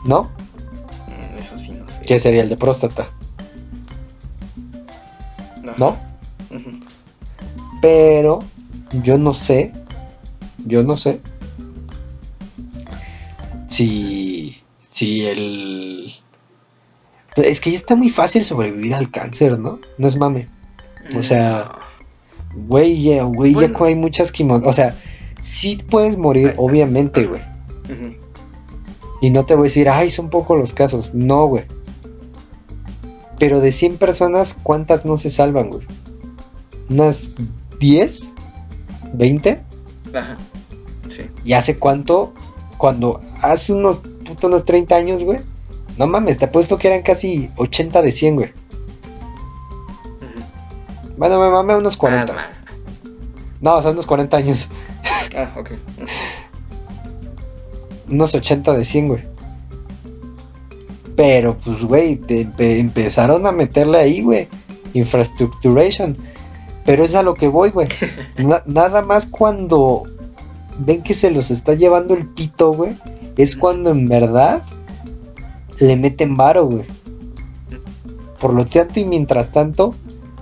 ¿No? 0.05 0.29
¿Qué 2.09 2.17
sería 2.17 2.41
el 2.41 2.49
de 2.49 2.57
próstata? 2.57 3.11
¿No? 5.77 5.95
Pero 7.83 8.43
yo 9.03 9.19
no 9.19 9.35
sé, 9.35 9.71
yo 10.65 10.81
no 10.81 10.97
sé 10.97 11.21
si, 13.67 14.57
si 14.87 15.27
el... 15.27 16.11
Es 17.35 17.61
que 17.61 17.69
ya 17.69 17.77
está 17.77 17.95
muy 17.95 18.09
fácil 18.09 18.43
sobrevivir 18.43 18.95
al 18.95 19.11
cáncer, 19.11 19.59
¿no? 19.59 19.79
No 19.99 20.07
es 20.07 20.17
mame. 20.17 20.49
O 21.15 21.21
sea, 21.21 21.69
Güey, 22.55 23.03
ya, 23.03 23.21
güey, 23.21 23.53
ya 23.53 23.71
hay 23.85 23.95
muchas 23.95 24.31
quimios. 24.31 24.63
O 24.65 24.73
sea, 24.73 24.95
sí 25.41 25.79
puedes 25.87 26.17
morir, 26.17 26.55
obviamente, 26.57 27.27
güey. 27.27 27.43
Y 29.21 29.29
no 29.29 29.45
te 29.45 29.53
voy 29.53 29.65
a 29.65 29.65
decir, 29.65 29.89
ay, 29.89 30.09
son 30.09 30.31
pocos 30.31 30.57
los 30.57 30.73
casos. 30.73 31.13
No, 31.13 31.45
güey. 31.45 31.65
Pero 33.39 33.61
de 33.61 33.71
100 33.71 33.97
personas, 33.97 34.57
¿cuántas 34.61 35.05
no 35.05 35.17
se 35.17 35.29
salvan, 35.29 35.69
güey? 35.69 35.87
¿Unas 36.89 37.29
10? 37.79 38.33
¿20? 39.15 39.63
Ajá. 40.13 40.37
Sí. 41.07 41.29
¿Y 41.45 41.53
hace 41.53 41.79
cuánto? 41.79 42.33
Cuando 42.77 43.21
hace 43.41 43.73
unos, 43.73 44.01
unos 44.41 44.65
30 44.65 44.95
años, 44.95 45.23
güey. 45.23 45.39
No 45.97 46.07
mames, 46.07 46.37
te 46.37 46.45
apuesto 46.45 46.77
que 46.77 46.87
eran 46.87 47.01
casi 47.01 47.49
80 47.57 48.01
de 48.01 48.11
100, 48.11 48.35
güey. 48.35 48.53
Bueno, 51.17 51.39
me 51.39 51.49
mamé 51.49 51.75
unos 51.75 51.97
40. 51.97 52.33
No, 53.59 53.75
o 53.75 53.81
sea, 53.81 53.91
unos 53.91 54.05
40 54.05 54.37
años. 54.37 54.69
Ah, 55.35 55.53
ok. 55.57 55.71
unos 58.09 58.33
80 58.33 58.73
de 58.73 58.85
100, 58.85 59.07
güey. 59.07 59.23
Pero, 61.19 61.57
pues, 61.57 61.83
güey, 61.83 62.21
empezaron 62.59 63.45
a 63.45 63.51
meterle 63.51 63.97
ahí, 63.97 64.21
güey. 64.21 64.47
Infrastructuration. 64.93 66.15
Pero 66.85 67.03
es 67.03 67.13
a 67.13 67.23
lo 67.23 67.33
que 67.33 67.49
voy, 67.49 67.71
güey. 67.71 67.89
nada 68.65 69.01
más 69.01 69.25
cuando 69.25 70.03
ven 70.77 71.03
que 71.03 71.13
se 71.13 71.29
los 71.29 71.51
está 71.51 71.73
llevando 71.73 72.13
el 72.13 72.25
pito, 72.25 72.71
güey. 72.71 72.95
Es 73.35 73.57
cuando 73.57 73.89
en 73.89 74.07
verdad 74.07 74.63
le 75.79 75.97
meten 75.97 76.37
varo, 76.37 76.67
güey. 76.67 76.85
Por 78.39 78.53
lo 78.53 78.65
tanto, 78.65 79.01
y 79.01 79.03
mientras 79.03 79.51
tanto, 79.51 79.93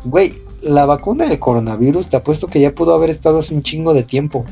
güey, 0.06 0.32
la 0.62 0.86
vacuna 0.86 1.26
del 1.26 1.40
coronavirus 1.40 2.10
te 2.10 2.18
apuesto 2.18 2.46
que 2.46 2.60
ya 2.60 2.76
pudo 2.76 2.94
haber 2.94 3.10
estado 3.10 3.40
hace 3.40 3.56
un 3.56 3.64
chingo 3.64 3.96
de 3.96 4.04
tiempo. 4.04 4.46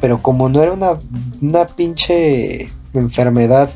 Pero 0.00 0.22
como 0.22 0.48
no 0.48 0.62
era 0.62 0.72
una, 0.72 1.00
una 1.42 1.66
pinche 1.66 2.68
enfermedad 2.94 3.70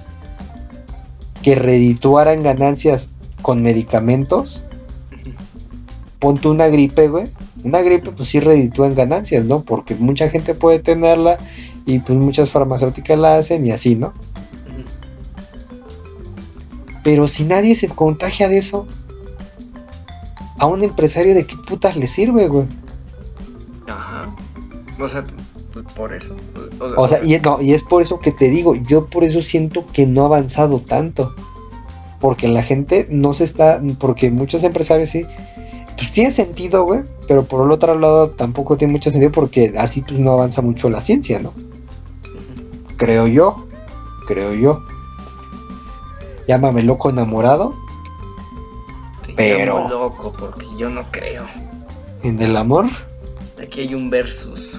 que 1.43 1.55
redituara 1.55 2.33
en 2.33 2.43
ganancias 2.43 3.11
con 3.43 3.63
medicamentos, 3.63 4.65
ponte 6.19 6.49
una 6.49 6.69
gripe, 6.69 7.09
güey. 7.09 7.29
Una 7.65 7.81
gripe 7.81 8.11
pues 8.13 8.29
sí 8.29 8.41
reditúa 8.41 8.87
en 8.87 8.95
ganancias, 8.95 9.45
¿no? 9.45 9.63
Porque 9.63 9.95
mucha 9.95 10.29
gente 10.29 10.55
puede 10.55 10.79
tenerla 10.79 11.39
y 11.87 11.99
pues 11.99 12.19
muchas 12.19 12.51
farmacéuticas 12.51 13.19
la 13.19 13.37
hacen 13.37 13.67
y 13.67 13.73
así, 13.73 13.97
¿no? 13.97 14.13
Pero 17.03 17.27
si 17.27 17.45
nadie 17.45 17.75
se 17.75 17.89
contagia 17.89 18.49
de 18.49 18.59
eso, 18.59 18.87
a 20.59 20.67
un 20.67 20.85
empresario 20.85 21.35
de 21.35 21.47
qué 21.47 21.57
putas 21.57 21.97
le 21.97 22.07
sirve, 22.07 22.49
güey. 22.49 22.67
Ajá. 23.89 24.27
O 24.99 25.09
sea, 25.09 25.25
por 25.95 26.13
eso. 26.13 26.35
O, 26.97 27.09
sea, 27.09 27.23
y, 27.25 27.39
no, 27.41 27.61
y 27.61 27.73
es 27.73 27.83
por 27.83 28.03
eso 28.03 28.21
que 28.21 28.33
te 28.33 28.49
digo, 28.49 28.75
yo 28.75 29.07
por 29.07 29.25
eso 29.25 29.41
siento 29.41 29.85
que 29.93 30.07
no 30.07 30.23
ha 30.23 30.27
avanzado 30.27 30.81
tanto. 30.81 31.35
Porque 32.21 32.49
la 32.49 32.63
gente 32.63 33.07
no 33.11 33.33
se 33.33 33.45
está, 33.45 33.81
porque 33.99 34.31
muchos 34.31 34.63
empresarios 34.63 35.09
sí, 35.09 35.25
pues 35.97 36.13
tiene 36.13 36.31
sentido, 36.31 36.85
güey, 36.85 37.03
pero 37.29 37.45
por 37.45 37.65
el 37.65 37.73
otro 37.73 37.99
lado 37.99 38.31
tampoco 38.31 38.77
tiene 38.77 38.93
mucho 38.93 39.11
sentido 39.11 39.33
porque 39.33 39.75
así 39.79 40.03
pues 40.03 40.19
no 40.19 40.33
avanza 40.33 40.63
mucho 40.63 40.91
la 40.91 41.01
ciencia, 41.01 41.41
¿no? 41.41 41.55
Creo 42.97 43.27
yo, 43.27 43.67
creo 44.27 44.53
yo. 44.53 44.83
Llámame 46.47 46.83
loco 46.83 47.11
enamorado. 47.11 47.75
pero... 49.37 49.89
loco 49.89 50.35
porque 50.39 50.67
yo 50.79 50.91
no 50.91 51.05
creo. 51.11 51.45
¿En 52.23 52.41
el 52.41 52.57
amor? 52.57 52.87
Aquí 53.63 53.81
hay 53.81 53.95
un 53.95 54.11
versus. 54.11 54.75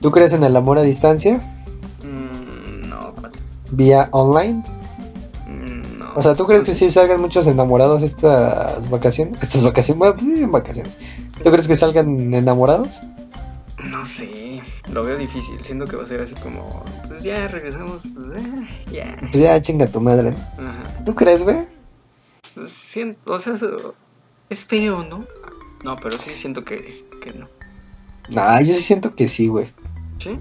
¿Tú 0.00 0.10
crees 0.10 0.32
en 0.32 0.44
el 0.44 0.56
amor 0.56 0.78
a 0.78 0.82
distancia? 0.82 1.38
Mm, 2.02 2.88
no. 2.88 3.14
¿Vía 3.70 4.08
online? 4.12 4.62
Mm, 5.46 5.98
no. 5.98 6.12
O 6.14 6.22
sea, 6.22 6.34
¿tú 6.34 6.46
crees 6.46 6.62
que 6.64 6.74
sí 6.74 6.90
salgan 6.90 7.20
muchos 7.20 7.46
enamorados 7.46 8.02
estas 8.02 8.88
vacaciones? 8.90 9.42
Estas 9.42 9.62
vacaciones, 9.62 9.98
bueno, 9.98 10.14
pues, 10.16 10.50
vacaciones. 10.50 10.98
¿Tú 11.42 11.50
crees 11.50 11.68
que 11.68 11.74
salgan 11.74 12.34
enamorados? 12.34 13.00
No 13.84 14.04
sé, 14.06 14.62
lo 14.90 15.04
veo 15.04 15.16
difícil, 15.16 15.62
siento 15.62 15.84
que 15.84 15.96
va 15.96 16.02
a 16.02 16.06
ser 16.06 16.20
así 16.20 16.34
como, 16.36 16.82
pues 17.08 17.22
ya 17.22 17.46
regresamos, 17.46 18.00
pues 18.14 18.42
eh, 18.42 18.68
ya. 18.90 19.16
Pues 19.30 19.42
ya 19.42 19.60
chinga 19.60 19.86
tu 19.86 20.00
madre. 20.00 20.30
Ajá. 20.58 21.04
¿Tú 21.04 21.14
crees, 21.14 21.42
güey? 21.42 21.66
Pues, 22.54 22.72
siento, 22.72 23.32
o 23.32 23.38
sea, 23.38 23.54
es 24.48 24.64
feo, 24.64 25.04
¿no? 25.04 25.24
No, 25.84 25.96
pero 25.96 26.16
sí 26.16 26.30
siento 26.30 26.64
que, 26.64 27.04
que 27.22 27.32
no. 27.32 27.48
Nah, 28.28 28.60
yo 28.60 28.74
sí 28.74 28.82
siento 28.82 29.14
que 29.14 29.28
sí, 29.28 29.46
güey. 29.46 29.66
¿Sí? 30.18 30.38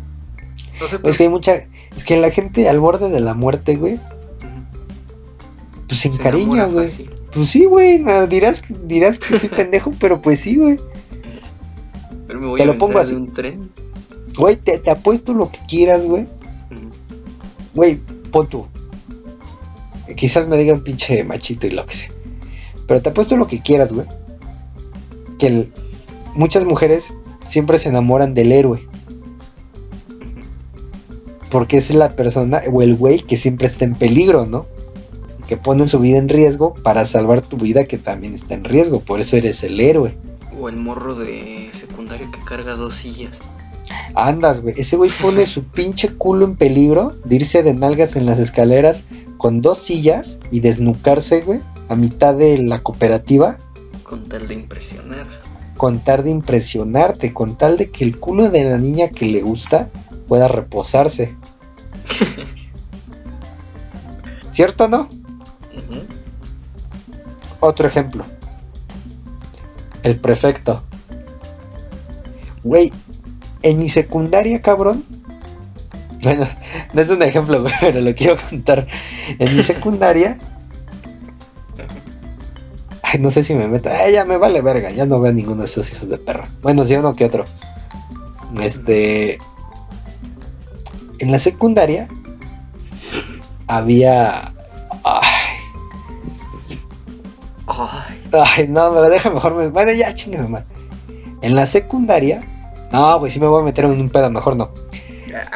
Es 1.04 1.18
que 1.18 1.24
hay 1.24 1.30
mucha. 1.30 1.68
Es 1.96 2.04
que 2.04 2.18
la 2.18 2.32
gente 2.32 2.68
al 2.68 2.80
borde 2.80 3.10
de 3.10 3.20
la 3.20 3.34
muerte, 3.34 3.76
güey. 3.76 4.00
Pues 5.88 6.00
sin 6.00 6.18
cariño, 6.18 6.70
güey. 6.72 6.90
Pues 7.32 7.50
sí, 7.50 7.66
güey. 7.66 8.04
dirás, 8.28 8.64
dirás 8.86 9.20
que 9.20 9.36
estoy 9.36 9.50
pendejo, 9.56 9.94
pero 10.00 10.22
pues 10.22 10.42
sí, 10.42 10.56
güey. 10.56 10.80
Pero 12.28 12.40
me 12.40 12.48
voy 12.48 12.58
te 12.58 12.64
a 12.64 12.66
lo 12.66 12.78
pongo 12.78 13.00
así. 13.00 13.14
un 13.14 13.32
tren. 13.32 13.70
Güey, 14.38 14.58
te, 14.58 14.80
te, 14.80 14.92
apuesto 14.92 15.34
lo 15.34 15.52
que 15.52 15.60
quieras, 15.68 16.06
güey. 16.06 16.28
Güey, 17.74 18.00
pon 18.32 18.48
tú. 18.48 18.68
Quizás 20.16 20.48
me 20.48 20.58
digan 20.58 20.82
pinche 20.82 21.24
machito 21.24 21.68
y 21.68 21.72
lo 21.72 21.86
que 21.86 21.94
sea. 21.94 22.10
Pero 22.88 23.02
te 23.02 23.10
apuesto 23.10 23.38
lo 23.38 23.48
que 23.48 23.62
quieras, 23.62 23.94
güey. 23.94 24.08
Que 25.40 25.70
muchas 26.34 26.66
mujeres 26.66 27.14
siempre 27.46 27.80
se 27.80 27.90
enamoran 27.90 28.34
del 28.34 28.52
héroe. 28.52 28.88
Porque 31.50 31.78
es 31.78 31.94
la 31.94 32.16
persona 32.16 32.62
o 32.72 32.82
el 32.82 32.96
güey 32.96 33.20
que 33.20 33.38
siempre 33.38 33.68
está 33.68 33.86
en 33.86 33.96
peligro, 33.96 34.46
¿no? 34.46 34.66
Que 35.48 35.58
pone 35.58 35.88
su 35.88 36.00
vida 36.00 36.18
en 36.18 36.28
riesgo 36.28 36.74
para 36.74 37.06
salvar 37.06 37.42
tu 37.42 37.58
vida 37.58 37.86
que 37.86 37.98
también 37.98 38.34
está 38.34 38.56
en 38.56 38.64
riesgo. 38.64 39.00
Por 39.00 39.20
eso 39.20 39.38
eres 39.38 39.64
el 39.64 39.80
héroe. 39.80 40.18
O 40.60 40.68
el 40.68 40.78
morro 40.78 41.16
de 41.16 41.70
secundaria 41.74 42.30
que 42.32 42.40
carga 42.44 42.76
dos 42.76 42.96
sillas. 42.96 43.38
Andas, 44.16 44.62
güey. 44.62 44.74
Ese 44.78 44.98
güey 44.98 45.12
pone 45.22 45.46
su 45.46 45.64
pinche 45.72 46.10
culo 46.10 46.46
en 46.46 46.56
peligro 46.56 47.14
de 47.24 47.36
irse 47.36 47.62
de 47.62 47.74
nalgas 47.74 48.16
en 48.16 48.26
las 48.26 48.40
escaleras 48.40 49.06
con 49.38 49.62
dos 49.62 49.78
sillas 49.78 50.40
y 50.52 50.62
desnucarse, 50.62 51.42
güey, 51.42 51.62
a 51.90 51.96
mitad 51.96 52.34
de 52.34 52.58
la 52.58 52.80
cooperativa. 52.80 53.60
Con 54.04 54.28
tal 54.28 54.48
de 54.48 54.56
impresionar 54.56 55.45
con 55.78 56.00
tal 56.00 56.24
de 56.24 56.30
impresionarte, 56.30 57.34
con 57.34 57.58
tal 57.58 57.78
de 57.78 57.92
que 57.92 58.04
el 58.04 58.20
culo 58.20 58.50
de 58.50 58.64
la 58.64 58.78
niña 58.78 59.10
que 59.10 59.26
le 59.26 59.42
gusta 59.42 59.90
pueda 60.28 60.48
reposarse. 60.48 61.36
¿Cierto 64.52 64.88
no? 64.88 65.10
Otro 67.60 67.88
ejemplo. 67.88 68.26
El 70.04 70.20
prefecto. 70.20 70.84
Güey, 72.64 72.92
en 73.64 73.80
mi 73.80 73.90
secundaria, 73.90 74.62
cabrón. 74.62 75.04
Bueno, 76.22 76.48
no 76.94 77.02
es 77.02 77.10
un 77.10 77.22
ejemplo, 77.22 77.66
pero 77.82 78.02
lo 78.02 78.16
quiero 78.16 78.38
contar. 78.50 78.88
En 79.40 79.56
mi 79.56 79.64
secundaria 79.64 80.38
no 83.20 83.32
sé 83.32 83.44
si 83.44 83.54
me 83.56 83.68
meta. 83.68 84.10
ya 84.10 84.26
me 84.26 84.38
vale 84.38 84.62
verga. 84.62 84.92
Ya 84.92 85.06
no 85.06 85.20
veo 85.20 85.34
ninguno 85.34 85.58
de 85.58 85.66
esos 85.66 85.92
hijos 85.92 86.10
de 86.10 86.18
perra. 86.18 86.48
Bueno, 86.62 86.86
sí, 86.86 86.96
uno 86.96 87.14
que 87.14 87.26
otro. 87.26 87.46
Este. 88.62 89.38
En 91.20 91.32
la 91.32 91.40
secundaria 91.40 92.08
había. 93.68 94.54
Ay. 95.04 95.58
Ay. 97.68 98.68
no, 98.68 98.92
me 98.92 99.10
deja 99.10 99.30
mejor. 99.30 99.56
Me... 99.56 99.68
Bueno, 99.68 99.92
ya, 99.92 100.14
chingas, 100.14 100.50
man. 100.50 100.66
En 101.42 101.56
la 101.56 101.66
secundaria. 101.66 102.42
No, 102.92 103.20
güey, 103.20 103.32
sí 103.32 103.40
me 103.40 103.48
voy 103.48 103.62
a 103.62 103.66
meter 103.66 103.86
en 103.86 103.92
un 103.92 104.10
pedo, 104.10 104.30
mejor 104.30 104.56
no. 104.56 104.72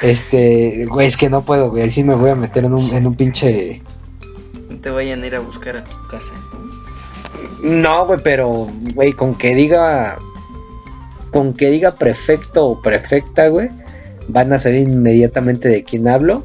Este, 0.01 0.85
güey, 0.85 1.07
es 1.07 1.17
que 1.17 1.29
no 1.29 1.43
puedo, 1.43 1.69
güey. 1.69 1.89
Sí 1.89 2.03
me 2.03 2.15
voy 2.15 2.31
a 2.31 2.35
meter 2.35 2.65
en 2.65 2.73
un, 2.73 2.93
en 2.93 3.07
un 3.07 3.15
pinche. 3.15 3.81
No 4.69 4.77
te 4.77 4.89
vayan 4.89 5.23
a 5.23 5.27
ir 5.27 5.35
a 5.35 5.39
buscar 5.39 5.77
a 5.77 5.83
tu 5.83 5.95
casa. 6.09 6.33
No, 6.53 6.68
güey, 7.61 8.19
pero, 8.23 8.67
güey, 8.93 9.13
con 9.13 9.35
que 9.35 9.55
diga. 9.55 10.17
Con 11.31 11.53
que 11.53 11.69
diga 11.69 11.95
prefecto 11.95 12.67
o 12.67 12.81
prefecta, 12.81 13.49
güey, 13.49 13.69
van 14.27 14.51
a 14.51 14.59
saber 14.59 14.79
inmediatamente 14.79 15.69
de 15.69 15.83
quién 15.83 16.07
hablo. 16.07 16.43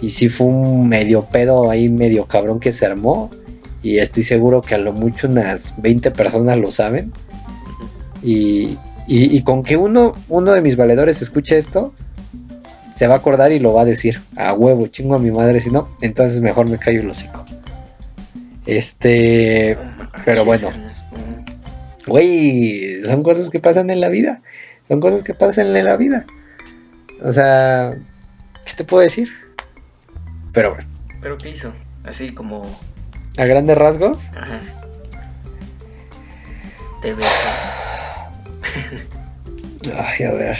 Y 0.00 0.10
si 0.10 0.28
fue 0.28 0.46
un 0.46 0.88
medio 0.88 1.24
pedo 1.26 1.70
ahí, 1.70 1.88
medio 1.88 2.24
cabrón 2.26 2.60
que 2.60 2.72
se 2.72 2.86
armó. 2.86 3.30
Y 3.82 3.98
estoy 3.98 4.22
seguro 4.22 4.62
que 4.62 4.74
a 4.74 4.78
lo 4.78 4.92
mucho 4.92 5.28
unas 5.28 5.74
20 5.82 6.10
personas 6.12 6.58
lo 6.58 6.70
saben. 6.70 7.12
Y, 8.22 8.78
y, 9.06 9.42
con 9.42 9.62
que 9.62 9.76
uno, 9.76 10.14
uno 10.28 10.52
de 10.52 10.60
mis 10.60 10.76
valedores 10.76 11.22
escuche 11.22 11.56
esto, 11.56 11.92
se 12.92 13.06
va 13.06 13.14
a 13.14 13.18
acordar 13.18 13.52
y 13.52 13.58
lo 13.58 13.72
va 13.74 13.82
a 13.82 13.84
decir. 13.84 14.22
A 14.36 14.54
huevo, 14.54 14.86
chingo 14.86 15.16
a 15.16 15.18
mi 15.18 15.30
madre. 15.30 15.60
Si 15.60 15.70
no, 15.70 15.88
entonces 16.00 16.40
mejor 16.40 16.68
me 16.68 16.78
callo 16.78 17.00
el 17.00 17.10
hocico. 17.10 17.44
Este. 18.68 19.78
Pero 20.26 20.44
bueno. 20.44 20.70
Güey, 22.06 23.02
son 23.04 23.22
cosas 23.22 23.48
que 23.48 23.60
pasan 23.60 23.88
en 23.88 24.02
la 24.02 24.10
vida. 24.10 24.42
Son 24.86 25.00
cosas 25.00 25.22
que 25.22 25.32
pasan 25.32 25.74
en 25.74 25.84
la 25.86 25.96
vida. 25.96 26.26
O 27.22 27.32
sea, 27.32 27.96
¿qué 28.66 28.74
te 28.76 28.84
puedo 28.84 29.02
decir? 29.02 29.30
Pero 30.52 30.74
bueno. 30.74 30.88
¿Pero 31.22 31.38
qué 31.38 31.48
hizo? 31.48 31.72
Así 32.04 32.32
como... 32.32 32.78
¿A 33.38 33.44
grandes 33.46 33.78
rasgos? 33.78 34.26
Ajá. 34.36 34.60
Te 37.00 37.14
veo. 37.14 37.26
Ay, 39.96 40.24
a 40.24 40.30
ver. 40.32 40.58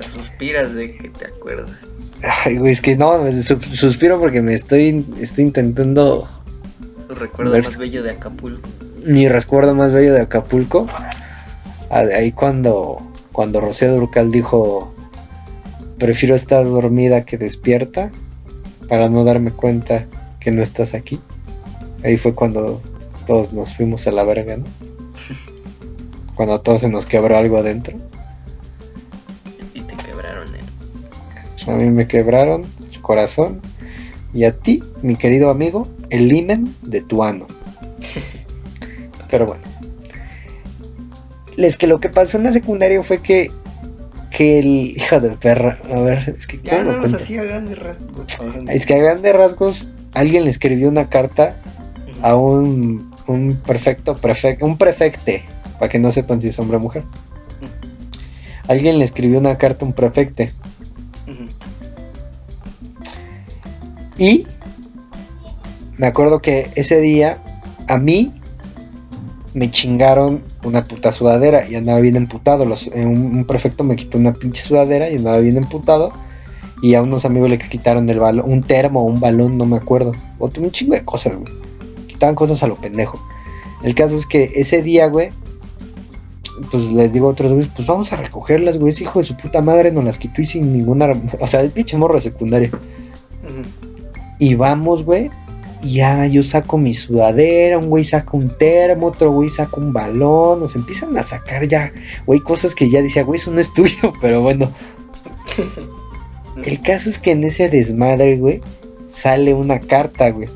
Suspiras 0.00 0.72
de 0.74 0.96
que 0.96 1.10
te 1.10 1.26
acuerdas. 1.26 1.87
Ay, 2.22 2.58
güey, 2.58 2.72
es 2.72 2.80
que 2.80 2.96
no, 2.96 3.16
suspiro 3.32 4.18
porque 4.18 4.42
me 4.42 4.54
estoy, 4.54 5.06
estoy 5.20 5.44
intentando 5.44 6.28
tu 7.08 7.14
recuerdo 7.14 7.58
más 7.58 7.78
bello 7.78 8.02
de 8.02 8.10
Acapulco. 8.10 8.68
Mi 9.04 9.28
recuerdo 9.28 9.74
más 9.74 9.92
bello 9.92 10.12
de 10.12 10.20
Acapulco. 10.20 10.86
Ahí 11.90 12.32
cuando, 12.32 13.00
cuando 13.32 13.60
Rocío 13.60 13.94
Durcal 13.94 14.30
dijo, 14.30 14.92
prefiero 15.98 16.34
estar 16.34 16.64
dormida 16.64 17.24
que 17.24 17.38
despierta 17.38 18.12
para 18.88 19.08
no 19.08 19.24
darme 19.24 19.52
cuenta 19.52 20.06
que 20.38 20.50
no 20.50 20.62
estás 20.62 20.94
aquí. 20.94 21.18
Ahí 22.04 22.18
fue 22.18 22.34
cuando 22.34 22.82
todos 23.26 23.54
nos 23.54 23.74
fuimos 23.74 24.06
a 24.06 24.12
la 24.12 24.24
verga, 24.24 24.58
¿no? 24.58 24.64
cuando 26.34 26.54
a 26.54 26.62
todos 26.62 26.82
se 26.82 26.90
nos 26.90 27.06
quebró 27.06 27.38
algo 27.38 27.56
adentro. 27.56 27.96
A 31.68 31.76
mí 31.76 31.90
me 31.90 32.06
quebraron 32.06 32.66
el 32.92 33.00
corazón. 33.00 33.60
Y 34.34 34.44
a 34.44 34.52
ti, 34.52 34.82
mi 35.02 35.16
querido 35.16 35.50
amigo, 35.50 35.88
el 36.10 36.28
limen 36.28 36.74
de 36.82 37.00
tu 37.00 37.24
ano. 37.24 37.46
Pero 39.30 39.46
bueno. 39.46 39.62
Es 41.56 41.76
que 41.76 41.86
lo 41.86 41.98
que 41.98 42.08
pasó 42.08 42.36
en 42.36 42.44
la 42.44 42.52
secundaria 42.52 43.02
fue 43.02 43.18
que 43.18 43.50
que 44.30 44.58
el 44.58 44.96
hijo 44.96 45.20
de 45.20 45.30
perra, 45.30 45.78
a 45.92 45.98
ver, 46.00 46.34
es 46.36 46.46
que 46.46 46.60
ya 46.62 46.84
no 46.84 47.16
así 47.16 47.38
a 47.38 47.44
grandes 47.44 47.78
rasgos. 47.78 48.38
Es 48.68 48.86
que 48.86 48.94
a 48.94 48.98
grandes 48.98 49.34
rasgos 49.34 49.88
alguien 50.14 50.44
le 50.44 50.50
escribió 50.50 50.88
una 50.88 51.08
carta 51.08 51.56
a 52.22 52.36
un, 52.36 53.10
un 53.26 53.56
perfecto 53.56 54.14
prefecto, 54.16 54.66
un 54.66 54.76
prefecte, 54.76 55.44
para 55.78 55.88
que 55.88 55.98
no 55.98 56.12
sepan 56.12 56.40
si 56.40 56.48
es 56.48 56.58
hombre 56.58 56.76
o 56.76 56.80
mujer. 56.80 57.04
Alguien 58.68 58.98
le 58.98 59.04
escribió 59.04 59.38
una 59.38 59.56
carta 59.56 59.84
a 59.84 59.88
un 59.88 59.94
prefecte. 59.94 60.52
Y 64.18 64.46
me 65.96 66.06
acuerdo 66.06 66.42
que 66.42 66.70
ese 66.74 67.00
día 67.00 67.38
a 67.86 67.96
mí 67.98 68.34
me 69.54 69.70
chingaron 69.70 70.42
una 70.64 70.84
puta 70.84 71.12
sudadera 71.12 71.68
y 71.68 71.74
andaba 71.74 72.00
bien 72.00 72.16
emputado. 72.16 72.64
Los, 72.64 72.88
eh, 72.88 73.06
un, 73.06 73.44
prefecto 73.44 73.84
me 73.84 73.96
quitó 73.96 74.18
una 74.18 74.34
pinche 74.34 74.62
sudadera 74.62 75.10
y 75.10 75.16
andaba 75.16 75.38
bien 75.38 75.56
emputado. 75.56 76.12
Y 76.82 76.94
a 76.94 77.02
unos 77.02 77.24
amigos 77.24 77.50
le 77.50 77.58
quitaron 77.58 78.06
del 78.06 78.20
balón, 78.20 78.48
un 78.48 78.62
termo 78.62 79.02
o 79.02 79.04
un 79.04 79.18
balón, 79.18 79.58
no 79.58 79.66
me 79.66 79.76
acuerdo. 79.76 80.12
Otro, 80.38 80.62
un 80.62 80.70
chingo 80.70 80.94
de 80.94 81.04
cosas, 81.04 81.36
güey. 81.36 81.52
Quitaban 82.06 82.36
cosas 82.36 82.62
a 82.62 82.68
lo 82.68 82.76
pendejo. 82.76 83.20
El 83.82 83.94
caso 83.94 84.16
es 84.16 84.26
que 84.26 84.52
ese 84.54 84.82
día, 84.82 85.08
güey, 85.08 85.30
pues 86.70 86.92
les 86.92 87.12
digo 87.12 87.26
a 87.26 87.30
otros 87.30 87.52
güeyes, 87.52 87.70
pues 87.74 87.88
vamos 87.88 88.12
a 88.12 88.16
recogerlas, 88.16 88.78
güey. 88.78 88.90
Ese 88.90 89.04
hijo 89.04 89.18
de 89.18 89.24
su 89.24 89.36
puta 89.36 89.60
madre 89.60 89.90
nos 89.90 90.04
las 90.04 90.18
quitó 90.18 90.40
y 90.40 90.46
sin 90.46 90.72
ninguna. 90.72 91.10
O 91.40 91.46
sea, 91.48 91.60
el 91.62 91.70
pinche 91.70 91.96
morro 91.96 92.14
de 92.14 92.20
secundaria. 92.20 92.70
Y 94.38 94.54
vamos, 94.54 95.04
güey. 95.04 95.30
Ya 95.82 96.26
yo 96.26 96.42
saco 96.42 96.76
mi 96.76 96.92
sudadera, 96.92 97.78
un 97.78 97.88
güey 97.88 98.04
saca 98.04 98.36
un 98.36 98.48
termo, 98.48 99.06
otro 99.06 99.30
güey 99.30 99.48
saca 99.48 99.76
un 99.76 99.92
balón, 99.92 100.58
nos 100.58 100.74
empiezan 100.74 101.16
a 101.16 101.22
sacar 101.22 101.68
ya, 101.68 101.92
güey, 102.26 102.40
cosas 102.40 102.74
que 102.74 102.90
ya 102.90 103.00
decía, 103.00 103.22
güey, 103.22 103.38
eso 103.38 103.52
no 103.52 103.60
es 103.60 103.72
tuyo, 103.72 104.12
pero 104.20 104.42
bueno. 104.42 104.72
El 106.64 106.80
caso 106.80 107.08
es 107.08 107.20
que 107.20 107.30
en 107.30 107.44
ese 107.44 107.68
desmadre, 107.68 108.36
güey, 108.38 108.60
sale 109.06 109.54
una 109.54 109.78
carta, 109.78 110.30
güey. 110.30 110.48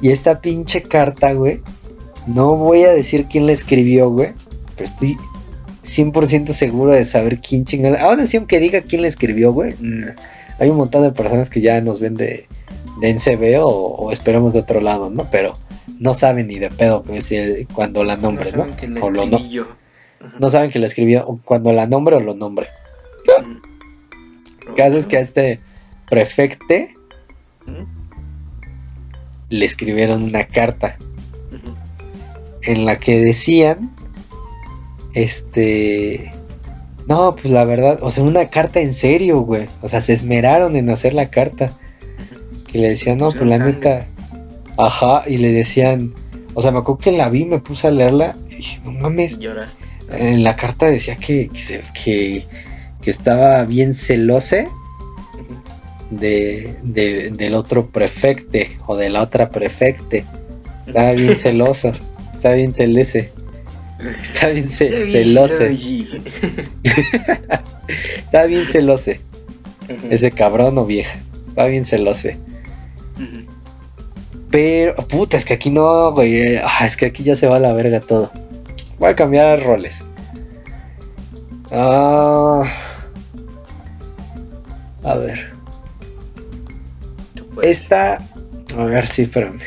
Y 0.00 0.10
esta 0.10 0.40
pinche 0.40 0.82
carta, 0.82 1.32
güey, 1.32 1.60
no 2.26 2.56
voy 2.56 2.82
a 2.82 2.92
decir 2.92 3.26
quién 3.30 3.46
la 3.46 3.52
escribió, 3.52 4.10
güey, 4.10 4.32
pero 4.74 4.84
estoy 4.84 5.16
100% 5.84 6.52
seguro 6.52 6.92
de 6.92 7.04
saber 7.04 7.40
quién 7.40 7.64
chingada. 7.64 8.02
Ahora 8.02 8.26
sí, 8.26 8.36
aunque 8.36 8.58
diga 8.58 8.82
quién 8.82 9.02
la 9.02 9.08
escribió, 9.08 9.52
güey, 9.52 9.74
hay 10.62 10.70
un 10.70 10.76
montón 10.76 11.02
de 11.02 11.10
personas 11.10 11.50
que 11.50 11.60
ya 11.60 11.80
nos 11.80 11.98
ven 11.98 12.14
de, 12.14 12.46
de 13.00 13.12
NCB 13.12 13.60
o, 13.64 14.12
esperamos 14.12 14.54
de 14.54 14.60
otro 14.60 14.80
lado, 14.80 15.10
¿no? 15.10 15.28
Pero 15.28 15.54
no 15.98 16.14
saben 16.14 16.46
ni 16.46 16.60
de 16.60 16.70
pedo 16.70 17.02
pues, 17.02 17.34
cuando 17.74 18.04
la 18.04 18.16
nombre, 18.16 18.52
¿no? 18.52 18.68
o 19.00 19.10
lo 19.10 19.26
no. 19.26 19.40
no 20.38 20.50
saben 20.50 20.70
que 20.70 20.78
la 20.78 20.86
escribió 20.86 21.40
cuando 21.44 21.72
la 21.72 21.88
nombre 21.88 22.14
o 22.14 22.20
lo 22.20 22.34
nombre. 22.34 22.68
El 24.68 24.74
caso 24.76 24.96
es 24.96 25.08
que 25.08 25.16
a 25.16 25.20
este 25.20 25.58
prefecte 26.08 26.96
le 29.48 29.64
escribieron 29.64 30.22
una 30.22 30.44
carta 30.44 30.96
en 32.62 32.84
la 32.84 33.00
que 33.00 33.18
decían, 33.18 33.92
este, 35.14 36.32
no, 37.06 37.34
pues 37.34 37.52
la 37.52 37.64
verdad, 37.64 37.98
o 38.02 38.10
sea, 38.10 38.24
una 38.24 38.48
carta 38.48 38.80
en 38.80 38.94
serio, 38.94 39.40
güey. 39.40 39.68
O 39.80 39.88
sea, 39.88 40.00
se 40.00 40.12
esmeraron 40.12 40.76
en 40.76 40.90
hacer 40.90 41.14
la 41.14 41.30
carta. 41.30 41.72
Que 42.70 42.78
le 42.78 42.90
decían, 42.90 43.18
no, 43.18 43.30
pues 43.30 43.44
la 43.44 43.58
neta. 43.58 44.06
Ajá, 44.78 45.24
y 45.26 45.36
le 45.36 45.52
decían, 45.52 46.14
o 46.54 46.62
sea, 46.62 46.70
me 46.70 46.78
acuerdo 46.78 47.00
que 47.00 47.12
la 47.12 47.28
vi, 47.28 47.44
me 47.44 47.58
puse 47.58 47.88
a 47.88 47.90
leerla 47.90 48.36
y 48.48 48.56
dije, 48.56 48.80
no 48.84 48.92
mames. 48.92 49.38
Lloraste. 49.38 49.84
En 50.10 50.44
la 50.44 50.56
carta 50.56 50.86
decía 50.86 51.16
que, 51.16 51.50
que, 51.94 52.46
que, 53.00 53.10
estaba 53.10 53.64
bien 53.64 53.94
celosa 53.94 54.66
de, 56.10 56.76
del 56.82 57.54
otro 57.54 57.86
prefecte 57.86 58.78
o 58.86 58.96
de 58.96 59.10
la 59.10 59.22
otra 59.22 59.50
prefecte. 59.50 60.26
Estaba 60.86 61.12
bien 61.12 61.36
celosa, 61.36 61.94
estaba 62.32 62.56
bien 62.56 62.74
celese. 62.74 63.32
Está 64.20 64.48
bien 64.48 64.68
celose. 64.68 65.72
Está 68.16 68.46
bien 68.46 68.66
celose. 68.70 69.20
Ese 70.10 70.30
cabrón 70.30 70.78
o 70.78 70.86
vieja. 70.86 71.18
Está 71.48 71.66
bien 71.66 71.84
celose. 71.84 72.38
Pero, 74.50 74.96
puta, 75.08 75.36
es 75.36 75.44
que 75.44 75.54
aquí 75.54 75.70
no, 75.70 76.12
güey. 76.12 76.56
Ah, 76.56 76.84
es 76.84 76.96
que 76.96 77.06
aquí 77.06 77.22
ya 77.22 77.36
se 77.36 77.46
va 77.46 77.56
a 77.56 77.60
la 77.60 77.72
verga 77.72 78.00
todo. 78.00 78.30
Voy 78.98 79.10
a 79.10 79.16
cambiar 79.16 79.62
roles. 79.62 80.04
Ah, 81.70 82.64
a 85.04 85.14
ver. 85.16 85.52
Esta. 87.62 88.18
A 88.76 88.84
ver, 88.84 89.06
sí, 89.06 89.22
espérame. 89.22 89.60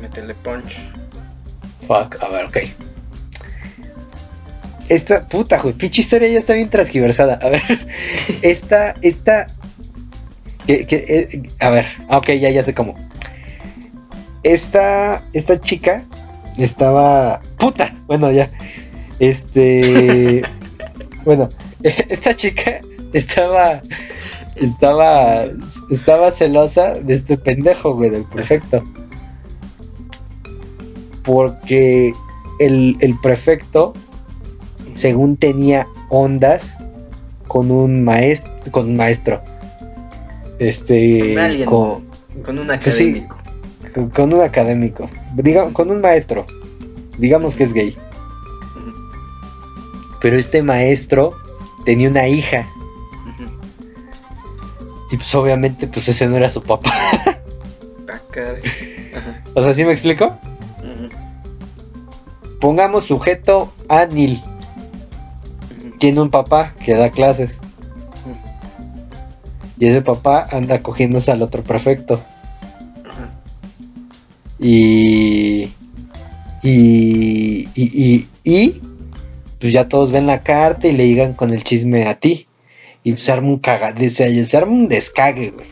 Métele 0.00 0.34
punch. 0.34 0.97
Fuck, 1.88 2.22
a 2.22 2.28
ver, 2.28 2.44
ok. 2.44 2.58
Esta 4.90 5.26
puta, 5.26 5.58
güey, 5.58 5.72
pinche 5.72 6.02
historia 6.02 6.28
ya 6.28 6.38
está 6.38 6.52
bien 6.52 6.68
transgiversada. 6.68 7.38
A 7.42 7.48
ver, 7.48 7.62
esta, 8.42 8.94
esta. 9.00 9.46
Que, 10.66 10.84
eh, 10.90 11.42
a 11.60 11.70
ver, 11.70 11.86
ah, 12.10 12.18
ok, 12.18 12.32
ya, 12.32 12.50
ya 12.50 12.62
sé 12.62 12.74
cómo. 12.74 12.94
Esta, 14.42 15.22
esta 15.32 15.58
chica 15.58 16.04
estaba. 16.58 17.40
Puta, 17.58 17.94
bueno, 18.06 18.30
ya. 18.30 18.50
Este. 19.18 20.42
bueno, 21.24 21.48
esta 21.82 22.36
chica 22.36 22.80
estaba. 23.14 23.80
Estaba. 24.56 25.44
Estaba 25.90 26.30
celosa 26.32 26.94
de 26.94 27.14
este 27.14 27.38
pendejo, 27.38 27.94
güey, 27.94 28.10
del 28.10 28.24
prefecto 28.24 28.84
porque 31.28 32.14
el, 32.58 33.18
prefecto, 33.22 33.92
según 34.92 35.36
tenía 35.36 35.86
ondas 36.08 36.78
con 37.46 37.70
un 37.70 38.02
maestro, 38.02 38.54
con 38.70 38.88
un 38.88 38.96
maestro, 38.96 39.42
este, 40.58 41.36
con, 41.66 42.06
con, 42.42 42.58
un 42.58 42.70
académico, 42.70 43.36
con, 44.14 44.32
un 44.32 44.40
académico, 44.40 45.10
diga, 45.34 45.70
con 45.74 45.90
un 45.90 46.00
maestro, 46.00 46.46
digamos 47.18 47.54
que 47.54 47.64
es 47.64 47.74
gay, 47.74 47.94
pero 50.22 50.38
este 50.38 50.62
maestro 50.62 51.34
tenía 51.84 52.08
una 52.08 52.26
hija. 52.26 52.66
Y 55.10 55.16
pues 55.16 55.34
obviamente 55.34 55.86
pues 55.86 56.08
ese 56.08 56.26
no 56.26 56.38
era 56.38 56.48
su 56.48 56.62
papá. 56.62 56.90
Ah, 58.10 58.20
o 59.54 59.62
sea, 59.62 59.74
¿sí 59.74 59.84
me 59.84 59.92
explico? 59.92 60.38
Pongamos 62.60 63.06
sujeto 63.06 63.72
a 63.88 64.06
Nil. 64.06 64.42
Tiene 65.98 66.20
un 66.20 66.30
papá 66.30 66.74
que 66.84 66.94
da 66.94 67.10
clases. 67.10 67.60
Y 69.78 69.86
ese 69.86 70.02
papá 70.02 70.46
anda 70.50 70.80
cogiéndose 70.82 71.30
al 71.30 71.42
otro 71.42 71.62
prefecto. 71.62 72.20
Y, 74.58 75.72
y, 76.62 77.68
y, 77.74 78.26
y, 78.42 78.80
pues 79.60 79.72
ya 79.72 79.88
todos 79.88 80.10
ven 80.10 80.26
la 80.26 80.42
carta 80.42 80.88
y 80.88 80.92
le 80.92 81.04
digan 81.04 81.34
con 81.34 81.52
el 81.52 81.62
chisme 81.62 82.06
a 82.06 82.14
ti. 82.14 82.48
Y 83.04 83.16
se 83.16 83.30
arma 83.30 83.48
un 83.48 83.58
cagadero, 83.58 84.10
se 84.10 84.56
arma 84.56 84.72
un 84.72 84.88
descague, 84.88 85.50
güey. 85.52 85.68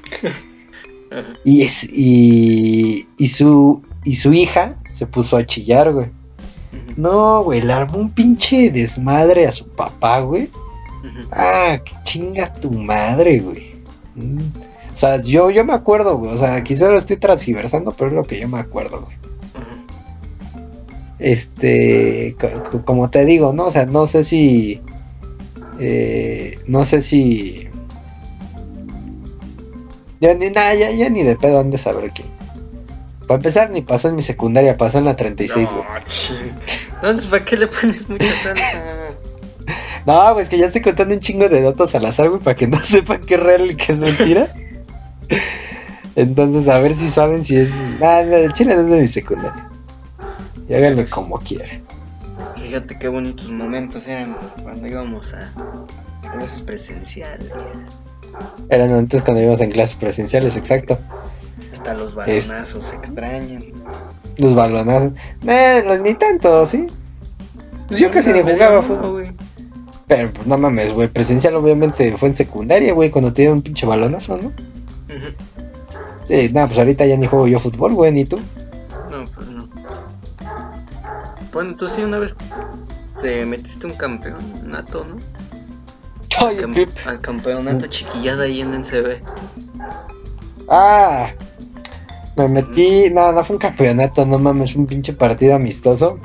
Y, 1.44 1.62
es, 1.62 1.84
y, 1.84 3.08
y, 3.18 3.26
su, 3.26 3.82
y 4.04 4.14
su 4.16 4.32
hija 4.32 4.76
se 4.90 5.06
puso 5.06 5.36
a 5.36 5.46
chillar, 5.46 5.92
güey. 5.92 6.10
No, 6.96 7.42
güey, 7.44 7.60
le 7.60 7.72
armó 7.72 7.98
un 7.98 8.10
pinche 8.10 8.70
desmadre 8.70 9.46
a 9.46 9.52
su 9.52 9.68
papá, 9.68 10.20
güey. 10.20 10.50
Ah, 11.32 11.78
qué 11.84 11.92
chinga 12.02 12.52
tu 12.52 12.70
madre, 12.70 13.40
güey. 13.40 13.76
Mm. 14.14 14.40
O 14.94 14.98
sea, 14.98 15.18
yo, 15.22 15.50
yo 15.50 15.64
me 15.64 15.74
acuerdo, 15.74 16.16
güey. 16.16 16.32
O 16.32 16.38
sea, 16.38 16.64
quizás 16.64 16.90
lo 16.90 16.96
estoy 16.96 17.16
transgiversando, 17.16 17.92
pero 17.92 18.08
es 18.10 18.16
lo 18.16 18.24
que 18.24 18.40
yo 18.40 18.48
me 18.48 18.58
acuerdo, 18.58 19.02
güey. 19.02 19.16
Este, 21.18 22.36
como 22.84 23.10
te 23.10 23.24
digo, 23.24 23.52
¿no? 23.52 23.66
O 23.66 23.70
sea, 23.70 23.86
no 23.86 24.06
sé 24.06 24.22
si. 24.22 24.80
Eh, 25.78 26.58
no 26.66 26.84
sé 26.84 27.00
si. 27.00 27.68
Ya 30.20 30.34
ni 30.34 30.50
nada, 30.50 30.74
ya, 30.74 30.90
ya, 30.90 31.08
ni 31.08 31.22
de 31.22 31.36
pedo 31.36 31.60
han 31.60 31.70
de 31.70 31.78
saber 31.78 32.10
quién. 32.14 32.28
Para 33.26 33.36
empezar, 33.36 33.70
ni 33.70 33.82
pasó 33.82 34.08
en 34.08 34.16
mi 34.16 34.22
secundaria, 34.22 34.76
pasó 34.76 34.98
en 34.98 35.04
la 35.04 35.16
36, 35.16 35.68
güey. 35.72 35.84
Entonces, 36.94 37.26
¿para 37.26 37.44
qué 37.44 37.56
le 37.56 37.66
pones 37.66 38.08
mucha 38.08 38.32
salsa? 38.42 38.82
No, 40.06 40.32
güey, 40.32 40.44
es 40.44 40.48
que 40.48 40.56
ya 40.56 40.66
estoy 40.66 40.82
contando 40.82 41.14
un 41.14 41.20
chingo 41.20 41.48
de 41.48 41.60
datos 41.60 41.92
al 41.96 42.06
azar, 42.06 42.28
güey, 42.28 42.40
para 42.40 42.54
que 42.54 42.68
no 42.68 42.78
sepan 42.84 43.22
qué 43.22 43.34
es 43.34 43.40
real 43.40 43.68
y 43.68 43.74
qué 43.74 43.92
es 43.92 43.98
mentira. 43.98 44.54
Entonces, 46.14 46.68
a 46.68 46.78
ver 46.78 46.94
si 46.94 47.08
saben 47.08 47.42
si 47.42 47.56
es. 47.56 47.72
Ah, 48.00 48.22
no, 48.24 48.36
el 48.36 48.52
chile 48.52 48.76
no 48.76 48.82
es 48.82 48.90
de 48.90 49.00
mi 49.00 49.08
secundaria. 49.08 49.68
Y 50.68 50.74
háganme 50.74 51.06
como 51.06 51.38
quieran. 51.40 51.82
Fíjate 52.54 52.96
qué 52.98 53.08
bonitos 53.08 53.50
momentos 53.50 54.06
eran 54.06 54.36
cuando 54.62 54.86
íbamos 54.86 55.34
a 55.34 55.52
clases 56.32 56.60
presenciales. 56.60 57.52
Eran 58.68 58.92
antes 58.92 59.22
cuando 59.22 59.42
íbamos 59.42 59.60
en 59.60 59.72
clases 59.72 59.96
presenciales, 59.96 60.56
exacto. 60.56 60.98
Hasta 61.76 61.92
los 61.94 62.14
balonazos 62.14 62.86
se 62.86 62.96
extrañan. 62.96 63.62
Los 64.38 64.54
balonazos. 64.54 65.12
Eh, 65.46 66.00
ni 66.02 66.14
tanto, 66.14 66.64
¿sí? 66.64 66.86
Pues 67.86 68.00
yo 68.00 68.10
casi 68.10 68.32
ni 68.32 68.40
jugaba 68.40 68.82
fútbol. 68.82 69.34
Pero 70.06 70.30
pues 70.30 70.46
no 70.46 70.56
mames, 70.56 70.94
güey. 70.94 71.08
Presencial 71.08 71.54
obviamente 71.56 72.16
fue 72.16 72.30
en 72.30 72.34
secundaria, 72.34 72.94
güey, 72.94 73.10
cuando 73.10 73.32
te 73.32 73.42
dieron 73.42 73.58
un 73.58 73.62
pinche 73.62 73.84
balonazo, 73.84 74.38
¿no? 74.38 74.52
Sí, 76.26 76.50
nada, 76.52 76.66
pues 76.66 76.78
ahorita 76.78 77.04
ya 77.04 77.16
ni 77.18 77.26
juego 77.26 77.46
yo 77.46 77.58
fútbol, 77.58 77.92
güey, 77.92 78.10
ni 78.10 78.24
tú. 78.24 78.38
No, 79.10 79.24
pues 79.34 79.48
no. 79.48 79.68
Bueno, 81.52 81.76
tú 81.76 81.88
sí 81.88 82.02
una 82.02 82.18
vez 82.18 82.34
te 83.20 83.44
metiste 83.44 83.86
un 83.86 83.94
campeonato, 83.94 85.04
¿no? 85.04 85.16
Ay, 86.38 86.58
al, 87.04 87.20
campeonato 87.20 87.86
chiquillada 87.86 88.44
ahí 88.44 88.60
en 88.62 88.72
NCB. 88.72 89.22
Ah, 90.68 91.30
me 92.36 92.48
metí, 92.48 93.10
no, 93.12 93.32
no 93.32 93.42
fue 93.42 93.56
un 93.56 93.60
campeonato, 93.60 94.24
no 94.26 94.38
mames, 94.38 94.76
un 94.76 94.86
pinche 94.86 95.12
partido 95.12 95.54
amistoso 95.54 96.18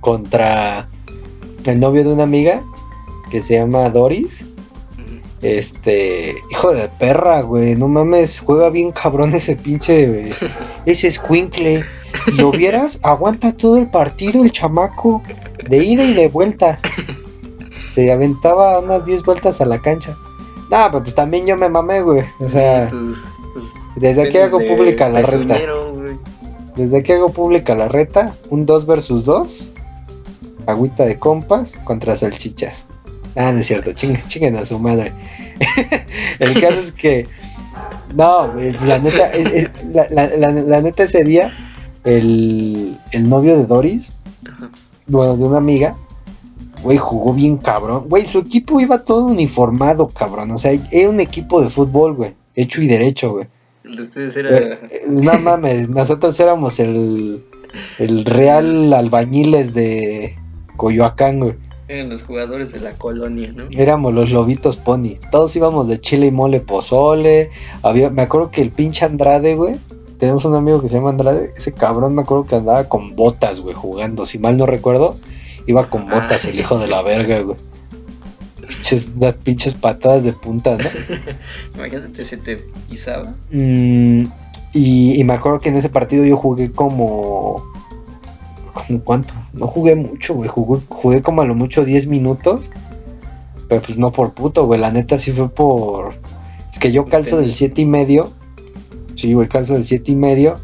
contra 0.00 0.88
el 1.64 1.80
novio 1.80 2.02
de 2.04 2.12
una 2.12 2.24
amiga 2.24 2.62
que 3.30 3.40
se 3.40 3.54
llama 3.54 3.88
Doris. 3.88 4.46
Este, 5.40 6.36
hijo 6.52 6.72
de 6.72 6.88
perra, 6.88 7.40
güey, 7.42 7.74
no 7.74 7.88
mames, 7.88 8.40
juega 8.40 8.70
bien 8.70 8.92
cabrón 8.92 9.34
ese 9.34 9.56
pinche, 9.56 10.30
ese 10.86 11.10
squinkle. 11.10 11.84
Lo 12.34 12.50
vieras, 12.50 13.00
aguanta 13.02 13.56
todo 13.56 13.78
el 13.78 13.88
partido 13.88 14.42
el 14.42 14.52
chamaco, 14.52 15.22
de 15.68 15.84
ida 15.84 16.04
y 16.04 16.14
de 16.14 16.28
vuelta. 16.28 16.78
Se 17.90 18.10
aventaba 18.12 18.78
unas 18.80 19.06
10 19.06 19.22
vueltas 19.24 19.60
a 19.60 19.66
la 19.66 19.78
cancha. 19.78 20.16
No, 20.70 21.02
pues 21.02 21.14
también 21.14 21.46
yo 21.46 21.56
me 21.56 21.68
mamé, 21.68 22.00
güey. 22.02 22.24
O 22.38 22.48
sea, 22.48 22.88
pues, 22.88 23.02
pues, 23.02 23.16
desde 23.96 24.22
aquí 24.22 24.38
hago 24.38 24.58
pública 24.58 25.08
la 25.08 25.22
reta. 25.22 25.58
Desde 26.76 26.98
aquí 26.98 27.12
hago 27.12 27.32
pública 27.32 27.74
la 27.74 27.88
reta, 27.88 28.34
un 28.50 28.64
2 28.66 28.86
versus 28.86 29.24
2. 29.24 29.72
Agüita 30.66 31.04
de 31.04 31.18
compas 31.18 31.76
contra 31.84 32.16
salchichas. 32.16 32.88
Ah, 33.36 33.52
no 33.52 33.58
es 33.58 33.66
cierto, 33.66 33.92
chinguen, 34.28 34.56
a 34.56 34.64
su 34.64 34.78
madre. 34.78 35.12
el 36.38 36.60
caso 36.60 36.80
es 36.80 36.92
que. 36.92 37.26
No, 38.14 38.52
la 38.84 38.98
neta, 38.98 39.30
la, 40.10 40.80
neta 40.82 41.02
ese 41.04 41.24
día, 41.24 41.50
el, 42.04 42.98
el 43.12 43.28
novio 43.28 43.56
de 43.56 43.64
Doris, 43.64 44.12
bueno, 45.06 45.34
de 45.34 45.44
una 45.44 45.56
amiga, 45.56 45.96
güey, 46.82 46.98
jugó 46.98 47.32
bien 47.32 47.56
cabrón. 47.56 48.06
Güey, 48.08 48.26
su 48.26 48.40
equipo 48.40 48.80
iba 48.80 49.02
todo 49.02 49.24
uniformado, 49.24 50.08
cabrón. 50.08 50.50
O 50.50 50.58
sea, 50.58 50.72
era 50.90 51.08
un 51.08 51.20
equipo 51.20 51.62
de 51.62 51.70
fútbol, 51.70 52.14
güey, 52.14 52.34
hecho 52.54 52.82
y 52.82 52.86
derecho, 52.86 53.32
güey. 53.32 53.46
Ustedes 53.84 54.36
eran... 54.36 54.54
Eh, 54.54 55.02
no 55.08 55.38
mames, 55.38 55.88
nosotros 55.88 56.38
éramos 56.38 56.78
el, 56.78 57.44
el 57.98 58.24
Real 58.24 58.92
Albañiles 58.92 59.74
de 59.74 60.36
Coyoacán, 60.76 61.40
güey. 61.40 61.54
Eran 61.88 62.08
los 62.08 62.22
jugadores 62.22 62.72
de 62.72 62.80
la 62.80 62.92
colonia, 62.92 63.52
¿no? 63.52 63.64
Éramos 63.76 64.14
los 64.14 64.30
lobitos 64.30 64.76
pony. 64.76 65.18
Todos 65.30 65.54
íbamos 65.56 65.88
de 65.88 66.00
chile 66.00 66.26
y 66.26 66.30
mole 66.30 66.60
pozole. 66.60 67.50
Había, 67.82 68.08
me 68.08 68.22
acuerdo 68.22 68.50
que 68.50 68.62
el 68.62 68.70
pinche 68.70 69.04
Andrade, 69.04 69.56
güey. 69.56 69.76
Tenemos 70.18 70.44
un 70.44 70.54
amigo 70.54 70.80
que 70.80 70.88
se 70.88 70.96
llama 70.96 71.10
Andrade. 71.10 71.52
Ese 71.54 71.72
cabrón 71.72 72.14
me 72.14 72.22
acuerdo 72.22 72.46
que 72.46 72.54
andaba 72.54 72.88
con 72.88 73.14
botas, 73.14 73.60
güey, 73.60 73.74
jugando. 73.74 74.24
Si 74.24 74.38
mal 74.38 74.56
no 74.56 74.64
recuerdo, 74.64 75.16
iba 75.66 75.90
con 75.90 76.08
botas 76.08 76.44
el 76.44 76.58
hijo 76.58 76.78
de 76.78 76.88
la 76.88 77.02
verga, 77.02 77.40
güey. 77.40 77.56
Pinches, 78.66 79.14
pinches 79.42 79.74
patadas 79.74 80.24
de 80.24 80.32
punta, 80.32 80.76
¿no? 80.76 80.84
Imagínate, 81.74 82.24
se 82.24 82.36
te 82.36 82.56
pisaba. 82.88 83.34
Mm, 83.50 84.24
y, 84.72 85.20
y 85.20 85.24
me 85.24 85.34
acuerdo 85.34 85.60
que 85.60 85.68
en 85.68 85.76
ese 85.76 85.88
partido 85.88 86.24
yo 86.24 86.36
jugué 86.36 86.70
como 86.70 87.72
¿Como 88.72 89.00
cuánto? 89.04 89.34
No 89.52 89.66
jugué 89.66 89.94
mucho, 89.94 90.34
güey. 90.34 90.48
Jugué, 90.48 90.80
jugué 90.88 91.22
como 91.22 91.42
a 91.42 91.44
lo 91.44 91.54
mucho 91.54 91.84
10 91.84 92.06
minutos. 92.06 92.70
Pero 93.68 93.82
pues 93.82 93.98
no 93.98 94.12
por 94.12 94.32
puto, 94.32 94.66
güey. 94.66 94.80
La 94.80 94.90
neta 94.90 95.18
sí 95.18 95.32
fue 95.32 95.48
por. 95.48 96.14
Es 96.70 96.78
que 96.78 96.90
yo 96.90 97.06
calzo 97.06 97.36
del 97.38 97.52
7 97.52 97.82
y 97.82 97.86
medio. 97.86 98.32
Sí, 99.14 99.34
güey, 99.34 99.48
calzo 99.48 99.74
del 99.74 99.84
7 99.84 100.12
y 100.12 100.16
medio. 100.16 100.56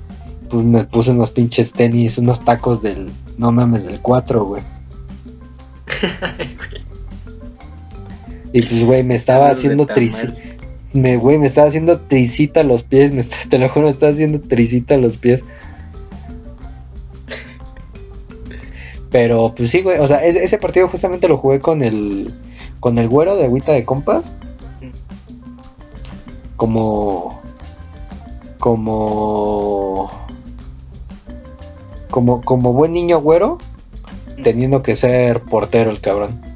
Pues 0.48 0.64
me 0.64 0.84
puse 0.84 1.10
unos 1.10 1.30
pinches 1.30 1.72
tenis, 1.72 2.16
unos 2.18 2.44
tacos 2.44 2.80
del. 2.80 3.10
No 3.36 3.52
mames, 3.52 3.84
del 3.84 4.00
4, 4.00 4.44
güey. 4.44 4.62
y 8.52 8.62
pues, 8.62 8.84
güey, 8.84 9.02
me 9.02 9.14
estaba 9.14 9.50
haciendo 9.50 9.86
trisita. 9.86 10.34
Me, 10.92 11.16
güey, 11.16 11.38
me 11.38 11.46
estaba 11.46 11.68
haciendo 11.68 11.98
trisita 12.00 12.62
los 12.62 12.82
pies. 12.82 13.12
Me 13.12 13.22
te 13.50 13.58
lo 13.58 13.68
juro, 13.68 13.86
me 13.86 13.92
estaba 13.92 14.12
haciendo 14.12 14.40
trisita 14.40 14.96
los 14.96 15.16
pies. 15.18 15.44
Pero 19.10 19.54
pues 19.56 19.70
sí, 19.70 19.82
güey, 19.82 19.98
o 19.98 20.06
sea, 20.06 20.22
ese, 20.24 20.58
partido 20.58 20.86
justamente 20.88 21.28
lo 21.28 21.38
jugué 21.38 21.60
con 21.60 21.82
el 21.82 22.32
con 22.80 22.98
el 22.98 23.08
güero 23.08 23.36
de 23.36 23.44
agüita 23.44 23.72
de 23.72 23.84
compas. 23.84 24.34
Como 26.56 27.40
como 28.58 30.10
como 32.10 32.42
como 32.42 32.72
buen 32.72 32.92
niño 32.92 33.20
güero 33.20 33.58
teniendo 34.42 34.82
que 34.82 34.94
ser 34.94 35.40
portero 35.42 35.90
el 35.90 36.00
cabrón. 36.00 36.47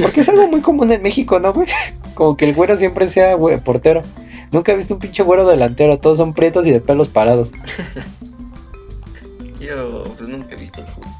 Porque 0.00 0.20
es 0.20 0.28
algo 0.28 0.46
muy 0.48 0.60
común 0.60 0.90
en 0.92 1.02
México, 1.02 1.40
¿no, 1.40 1.52
güey? 1.52 1.68
Como 2.14 2.36
que 2.36 2.48
el 2.48 2.54
güero 2.54 2.76
siempre 2.76 3.08
sea 3.08 3.34
güey, 3.34 3.58
portero. 3.58 4.02
Nunca 4.50 4.72
he 4.72 4.76
visto 4.76 4.94
un 4.94 5.00
pinche 5.00 5.22
güero 5.22 5.46
delantero, 5.46 5.98
todos 5.98 6.18
son 6.18 6.34
prietos 6.34 6.66
y 6.66 6.70
de 6.70 6.80
pelos 6.80 7.08
parados. 7.08 7.52
Yo 9.60 10.04
pues 10.18 10.28
nunca 10.28 10.54
he 10.54 10.58
visto 10.58 10.80
el 10.80 10.86
fútbol. 10.86 11.10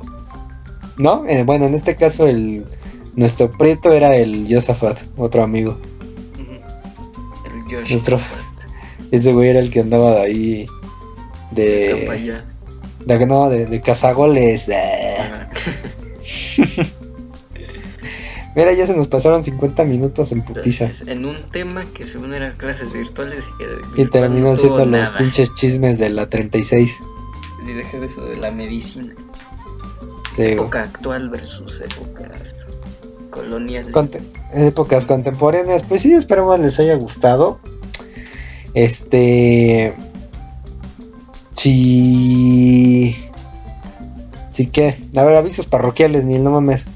¿No? 0.98 1.24
Eh, 1.26 1.42
bueno, 1.44 1.66
en 1.66 1.74
este 1.74 1.96
caso 1.96 2.26
el 2.26 2.66
nuestro 3.14 3.50
prieto 3.50 3.92
era 3.92 4.16
el 4.16 4.46
Josafat, 4.48 4.98
otro 5.16 5.42
amigo. 5.42 5.78
El 7.70 7.88
Nuestro, 7.88 8.20
ese 9.10 9.32
güey 9.32 9.48
era 9.48 9.58
el 9.58 9.70
que 9.70 9.80
andaba 9.80 10.20
ahí 10.20 10.66
de... 11.52 12.42
De, 13.06 13.26
no, 13.26 13.48
de, 13.48 13.66
de 13.66 13.80
cazagoles. 13.80 14.68
Mira, 18.54 18.72
ya 18.72 18.86
se 18.86 18.94
nos 18.96 19.08
pasaron 19.08 19.42
50 19.42 19.84
minutos 19.84 20.32
en 20.32 20.42
putiza. 20.42 20.90
En 21.06 21.24
un 21.24 21.36
tema 21.50 21.86
que 21.94 22.04
según 22.04 22.34
eran 22.34 22.56
clases 22.56 22.92
virtuales 22.92 23.44
y 23.54 23.58
que 23.58 24.02
Y 24.02 24.06
terminó 24.06 24.54
siendo 24.56 24.84
los 24.84 25.08
pinches 25.10 25.54
chismes 25.54 25.98
de 25.98 26.10
la 26.10 26.28
36. 26.28 26.98
Y 27.66 27.72
dejé 27.72 28.00
de 28.00 28.06
eso 28.06 28.24
de 28.26 28.36
la 28.36 28.50
medicina 28.50 29.14
época 30.38 30.84
actual 30.84 31.28
versus 31.28 31.80
épocas 31.80 32.54
coloniales. 33.30 33.94
épocas 34.54 35.06
contemporáneas. 35.06 35.82
Pues 35.82 36.02
sí, 36.02 36.12
esperamos 36.12 36.58
les 36.60 36.78
haya 36.78 36.94
gustado. 36.94 37.58
Este. 38.74 39.94
Sí. 41.54 43.16
Sí 44.50 44.66
que. 44.66 44.96
A 45.16 45.24
ver, 45.24 45.36
avisos 45.36 45.66
parroquiales, 45.66 46.24
ni 46.24 46.38
no 46.38 46.50
mames. 46.50 46.86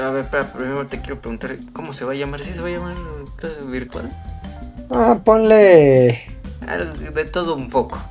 A 0.00 0.10
ver, 0.10 0.24
espera, 0.24 0.50
primero 0.52 0.86
te 0.86 1.00
quiero 1.00 1.20
preguntar, 1.20 1.58
¿cómo 1.72 1.92
se 1.92 2.04
va 2.04 2.12
a 2.12 2.14
llamar? 2.14 2.42
¿Sí 2.42 2.52
se 2.52 2.60
va 2.60 2.68
a 2.68 2.70
llamar 2.70 2.94
clase 3.36 3.60
virtual? 3.62 4.10
Ah, 4.90 5.20
ponle. 5.22 6.26
De 7.14 7.24
todo 7.30 7.54
un 7.54 7.68
poco. 7.68 8.02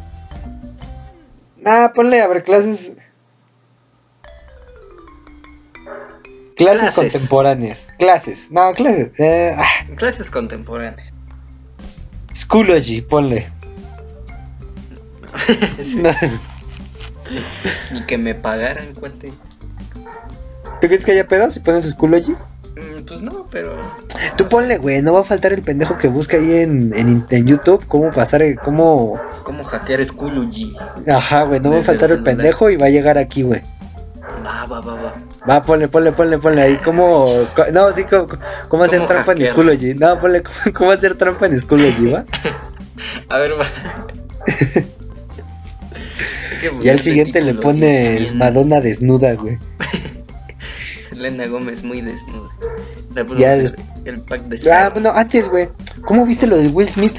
Ah, 1.66 1.92
ponle, 1.96 2.22
a 2.22 2.28
ver, 2.28 2.44
clases 2.44 2.94
Clases, 6.56 6.92
contemporáneas. 6.92 7.88
Clases. 7.98 8.52
No, 8.52 8.74
clases. 8.74 9.18
Eh, 9.18 9.56
ah. 9.58 9.86
Clases 9.96 10.30
contemporáneas. 10.30 11.12
Schoology, 12.34 13.02
ponle. 13.02 13.50
Ni 17.94 18.06
que 18.06 18.18
me 18.18 18.36
pagaran, 18.36 18.94
cuente. 18.94 19.32
¿Tú 20.82 20.88
crees 20.88 21.06
que 21.06 21.12
haya 21.12 21.28
pedos 21.28 21.54
si 21.54 21.60
pones 21.60 21.90
Schoology? 21.90 22.32
Mm, 22.32 23.04
pues 23.06 23.22
no, 23.22 23.46
pero. 23.52 23.76
Tú 24.38 24.48
ponle, 24.48 24.78
güey, 24.78 25.02
no 25.02 25.14
va 25.14 25.22
a 25.22 25.24
faltar 25.24 25.52
el 25.52 25.62
pendejo 25.62 25.98
que 25.98 26.08
busca 26.08 26.38
ahí 26.38 26.58
en, 26.58 26.94
en, 27.30 27.46
YouTube 27.46 27.86
cómo 27.88 28.12
pasar, 28.12 28.44
cómo. 28.64 29.20
Cómo 29.44 29.64
hackear 29.64 30.04
Schoology. 30.06 30.74
Ajá, 31.08 31.44
güey, 31.44 31.60
no 31.60 31.72
va 31.72 31.80
a 31.80 31.84
faltar 31.84 32.12
el 32.12 32.24
pendejo 32.24 32.70
y 32.70 32.78
va 32.78 32.88
a 32.88 32.90
llegar 32.90 33.18
aquí, 33.18 33.44
güey. 33.44 33.62
Va, 34.46 34.66
va, 34.66 34.80
va, 34.80 34.94
va. 34.96 35.14
Va, 35.50 35.62
ponle, 35.62 35.88
ponle, 35.88 36.12
ponle, 36.12 36.38
ponle 36.38 36.62
ahí. 36.62 36.78
¿Cómo, 36.84 37.26
no, 37.74 37.94
sí, 37.94 38.06
cómo, 38.68 38.84
hacer 38.84 39.06
trampa 39.08 39.34
en 39.34 39.46
Schoology? 39.48 39.96
No, 39.96 40.20
ponle, 40.20 40.44
¿cómo, 40.74 40.92
hacer 40.92 41.16
trampa 41.16 41.48
en 41.48 41.60
Schoology, 41.60 42.08
va? 42.08 42.26
A 43.30 43.38
ver, 43.38 43.54
va. 43.60 43.66
y 46.82 46.90
al 46.90 47.00
siguiente 47.00 47.42
le 47.42 47.54
pones 47.54 48.36
Madonna 48.36 48.82
desnuda, 48.82 49.34
güey. 49.36 49.58
Selena 51.20 51.48
Gómez 51.48 51.84
muy 51.84 52.00
desnuda. 52.00 52.50
ya 53.38 53.56
el 54.06 54.22
pack 54.22 54.44
de 54.44 54.72
Ah, 54.72 54.90
bueno, 54.90 55.12
antes, 55.14 55.50
güey. 55.50 55.68
¿Cómo 56.06 56.26
viste 56.26 56.48
lo 56.48 56.56
de 56.56 56.70
Will 56.70 56.88
Smith? 56.88 57.18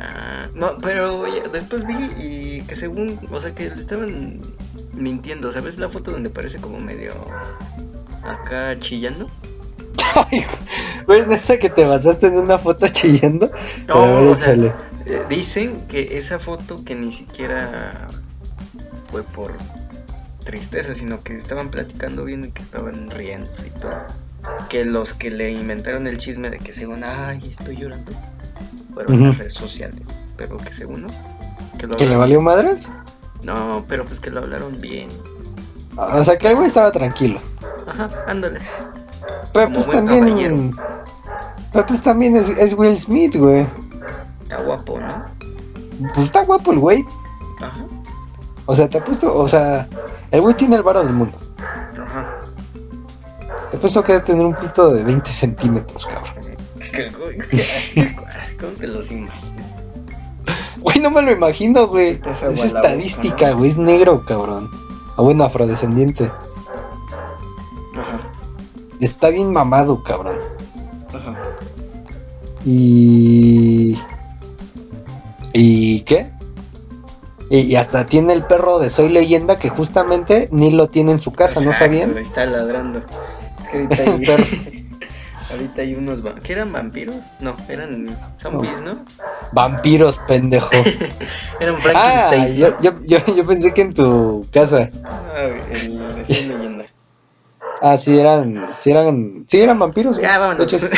Ah, 0.00 0.48
no, 0.52 0.76
pero 0.78 1.22
después 1.52 1.86
vi 1.86 1.94
y 2.18 2.62
que 2.62 2.74
según, 2.74 3.20
o 3.30 3.38
sea, 3.38 3.54
que 3.54 3.66
estaban 3.66 4.40
mintiendo. 4.92 5.52
¿Sabes 5.52 5.78
la 5.78 5.88
foto 5.88 6.10
donde 6.10 6.28
parece 6.28 6.58
como 6.58 6.80
medio 6.80 7.12
acá 8.24 8.76
chillando? 8.80 9.30
Ay, 10.32 10.44
güey, 11.06 11.24
¿no 11.24 11.36
que 11.60 11.70
te 11.70 11.84
basaste 11.84 12.26
en 12.26 12.38
una 12.38 12.58
foto 12.58 12.88
chillando? 12.88 13.48
No, 13.86 14.22
o 14.28 14.34
sea, 14.34 14.54
Eh, 15.06 15.22
dicen 15.28 15.86
que 15.86 16.18
esa 16.18 16.40
foto 16.40 16.84
que 16.84 16.96
ni 16.96 17.12
siquiera 17.12 18.08
fue 19.12 19.22
por 19.22 19.52
tristeza, 20.48 20.94
sino 20.94 21.22
que 21.22 21.36
estaban 21.36 21.68
platicando 21.68 22.24
bien 22.24 22.46
y 22.46 22.50
que 22.50 22.62
estaban 22.62 23.10
riendo 23.10 23.50
y 23.66 23.70
todo. 23.78 23.92
Que 24.70 24.82
los 24.82 25.12
que 25.12 25.30
le 25.30 25.50
inventaron 25.50 26.06
el 26.06 26.16
chisme 26.16 26.48
de 26.48 26.56
que 26.56 26.72
según, 26.72 27.04
ay, 27.04 27.38
estoy 27.50 27.76
llorando, 27.76 28.12
fueron 28.94 29.24
las 29.24 29.36
redes 29.36 29.52
sociales. 29.52 30.00
Pero 30.38 30.56
que 30.56 30.72
según, 30.72 31.02
¿no? 31.02 31.08
Que, 31.98 32.06
le 32.06 32.16
valió 32.16 32.40
madres? 32.40 32.88
No, 33.42 33.84
pero 33.88 34.06
pues 34.06 34.20
que 34.20 34.30
lo 34.30 34.40
hablaron 34.40 34.80
bien. 34.80 35.10
O 35.98 36.24
sea, 36.24 36.38
que 36.38 36.48
el 36.48 36.56
güey 36.56 36.68
estaba 36.68 36.92
tranquilo. 36.92 37.40
Ajá, 37.86 38.08
ándale. 38.26 38.60
Pero 39.52 39.70
pues 39.70 39.86
también. 39.86 40.74
Pero 41.74 41.86
pues 41.86 42.02
también 42.02 42.36
es, 42.36 42.48
es 42.48 42.72
Will 42.72 42.96
Smith, 42.96 43.36
güey. 43.36 43.66
Está 44.44 44.62
guapo, 44.62 44.98
¿no? 44.98 45.26
Pues 46.14 46.26
está 46.26 46.42
guapo 46.44 46.72
el 46.72 46.78
güey. 46.78 47.04
Ajá. 47.60 47.84
O 48.64 48.74
sea, 48.74 48.88
te 48.88 48.96
ha 48.96 49.04
puesto, 49.04 49.36
o 49.36 49.46
sea, 49.46 49.86
el 50.30 50.40
güey 50.40 50.54
tiene 50.54 50.76
el 50.76 50.82
varo 50.82 51.02
del 51.02 51.12
mundo. 51.12 51.38
Ajá. 52.00 52.42
Puesto 53.80 54.02
que 54.02 54.18
tener 54.20 54.44
un 54.44 54.54
pito 54.54 54.92
de 54.92 55.04
20 55.04 55.30
centímetros, 55.30 56.06
cabrón. 56.06 56.34
¿Cómo 58.58 58.72
te 58.72 58.88
los 58.88 59.10
imaginas? 59.10 59.48
Güey, 60.78 61.00
no 61.00 61.10
me 61.10 61.22
lo 61.22 61.30
imagino, 61.30 61.86
güey. 61.86 62.20
Es 62.52 62.64
estadística, 62.64 63.52
güey, 63.52 63.70
es 63.70 63.76
negro, 63.76 64.24
cabrón. 64.24 64.68
Ah, 65.16 65.22
bueno, 65.22 65.44
afrodescendiente. 65.44 66.24
Ajá. 67.94 68.20
Está 69.00 69.28
bien 69.28 69.52
mamado, 69.52 70.02
cabrón. 70.02 70.38
Ajá. 71.12 71.36
Y. 72.64 73.98
¿Y 75.52 76.00
qué? 76.02 76.32
Y, 77.50 77.76
hasta 77.76 78.04
tiene 78.04 78.34
el 78.34 78.42
perro 78.42 78.78
de 78.78 78.90
Soy 78.90 79.08
Leyenda 79.08 79.58
que 79.58 79.70
justamente 79.70 80.48
ni 80.52 80.70
lo 80.70 80.88
tiene 80.88 81.12
en 81.12 81.18
su 81.18 81.32
casa, 81.32 81.60
¿no 81.60 81.72
sabían? 81.72 82.16
Está 82.18 82.44
ladrando. 82.44 83.02
Es 83.62 83.68
que 83.68 83.76
ahorita 83.78 84.02
hay, 84.02 84.88
ahorita 85.50 85.82
hay 85.82 85.94
unos... 85.94 86.20
¿Qué 86.42 86.52
eran 86.52 86.72
vampiros? 86.72 87.16
No, 87.40 87.56
eran 87.68 88.16
zombies, 88.36 88.82
¿no? 88.82 88.98
Vampiros, 89.52 90.18
pendejo. 90.28 90.76
eran 91.60 91.80
Frankenstein. 91.80 92.42
Ah, 92.42 92.48
yo, 92.48 92.74
yo, 92.82 93.00
yo, 93.02 93.34
yo, 93.34 93.46
pensé 93.46 93.72
que 93.72 93.80
en 93.80 93.94
tu 93.94 94.46
casa. 94.52 94.90
Ah, 95.04 95.48
el 95.72 96.16
de 96.16 96.26
Soy 96.26 96.44
Leyenda. 96.44 96.84
Ah, 97.80 97.96
sí 97.96 98.18
eran, 98.18 98.68
sí 98.78 98.90
eran, 98.90 99.44
sí 99.46 99.60
eran 99.60 99.78
vampiros. 99.78 100.20
Ya 100.20 100.38
vámonos. 100.38 100.90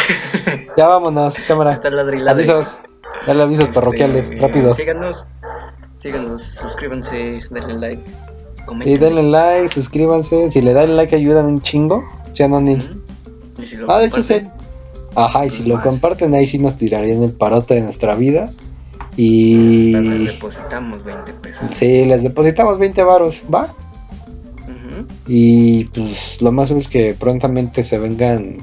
ya 0.77 0.87
vámonos, 0.87 1.35
cámara. 1.47 1.73
Está 1.73 1.89
Avisos, 2.31 2.79
dale 3.27 3.43
avisos 3.43 3.65
este, 3.65 3.75
parroquiales, 3.75 4.41
rápido. 4.41 4.75
Síganos, 4.75 5.27
síganos, 6.01 6.43
suscríbanse, 6.43 7.43
denle 7.51 7.79
like, 7.79 8.03
comenten. 8.67 8.95
Y 8.95 8.99
denle 8.99 9.23
like, 9.23 9.69
suscríbanse. 9.69 10.51
Si 10.51 10.61
le 10.61 10.73
dan 10.73 10.97
like 10.97 11.15
ayudan 11.15 11.47
un 11.47 11.63
chingo. 11.63 12.05
Ya 12.35 12.49
no 12.49 12.61
ni. 12.61 12.77
ah, 13.89 13.99
de 13.99 14.07
hecho 14.07 14.23
sí. 14.23 14.43
Ajá, 15.17 15.47
y 15.47 15.51
si 15.51 15.65
lo 15.65 15.81
comparten 15.83 16.35
ahí 16.35 16.47
sí 16.47 16.59
nos 16.59 16.77
tirarían 16.77 17.23
el 17.23 17.33
parote 17.33 17.75
de 17.75 17.83
nuestra 17.83 18.15
vida. 18.15 18.51
Y. 19.17 19.93
Les 19.93 20.27
depositamos 20.27 21.05
20 21.05 21.33
pesos. 21.35 21.69
Sí, 21.75 22.05
les 22.05 22.23
depositamos 22.23 22.79
20 22.79 23.03
varos, 23.03 23.43
¿va? 23.53 23.75
Y 25.27 25.85
pues 25.85 26.43
lo 26.43 26.53
más 26.53 26.69
seguro 26.69 26.83
es 26.83 26.89
que 26.89 27.15
prontamente 27.15 27.83
se 27.83 27.99
vengan. 27.99 28.59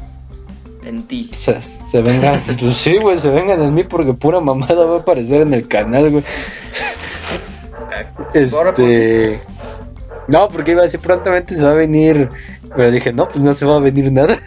En 0.85 1.03
ti. 1.03 1.29
Se, 1.33 2.01
vengan. 2.01 2.41
pues 2.59 2.77
sí, 2.77 2.97
güey, 2.97 3.19
se 3.19 3.29
vengan 3.29 3.61
en 3.61 3.73
mí 3.73 3.83
porque 3.83 4.13
pura 4.13 4.39
mamada 4.39 4.85
va 4.85 4.97
a 4.97 4.99
aparecer 4.99 5.41
en 5.41 5.53
el 5.53 5.67
canal, 5.67 6.11
güey. 6.11 6.23
Este. 8.33 9.41
No, 10.27 10.49
porque 10.49 10.71
iba 10.71 10.81
a 10.81 10.83
decir 10.83 10.99
prontamente 10.99 11.55
se 11.55 11.63
va 11.63 11.71
a 11.71 11.75
venir. 11.75 12.29
Pero 12.75 12.91
dije, 12.91 13.13
no, 13.13 13.29
pues 13.29 13.39
no 13.39 13.53
se 13.53 13.65
va 13.65 13.77
a 13.77 13.79
venir 13.79 14.11
nada. 14.11 14.37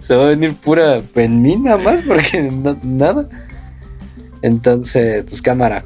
se 0.00 0.14
va 0.14 0.24
a 0.24 0.28
venir 0.28 0.54
pura 0.54 1.02
en 1.16 1.42
mí 1.42 1.56
nada 1.56 1.78
más, 1.78 2.02
porque 2.06 2.48
nada. 2.82 3.28
Entonces, 4.42 5.24
pues 5.28 5.42
cámara. 5.42 5.82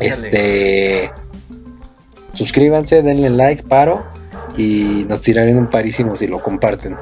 Este 0.00 1.10
suscríbanse, 2.34 3.02
denle 3.02 3.30
like, 3.30 3.62
paro 3.64 4.04
y 4.56 5.04
nos 5.08 5.22
tirarán 5.22 5.56
un 5.56 5.70
parísimo 5.70 6.16
si 6.16 6.26
lo 6.26 6.42
comparten. 6.42 6.96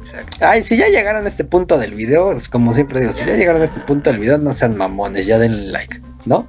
Exacto. 0.00 0.38
Ay, 0.40 0.62
si 0.62 0.76
ya 0.76 0.88
llegaron 0.88 1.24
a 1.24 1.28
este 1.28 1.44
punto 1.44 1.78
del 1.78 1.94
video, 1.94 2.32
es 2.32 2.48
como 2.48 2.72
siempre 2.72 3.00
digo, 3.00 3.12
si 3.12 3.24
ya 3.24 3.36
llegaron 3.36 3.62
a 3.62 3.64
este 3.64 3.80
punto 3.80 4.10
del 4.10 4.18
video, 4.18 4.38
no 4.38 4.52
sean 4.52 4.76
mamones, 4.76 5.26
ya 5.26 5.38
denle 5.38 5.70
like, 5.70 6.00
¿no? 6.24 6.48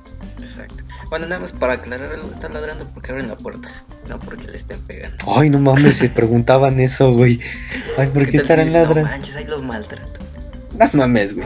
Bueno, 1.12 1.28
nada 1.28 1.42
más 1.42 1.52
para 1.52 1.74
aclarar, 1.74 2.10
están 2.32 2.54
ladrando 2.54 2.88
porque 2.94 3.12
abren 3.12 3.28
la 3.28 3.36
puerta, 3.36 3.68
no 4.08 4.18
porque 4.18 4.48
le 4.48 4.56
estén 4.56 4.80
pegando. 4.84 5.18
Ay, 5.28 5.50
no 5.50 5.60
mames, 5.60 5.98
se 5.98 6.08
preguntaban 6.08 6.80
eso, 6.80 7.12
güey. 7.12 7.38
Ay, 7.98 8.08
¿por 8.08 8.30
qué, 8.30 8.38
estarán 8.38 8.72
ladrando? 8.72 9.02
No 9.02 9.10
manches, 9.10 9.36
ahí 9.36 9.44
los 9.44 9.62
maltrato. 9.62 10.22
No 10.80 10.88
mames, 10.94 11.36
güey. 11.36 11.46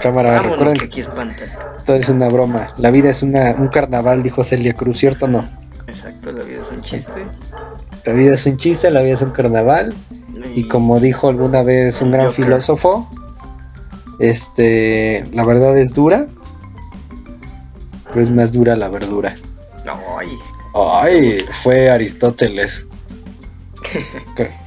Cámara, 0.00 0.32
Vámonos, 0.32 0.52
recuerden 0.52 0.78
que 0.78 0.84
aquí 0.86 1.00
espanta. 1.02 1.44
Todo 1.84 1.96
es 1.96 2.08
una 2.08 2.30
broma. 2.30 2.68
La 2.78 2.90
vida 2.90 3.10
es 3.10 3.22
una, 3.22 3.50
un 3.50 3.68
carnaval, 3.68 4.22
dijo 4.22 4.42
Celia 4.42 4.72
Cruz, 4.72 5.00
¿cierto 5.00 5.26
o 5.26 5.28
no? 5.28 5.44
Exacto, 5.86 6.32
la 6.32 6.42
vida 6.42 6.62
es 6.62 6.70
un 6.70 6.80
chiste. 6.80 7.26
La 8.06 8.12
vida 8.14 8.34
es 8.34 8.46
un 8.46 8.56
chiste, 8.56 8.90
la 8.90 9.02
vida 9.02 9.12
es 9.12 9.20
un 9.20 9.32
carnaval. 9.32 9.94
Y, 10.54 10.68
como 10.68 11.00
dijo 11.00 11.28
alguna 11.28 11.62
vez 11.62 12.00
un 12.00 12.12
gran 12.12 12.32
filósofo, 12.32 13.06
este, 14.20 15.26
la 15.34 15.44
verdad 15.44 15.76
es 15.76 15.92
dura, 15.92 16.28
pero 18.14 18.24
es 18.24 18.30
más 18.30 18.52
dura 18.52 18.76
la 18.76 18.88
verdura. 18.88 19.34
Ay, 20.16 20.28
Ay 20.74 21.44
fue 21.62 21.90
Aristóteles. 21.90 22.86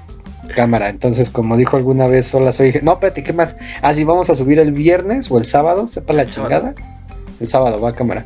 cámara. 0.56 0.90
Entonces, 0.90 1.30
como 1.30 1.56
dijo 1.56 1.78
alguna 1.78 2.08
vez, 2.08 2.28
sola 2.28 2.52
soy. 2.52 2.80
No, 2.82 2.94
espérate, 2.94 3.24
¿qué 3.24 3.32
más? 3.32 3.56
Ah, 3.82 3.94
sí, 3.94 4.04
vamos 4.04 4.30
a 4.30 4.36
subir 4.36 4.60
el 4.60 4.72
viernes 4.74 5.32
o 5.32 5.38
el 5.38 5.46
sábado, 5.46 5.88
sepa 5.88 6.14
la 6.14 6.26
chingada. 6.26 6.76
El 7.40 7.48
sábado, 7.48 7.80
va 7.80 7.94
cámara. 7.94 8.24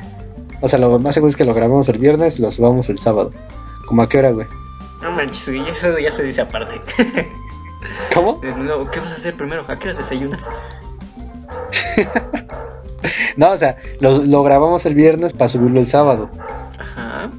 O 0.61 0.67
sea, 0.67 0.79
lo 0.79 0.97
más 0.99 1.13
seguro 1.13 1.29
es 1.29 1.35
que 1.35 1.45
lo 1.45 1.53
grabemos 1.53 1.89
el 1.89 1.97
viernes 1.97 2.39
lo 2.39 2.49
subamos 2.49 2.89
el 2.89 2.97
sábado. 2.97 3.31
¿Cómo 3.85 4.01
a 4.01 4.09
qué 4.09 4.19
hora, 4.19 4.31
güey? 4.31 4.47
No 5.01 5.11
manches, 5.11 5.47
eso 5.47 5.99
ya 5.99 6.11
se 6.11 6.23
dice 6.23 6.41
aparte. 6.41 6.79
¿Cómo? 8.13 8.39
¿Qué 8.91 8.99
vas 8.99 9.11
a 9.11 9.15
hacer 9.15 9.35
primero? 9.35 9.65
¿A 9.67 9.77
qué 9.77 9.89
hora 9.89 9.97
desayunas? 9.97 10.43
no, 13.37 13.51
o 13.51 13.57
sea, 13.57 13.77
lo, 13.99 14.19
lo 14.19 14.43
grabamos 14.43 14.85
el 14.85 14.95
viernes 14.95 15.33
para 15.33 15.49
subirlo 15.49 15.79
el 15.79 15.87
sábado. 15.87 16.29
Ajá. 16.79 17.31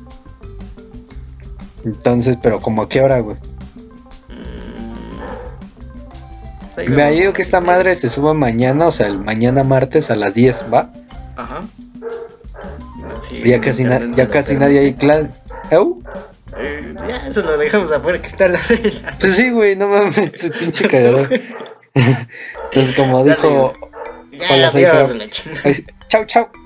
Entonces, 1.84 2.38
pero 2.40 2.60
como 2.60 2.82
a 2.82 2.88
qué 2.88 3.00
hora, 3.00 3.18
güey? 3.20 3.36
Me 6.88 7.02
ha 7.02 7.12
ido 7.12 7.32
que 7.32 7.42
esta 7.42 7.60
madre 7.60 7.94
se 7.94 8.08
suba 8.08 8.34
mañana, 8.34 8.86
o 8.86 8.92
sea, 8.92 9.06
el 9.06 9.18
mañana 9.18 9.62
martes 9.62 10.10
a 10.10 10.16
las 10.16 10.34
10, 10.34 10.66
¿va? 10.72 10.90
Ajá. 11.36 11.62
ya 13.44 13.60
casi, 13.60 13.84
ya 14.16 14.28
casi 14.28 14.56
nadie 14.56 14.80
hay 14.80 14.94
clase. 14.94 15.30
Eh, 16.58 16.94
ya, 17.08 17.28
eso 17.28 17.42
lo 17.42 17.56
dejamos 17.56 17.90
afuera 17.90 18.20
que 18.20 18.26
está 18.26 18.48
la 18.48 18.60
regla. 18.62 19.16
Pues 19.18 19.36
sí, 19.36 19.50
güey, 19.50 19.76
no 19.76 19.88
mames, 19.88 20.30
pinche 20.58 20.88
cagador. 20.88 21.28
Entonces, 22.72 22.96
como 22.96 23.24
dijo. 23.24 23.72
Ya, 24.33 24.49
hola, 24.51 24.70
soy 24.70 24.83
Chau, 26.09 26.24
chau. 26.26 26.61